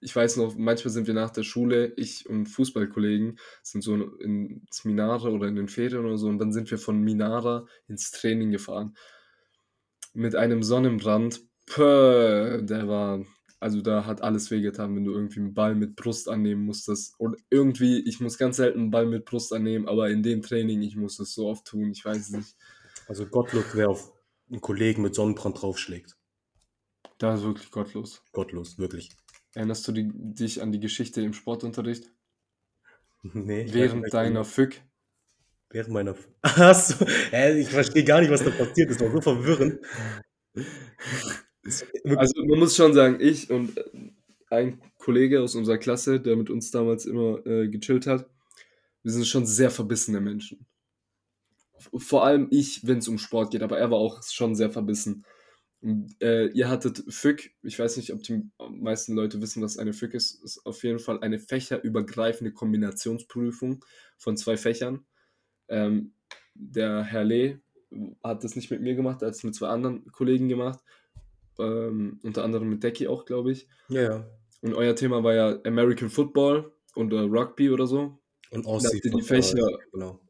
Ich 0.00 0.16
weiß 0.16 0.38
noch, 0.38 0.56
manchmal 0.56 0.92
sind 0.92 1.06
wir 1.06 1.14
nach 1.14 1.30
der 1.30 1.42
Schule, 1.42 1.92
ich 1.96 2.28
und 2.28 2.46
Fußballkollegen 2.46 3.38
sind 3.62 3.82
so 3.82 3.94
ins 3.94 4.84
Minara 4.84 5.28
oder 5.28 5.48
in 5.48 5.56
den 5.56 5.68
Ferien 5.68 6.04
oder 6.06 6.16
so 6.16 6.28
und 6.28 6.38
dann 6.38 6.52
sind 6.52 6.70
wir 6.70 6.78
von 6.78 6.98
Minara 6.98 7.66
ins 7.86 8.10
Training 8.10 8.50
gefahren. 8.50 8.96
Mit 10.14 10.34
einem 10.34 10.62
Sonnenbrand, 10.62 11.42
pö, 11.66 12.62
der 12.62 12.88
war, 12.88 13.26
also 13.60 13.82
da 13.82 14.06
hat 14.06 14.22
alles 14.22 14.50
wehgetan, 14.50 14.96
wenn 14.96 15.04
du 15.04 15.12
irgendwie 15.12 15.40
einen 15.40 15.52
Ball 15.52 15.74
mit 15.74 15.94
Brust 15.94 16.30
annehmen 16.30 16.64
musstest. 16.64 17.14
Und 17.18 17.36
irgendwie, 17.50 18.00
ich 18.08 18.18
muss 18.20 18.38
ganz 18.38 18.56
selten 18.56 18.80
einen 18.80 18.90
Ball 18.90 19.04
mit 19.04 19.26
Brust 19.26 19.52
annehmen, 19.52 19.88
aber 19.88 20.08
in 20.08 20.22
dem 20.22 20.40
Training, 20.40 20.80
ich 20.80 20.96
muss 20.96 21.18
das 21.18 21.34
so 21.34 21.48
oft 21.48 21.66
tun, 21.66 21.90
ich 21.90 22.02
weiß 22.02 22.30
nicht. 22.30 22.56
Also 23.08 23.26
gottlos, 23.26 23.66
wer 23.74 23.90
auf 23.90 24.12
einen 24.50 24.62
Kollegen 24.62 25.02
mit 25.02 25.14
Sonnenbrand 25.14 25.60
draufschlägt. 25.60 26.15
Da 27.18 27.34
ist 27.34 27.42
wirklich 27.42 27.70
gottlos. 27.70 28.22
Gottlos, 28.32 28.78
wirklich. 28.78 29.10
Erinnerst 29.54 29.88
du 29.88 29.92
die, 29.92 30.10
dich 30.12 30.62
an 30.62 30.72
die 30.72 30.80
Geschichte 30.80 31.22
im 31.22 31.32
Sportunterricht? 31.32 32.10
Nee, 33.22 33.66
Während 33.70 34.12
deiner 34.12 34.44
Fück? 34.44 34.82
Während 35.70 35.92
meiner. 35.92 36.14
Achso, 36.42 37.06
hä, 37.30 37.58
ich 37.58 37.68
verstehe 37.68 38.04
gar 38.04 38.20
nicht, 38.20 38.30
was 38.30 38.44
da 38.44 38.50
passiert 38.50 38.90
ist. 38.90 39.00
Das 39.00 39.06
war 39.08 39.14
so 39.14 39.20
verwirrend. 39.20 39.80
Also 42.16 42.44
man 42.44 42.58
muss 42.60 42.76
schon 42.76 42.94
sagen, 42.94 43.18
ich 43.20 43.50
und 43.50 43.76
äh, 43.76 43.84
ein 44.50 44.80
Kollege 44.98 45.42
aus 45.42 45.54
unserer 45.54 45.78
Klasse, 45.78 46.20
der 46.20 46.36
mit 46.36 46.50
uns 46.50 46.70
damals 46.70 47.06
immer 47.06 47.44
äh, 47.46 47.68
gechillt 47.68 48.06
hat, 48.06 48.28
wir 49.02 49.12
sind 49.12 49.26
schon 49.26 49.46
sehr 49.46 49.70
verbissene 49.70 50.20
Menschen. 50.20 50.66
Vor 51.96 52.24
allem 52.24 52.48
ich, 52.50 52.86
wenn 52.86 52.98
es 52.98 53.08
um 53.08 53.18
Sport 53.18 53.50
geht, 53.50 53.62
aber 53.62 53.78
er 53.78 53.90
war 53.90 53.98
auch 53.98 54.22
schon 54.22 54.54
sehr 54.54 54.70
verbissen. 54.70 55.24
Und, 55.82 56.16
äh, 56.22 56.46
ihr 56.48 56.68
hattet 56.68 57.04
FÜK, 57.08 57.50
ich 57.62 57.78
weiß 57.78 57.96
nicht, 57.98 58.12
ob 58.12 58.22
die 58.22 58.42
meisten 58.70 59.14
Leute 59.14 59.40
wissen, 59.42 59.62
was 59.62 59.78
eine 59.78 59.92
FÜK 59.92 60.14
ist, 60.14 60.42
ist 60.42 60.64
auf 60.66 60.82
jeden 60.82 60.98
Fall 60.98 61.20
eine 61.20 61.38
fächerübergreifende 61.38 62.52
Kombinationsprüfung 62.52 63.84
von 64.16 64.36
zwei 64.36 64.56
Fächern. 64.56 65.04
Ähm, 65.68 66.12
der 66.54 67.02
Herr 67.04 67.24
Lee 67.24 67.58
hat 68.24 68.42
das 68.42 68.56
nicht 68.56 68.70
mit 68.70 68.80
mir 68.80 68.94
gemacht, 68.94 69.22
er 69.22 69.28
hat 69.28 69.34
es 69.34 69.44
mit 69.44 69.54
zwei 69.54 69.68
anderen 69.68 70.10
Kollegen 70.10 70.48
gemacht, 70.48 70.80
ähm, 71.58 72.18
unter 72.22 72.42
anderem 72.44 72.68
mit 72.70 72.82
Decky 72.82 73.06
auch, 73.08 73.24
glaube 73.26 73.52
ich. 73.52 73.68
Ja, 73.88 74.02
ja. 74.02 74.30
Und 74.62 74.74
euer 74.74 74.96
Thema 74.96 75.22
war 75.22 75.34
ja 75.34 75.58
American 75.64 76.08
Football 76.10 76.72
und 76.94 77.12
äh, 77.12 77.18
Rugby 77.18 77.70
oder 77.70 77.86
so. 77.86 78.18
Und 78.50 78.66
Aussie- 78.66 79.00
Fächer, 79.22 79.78
Genau, 79.92 80.20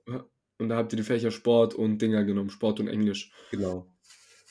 und 0.58 0.68
da 0.70 0.76
habt 0.76 0.92
ihr 0.92 0.96
die 0.96 1.02
Fächer 1.02 1.30
Sport 1.30 1.74
und 1.74 1.98
Dinger 2.00 2.24
genommen, 2.24 2.50
Sport 2.50 2.80
und 2.80 2.88
Englisch. 2.88 3.32
genau. 3.50 3.86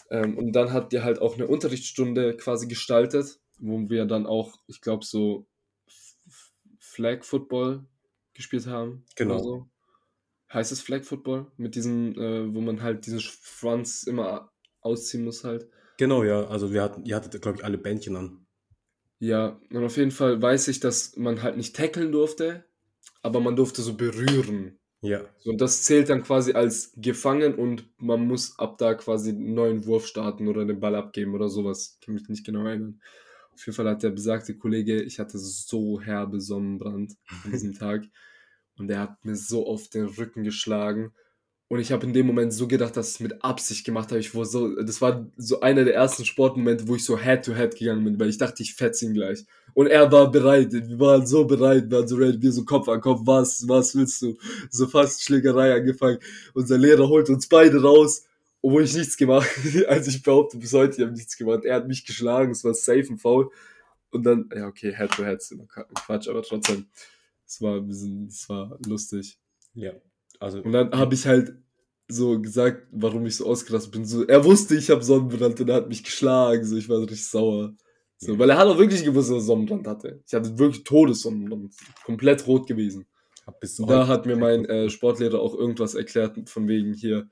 Ähm, 0.10 0.38
und 0.38 0.52
dann 0.54 0.72
habt 0.72 0.94
ihr 0.94 1.04
halt 1.04 1.20
auch 1.20 1.36
eine 1.36 1.48
Unterrichtsstunde 1.48 2.38
quasi 2.38 2.68
gestaltet, 2.68 3.40
wo 3.58 3.90
wir 3.90 4.06
dann 4.06 4.26
auch, 4.26 4.60
ich 4.68 4.82
glaube, 4.82 5.06
so 5.06 5.48
Flag 6.80 7.24
Football 7.24 7.86
gespielt 8.34 8.68
haben. 8.68 9.06
Genau. 9.16 9.40
So. 9.40 9.70
Heißt 10.54 10.72
es 10.72 10.82
Flag 10.82 11.04
Football? 11.04 11.52
Mit 11.58 11.76
diesem, 11.76 12.14
äh, 12.20 12.54
wo 12.54 12.62
man 12.62 12.82
halt 12.82 13.06
diesen 13.06 13.20
Franz 13.20 14.04
immer 14.04 14.52
ausziehen 14.82 15.24
muss 15.24 15.44
halt. 15.44 15.68
Genau, 15.98 16.24
ja. 16.24 16.46
Also 16.48 16.72
wir 16.72 16.84
hatten, 16.84 17.06
ihr 17.06 17.16
hattet, 17.16 17.42
glaube 17.42 17.58
ich, 17.58 17.66
alle 17.66 17.78
Bändchen 17.78 18.16
an. 18.16 18.46
Ja, 19.20 19.60
und 19.72 19.84
auf 19.84 19.98
jeden 19.98 20.12
Fall 20.12 20.42
weiß 20.42 20.68
ich, 20.68 20.80
dass 20.80 21.16
man 21.16 21.42
halt 21.42 21.58
nicht 21.58 21.76
tackeln 21.76 22.12
durfte, 22.12 22.66
aber 23.22 23.40
man 23.40 23.56
durfte 23.56 23.82
so 23.82 23.96
berühren. 23.96 24.78
Ja. 25.06 25.22
So, 25.40 25.52
Und 25.52 25.62
das 25.62 25.84
zählt 25.84 26.10
dann 26.10 26.24
quasi 26.24 26.54
als 26.54 26.94
gefangen 26.98 27.56
und 27.56 27.88
man 28.00 28.26
muss 28.28 28.58
ab 28.58 28.78
da 28.78 28.94
quasi 28.96 29.30
einen 29.30 29.54
neuen 29.54 29.86
Wurf 29.86 30.08
starten 30.08 30.48
oder 30.48 30.66
den 30.66 30.80
Ball 30.80 30.96
abgeben 30.96 31.34
oder 31.36 31.50
sowas. 31.50 31.98
Ich 32.00 32.06
kann 32.06 32.16
mich 32.16 32.28
nicht 32.28 32.46
genau 32.46 32.66
erinnern. 32.66 33.00
Auf 33.54 33.66
jeden 33.66 33.76
Fall 33.76 33.90
hat 33.90 34.04
der 34.04 34.10
besagte 34.10 34.58
Kollege, 34.58 35.02
ich 35.02 35.20
hatte 35.20 35.38
so 35.38 36.02
herbe 36.02 36.42
Sonnenbrand 36.42 37.14
an 37.44 37.52
diesem 37.52 37.74
Tag 37.78 38.06
und 38.78 38.90
er 38.90 39.00
hat 39.00 39.24
mir 39.24 39.36
so 39.36 39.68
auf 39.68 39.88
den 39.90 40.06
Rücken 40.06 40.44
geschlagen. 40.44 41.14
Und 41.68 41.80
ich 41.80 41.92
habe 41.92 42.06
in 42.06 42.14
dem 42.14 42.28
Moment 42.28 42.54
so 42.54 42.68
gedacht, 42.68 42.96
dass 42.96 43.10
ich 43.10 43.14
es 43.16 43.20
mit 43.22 43.44
Absicht 43.44 43.86
gemacht 43.86 44.10
habe. 44.10 44.20
Ich 44.20 44.36
war 44.36 44.46
so, 44.46 44.76
das 44.82 45.02
war 45.02 45.32
so 45.36 45.62
einer 45.62 45.84
der 45.84 45.96
ersten 45.96 46.26
Sportmomente, 46.26 46.88
wo 46.88 46.96
ich 46.96 47.04
so 47.04 47.18
Head-to-Head 47.18 47.76
gegangen 47.76 48.04
bin, 48.04 48.20
weil 48.20 48.30
ich 48.30 48.38
dachte, 48.38 48.62
ich 48.62 48.76
fetze 48.76 49.06
ihn 49.06 49.14
gleich. 49.14 49.46
Und 49.76 49.88
er 49.88 50.10
war 50.10 50.32
bereit, 50.32 50.72
wir 50.72 51.00
waren 51.00 51.28
so 51.28 51.44
bereit, 51.46 51.92
wir 51.92 51.98
waren 51.98 52.08
so 52.08 52.16
ready, 52.16 52.42
wir 52.42 52.52
so 52.54 52.64
Kopf 52.64 52.88
an 52.88 53.02
Kopf, 53.02 53.22
was, 53.26 53.68
was 53.68 53.94
willst 53.94 54.22
du? 54.22 54.38
So 54.70 54.88
fast 54.88 55.22
Schlägerei 55.22 55.76
angefangen. 55.76 56.18
Unser 56.54 56.78
Lehrer 56.78 57.10
holt 57.10 57.30
uns 57.30 57.46
beide 57.48 57.82
raus, 57.82 58.26
obwohl 58.62 58.84
ich 58.84 58.96
nichts 58.96 59.18
gemacht 59.18 59.50
Also 59.88 60.10
ich 60.10 60.24
behaupte 60.24 60.58
bis 60.58 60.72
heute, 60.72 60.96
ich 60.96 61.02
habe 61.02 61.12
nichts 61.12 61.38
gemacht. 61.38 61.66
Er 61.66 61.76
hat 61.76 61.90
mich 61.90 62.06
geschlagen, 62.06 62.54
es 62.54 62.64
war 62.64 62.74
safe 62.74 63.06
und 63.10 63.20
foul. 63.20 63.52
Und 64.12 64.24
dann, 64.24 64.50
ja 64.56 64.66
okay, 64.68 64.96
Head-to-Head 64.96 65.40
ist 65.40 65.52
immer 65.52 65.66
Quatsch, 65.66 66.30
aber 66.30 66.42
trotzdem, 66.42 66.86
es 67.46 67.62
war 67.62 67.76
ein 67.76 67.86
bisschen, 67.86 68.28
es 68.28 68.48
war 68.48 68.80
lustig. 68.88 69.38
Ja. 69.74 69.92
Also, 70.40 70.62
Und 70.62 70.72
dann 70.72 70.92
habe 70.94 71.16
ich 71.16 71.28
halt 71.28 71.54
so 72.08 72.40
gesagt, 72.40 72.88
warum 72.92 73.26
ich 73.26 73.36
so 73.36 73.46
ausgerastet 73.46 73.92
bin. 73.92 74.06
So, 74.06 74.26
er 74.26 74.46
wusste, 74.46 74.76
ich 74.76 74.90
habe 74.90 75.04
Sonnenbrand 75.04 75.60
und 75.60 75.70
er 75.70 75.76
hat 75.76 75.90
mich 75.90 76.02
geschlagen. 76.02 76.64
So, 76.64 76.78
ich 76.78 76.88
war 76.88 77.00
richtig 77.00 77.28
sauer. 77.28 77.74
So, 78.18 78.34
Ja. 78.34 78.40
Weil 78.40 78.50
er 78.52 78.58
hat 78.58 78.68
auch 78.68 78.78
wirklich 78.78 79.04
gewusst, 79.04 79.30
dass 79.30 79.38
er 79.38 79.42
Sonnenbrand 79.42 79.88
hatte. 79.88 80.24
Ich 80.28 80.34
hatte 80.34 80.58
wirklich 80.58 80.84
Todessonnenbrand. 80.84 81.74
Komplett 82.06 82.48
rot 82.48 82.68
gewesen. 82.68 83.06
da 83.88 84.08
hat 84.08 84.26
mir 84.26 84.36
mein 84.38 84.66
äh, 84.66 84.90
Sportlehrer 84.90 85.40
auch 85.40 85.54
irgendwas 85.54 85.94
erklärt, 85.96 86.50
von 86.50 86.68
wegen 86.68 86.94
hier 86.94 87.30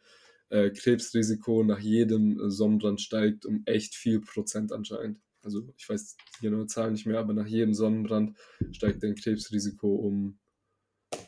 äh, 0.49 0.69
Krebsrisiko 0.69 1.63
nach 1.63 1.79
jedem 1.79 2.39
äh, 2.39 2.49
Sonnenbrand 2.51 3.01
steigt 3.01 3.45
um 3.45 3.63
echt 3.65 3.95
viel 3.95 4.19
Prozent 4.19 4.71
anscheinend. 4.71 5.19
Also 5.41 5.67
ich 5.77 5.89
weiß 5.89 6.15
die 6.39 6.45
genaue 6.45 6.67
Zahl 6.67 6.91
nicht 6.91 7.05
mehr, 7.05 7.19
aber 7.19 7.33
nach 7.33 7.47
jedem 7.47 7.73
Sonnenbrand 7.73 8.37
steigt 8.71 9.01
dein 9.03 9.15
Krebsrisiko 9.15 9.95
um 9.95 10.37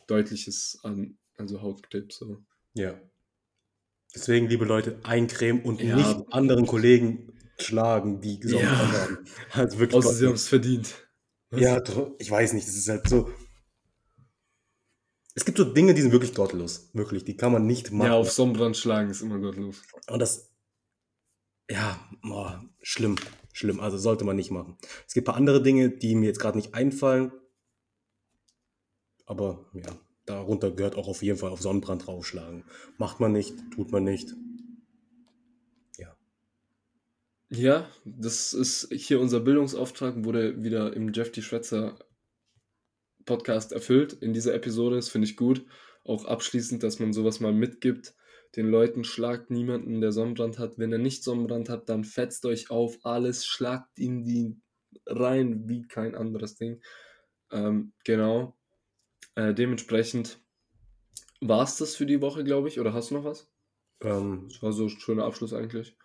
deutliches 0.06 0.78
an, 0.82 1.18
also 1.36 1.60
Hautkrebs. 1.62 2.18
So. 2.18 2.38
Ja. 2.74 2.98
Deswegen, 4.14 4.48
liebe 4.48 4.64
Leute, 4.64 4.98
eincremen 5.02 5.62
und 5.62 5.82
Ja. 5.82 5.96
nicht 5.96 6.32
anderen 6.32 6.66
Kollegen 6.66 7.32
schlagen, 7.58 8.20
die 8.20 8.40
Ja. 8.42 8.48
Sonnenbrand 8.48 8.92
haben. 8.92 9.18
Also 9.52 9.78
wirklich. 9.78 9.96
Außer 10.04 10.14
sie 10.14 10.26
haben 10.26 10.34
es 10.34 10.48
verdient. 10.48 10.94
Was? 11.50 11.60
Ja, 11.60 11.82
ich 12.18 12.30
weiß 12.30 12.52
nicht, 12.54 12.66
das 12.66 12.74
ist 12.74 12.88
halt 12.88 13.08
so. 13.08 13.30
Es 15.34 15.44
gibt 15.44 15.58
so 15.58 15.64
Dinge, 15.64 15.92
die 15.94 16.00
sind 16.02 16.12
wirklich 16.12 16.34
gottlos. 16.34 16.88
Wirklich, 16.94 17.24
die 17.24 17.36
kann 17.36 17.52
man 17.52 17.66
nicht 17.66 17.90
machen. 17.92 18.08
ja, 18.10 18.14
auf 18.16 18.32
Sonnenbrand 18.32 18.76
schlagen 18.76 19.10
ist 19.10 19.20
immer 19.20 19.38
gottlos. 19.38 19.82
Und 20.08 20.18
das, 20.18 20.50
ja, 21.70 22.00
boah, 22.22 22.64
schlimm, 22.80 23.16
schlimm. 23.52 23.80
Also 23.80 23.98
sollte 23.98 24.24
man 24.24 24.36
nicht 24.36 24.50
machen. 24.50 24.78
Es 25.06 25.12
gibt 25.14 25.26
ein 25.26 25.32
paar 25.32 25.36
andere 25.36 25.62
Dinge, 25.62 25.90
die 25.90 26.14
mir 26.14 26.26
jetzt 26.26 26.40
gerade 26.40 26.56
nicht 26.56 26.74
einfallen. 26.74 27.32
Aber 29.26 29.66
ja, 29.74 29.90
darunter 30.24 30.70
gehört 30.70 30.94
auch 30.96 31.08
auf 31.08 31.22
jeden 31.22 31.38
Fall 31.38 31.50
auf 31.50 31.60
Sonnenbrand 31.60 32.06
draufschlagen. 32.06 32.64
Macht 32.96 33.20
man 33.20 33.32
nicht, 33.32 33.54
tut 33.74 33.92
man 33.92 34.04
nicht. 34.04 34.34
Ja. 35.98 36.16
Ja, 37.48 37.88
das 38.04 38.52
ist 38.54 38.88
hier 38.92 39.20
unser 39.20 39.40
Bildungsauftrag, 39.40 40.24
wurde 40.24 40.62
wieder 40.62 40.92
im 40.94 41.12
Jeff 41.12 41.30
die 41.30 41.42
Schwätzer 41.42 41.98
Podcast 43.24 43.72
erfüllt 43.72 44.14
in 44.14 44.32
dieser 44.32 44.54
Episode. 44.54 44.96
Das 44.96 45.08
finde 45.08 45.28
ich 45.28 45.36
gut. 45.36 45.64
Auch 46.04 46.24
abschließend, 46.24 46.82
dass 46.82 46.98
man 46.98 47.12
sowas 47.12 47.40
mal 47.40 47.52
mitgibt. 47.52 48.14
Den 48.54 48.68
Leuten 48.68 49.04
schlagt 49.04 49.50
niemanden, 49.50 50.00
der 50.00 50.12
Sonnenbrand 50.12 50.58
hat. 50.58 50.78
Wenn 50.78 50.92
er 50.92 50.98
nicht 50.98 51.24
Sonnenbrand 51.24 51.68
hat, 51.68 51.88
dann 51.88 52.04
fetzt 52.04 52.46
euch 52.46 52.70
auf 52.70 52.98
alles, 53.04 53.44
schlagt 53.44 53.98
ihm 53.98 54.24
die 54.24 54.56
rein 55.04 55.68
wie 55.68 55.86
kein 55.86 56.14
anderes 56.14 56.56
Ding. 56.56 56.80
Ähm, 57.50 57.92
genau. 58.04 58.56
Äh, 59.34 59.54
dementsprechend 59.54 60.40
war 61.40 61.64
es 61.64 61.76
das 61.76 61.96
für 61.96 62.06
die 62.06 62.20
Woche, 62.20 62.44
glaube 62.44 62.68
ich. 62.68 62.80
Oder 62.80 62.92
hast 62.92 63.10
du 63.10 63.14
noch 63.16 63.24
was? 63.24 63.50
Ähm, 64.00 64.48
Das 64.48 64.62
war 64.62 64.72
so 64.72 64.84
ein 64.84 64.88
schöner 64.90 65.24
Abschluss 65.24 65.52
eigentlich. 65.52 65.96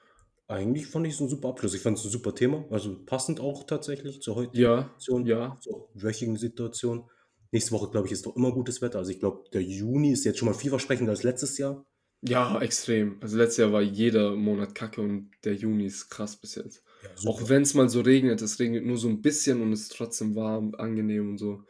Eigentlich 0.52 0.88
fand 0.88 1.08
ich 1.08 1.14
es 1.16 1.20
ein 1.22 1.30
super 1.30 1.50
Abschluss. 1.50 1.74
Ich 1.74 1.82
fand 1.82 1.98
es 1.98 2.06
ein 2.06 2.12
super 2.12 2.36
Thema. 2.36 2.66
Also 2.70 3.04
passend 3.06 3.40
auch 3.40 3.64
tatsächlich 3.66 4.22
zur 4.22 4.36
heutigen 4.36 4.64
Ja, 4.64 4.90
Situation, 5.00 5.26
ja. 5.26 5.60
zur 5.60 5.90
wöchigen 5.94 6.38
Situation. 6.38 7.10
Nächste 7.52 7.72
Woche, 7.74 7.90
glaube 7.92 8.08
ich, 8.08 8.14
ist 8.14 8.26
doch 8.26 8.36
immer 8.36 8.52
gutes 8.52 8.82
Wetter. 8.82 9.00
Also 9.00 9.12
ich 9.12 9.20
glaube, 9.20 9.50
der 9.54 9.64
Juni 9.64 10.12
ist 10.12 10.24
jetzt 10.26 10.40
schon 10.40 10.48
mal 10.48 10.54
vielversprechender 10.54 11.12
als 11.12 11.24
letztes 11.24 11.58
Jahr. 11.58 11.86
Ja, 12.24 12.60
extrem. 12.62 13.18
Also 13.22 13.38
letztes 13.38 13.58
Jahr 13.58 13.72
war 13.74 13.82
jeder 13.82 14.36
Monat 14.36 14.76
kacke 14.76 15.02
und 15.02 15.32
der 15.44 15.56
Juni 15.56 15.86
ist 15.86 16.10
krass 16.10 16.40
bis 16.40 16.56
jetzt. 16.56 16.84
Ja, 17.02 17.10
Auch 17.26 17.50
wenn 17.50 17.64
es 17.64 17.74
mal 17.74 17.90
so 17.90 18.02
regnet, 18.02 18.42
es 18.42 18.60
regnet 18.60 18.86
nur 18.86 18.98
so 18.98 19.08
ein 19.10 19.22
bisschen 19.22 19.62
und 19.62 19.74
es 19.74 19.82
ist 19.84 19.94
trotzdem 19.96 20.36
warm, 20.36 20.76
angenehm 20.76 21.30
und 21.32 21.38
so. 21.40 21.64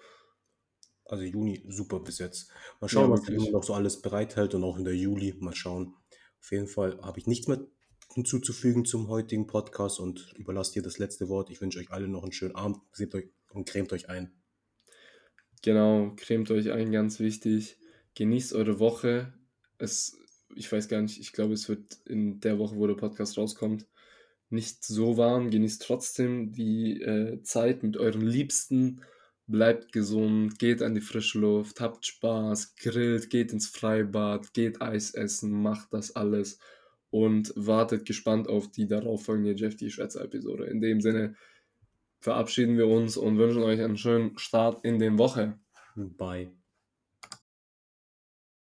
Also 1.06 1.24
Juni 1.26 1.64
super 1.70 2.00
bis 2.00 2.18
jetzt. 2.20 2.50
Mal 2.80 2.88
Ja, 2.90 2.90
schauen, 2.90 3.12
was 3.12 3.22
der. 3.26 3.36
Juni 3.36 3.52
noch 3.52 3.64
so 3.64 3.74
alles 3.76 4.02
bereithält 4.02 4.56
und 4.56 4.64
auch 4.64 4.78
in 4.78 4.84
der 4.86 4.96
Juli. 4.96 5.36
Mal 5.40 5.54
schauen. 5.56 5.94
Auf 6.40 6.52
jeden 6.52 6.68
Fall 6.68 7.00
habe 7.02 7.20
ich 7.20 7.28
nichts 7.28 7.48
mehr 7.48 7.68
hinzuzufügen 8.14 8.86
zum 8.86 9.08
heutigen 9.08 9.48
Podcast 9.48 10.00
und 10.00 10.34
überlasse 10.38 10.74
dir 10.74 10.82
das 10.82 10.98
letzte 10.98 11.30
Wort. 11.30 11.50
Ich 11.50 11.62
wünsche 11.62 11.80
euch 11.80 11.92
alle 11.92 12.08
noch 12.08 12.24
einen 12.24 12.32
schönen 12.32 12.56
Abend. 12.56 12.78
Seht 12.92 13.16
euch 13.16 13.30
und 13.52 13.68
cremt 13.68 13.94
euch 13.94 14.10
ein. 14.10 14.32
Genau, 15.62 16.14
cremt 16.18 16.50
euch 16.52 16.72
ein, 16.72 16.92
ganz 16.92 17.20
wichtig. 17.20 17.78
Genießt 18.16 18.54
eure 18.54 18.80
Woche. 18.80 19.34
Es, 19.78 20.18
ich 20.56 20.72
weiß 20.72 20.88
gar 20.88 21.02
nicht, 21.02 21.20
ich 21.20 21.34
glaube, 21.34 21.54
es 21.54 21.70
wird 21.70 21.98
in 22.06 22.40
der 22.40 22.58
Woche, 22.60 22.76
wo 22.76 22.88
der 22.88 22.96
Podcast 22.96 23.38
rauskommt, 23.38 23.88
nicht 24.50 24.84
so 24.84 25.18
warm. 25.18 25.50
Genießt 25.50 25.82
trotzdem 25.82 26.52
die 26.52 27.02
äh, 27.02 27.42
Zeit 27.44 27.84
mit 27.84 27.98
euren 27.98 28.22
Liebsten. 28.26 29.02
Bleibt 29.48 29.92
gesund, 29.92 30.60
geht 30.60 30.82
an 30.82 30.96
die 30.96 31.02
frische 31.02 31.40
Luft, 31.40 31.82
habt 31.82 32.06
Spaß, 32.06 32.76
grillt, 32.76 33.30
geht 33.30 33.52
ins 33.52 33.68
Freibad, 33.68 34.54
geht 34.54 34.82
Eis 34.82 35.14
essen, 35.14 35.52
macht 35.52 35.94
das 35.94 36.16
alles 36.16 36.60
und 37.12 37.54
wartet 37.56 38.06
gespannt 38.06 38.48
auf 38.48 38.72
die 38.72 38.88
darauffolgende 38.88 39.54
Jeff 39.54 39.76
die 39.76 39.92
Schwätzer 39.92 40.24
Episode. 40.24 40.66
In 40.66 40.82
dem 40.82 41.02
Sinne 41.02 41.36
verabschieden 42.20 42.78
wir 42.78 42.88
uns 42.88 43.18
und 43.18 43.38
wünschen 43.38 43.64
euch 43.64 43.82
einen 43.82 43.98
schönen 43.98 44.38
Start 44.38 44.84
in 44.84 44.98
den 44.98 45.18
Woche. 45.18 45.60
Bye. 45.96 46.52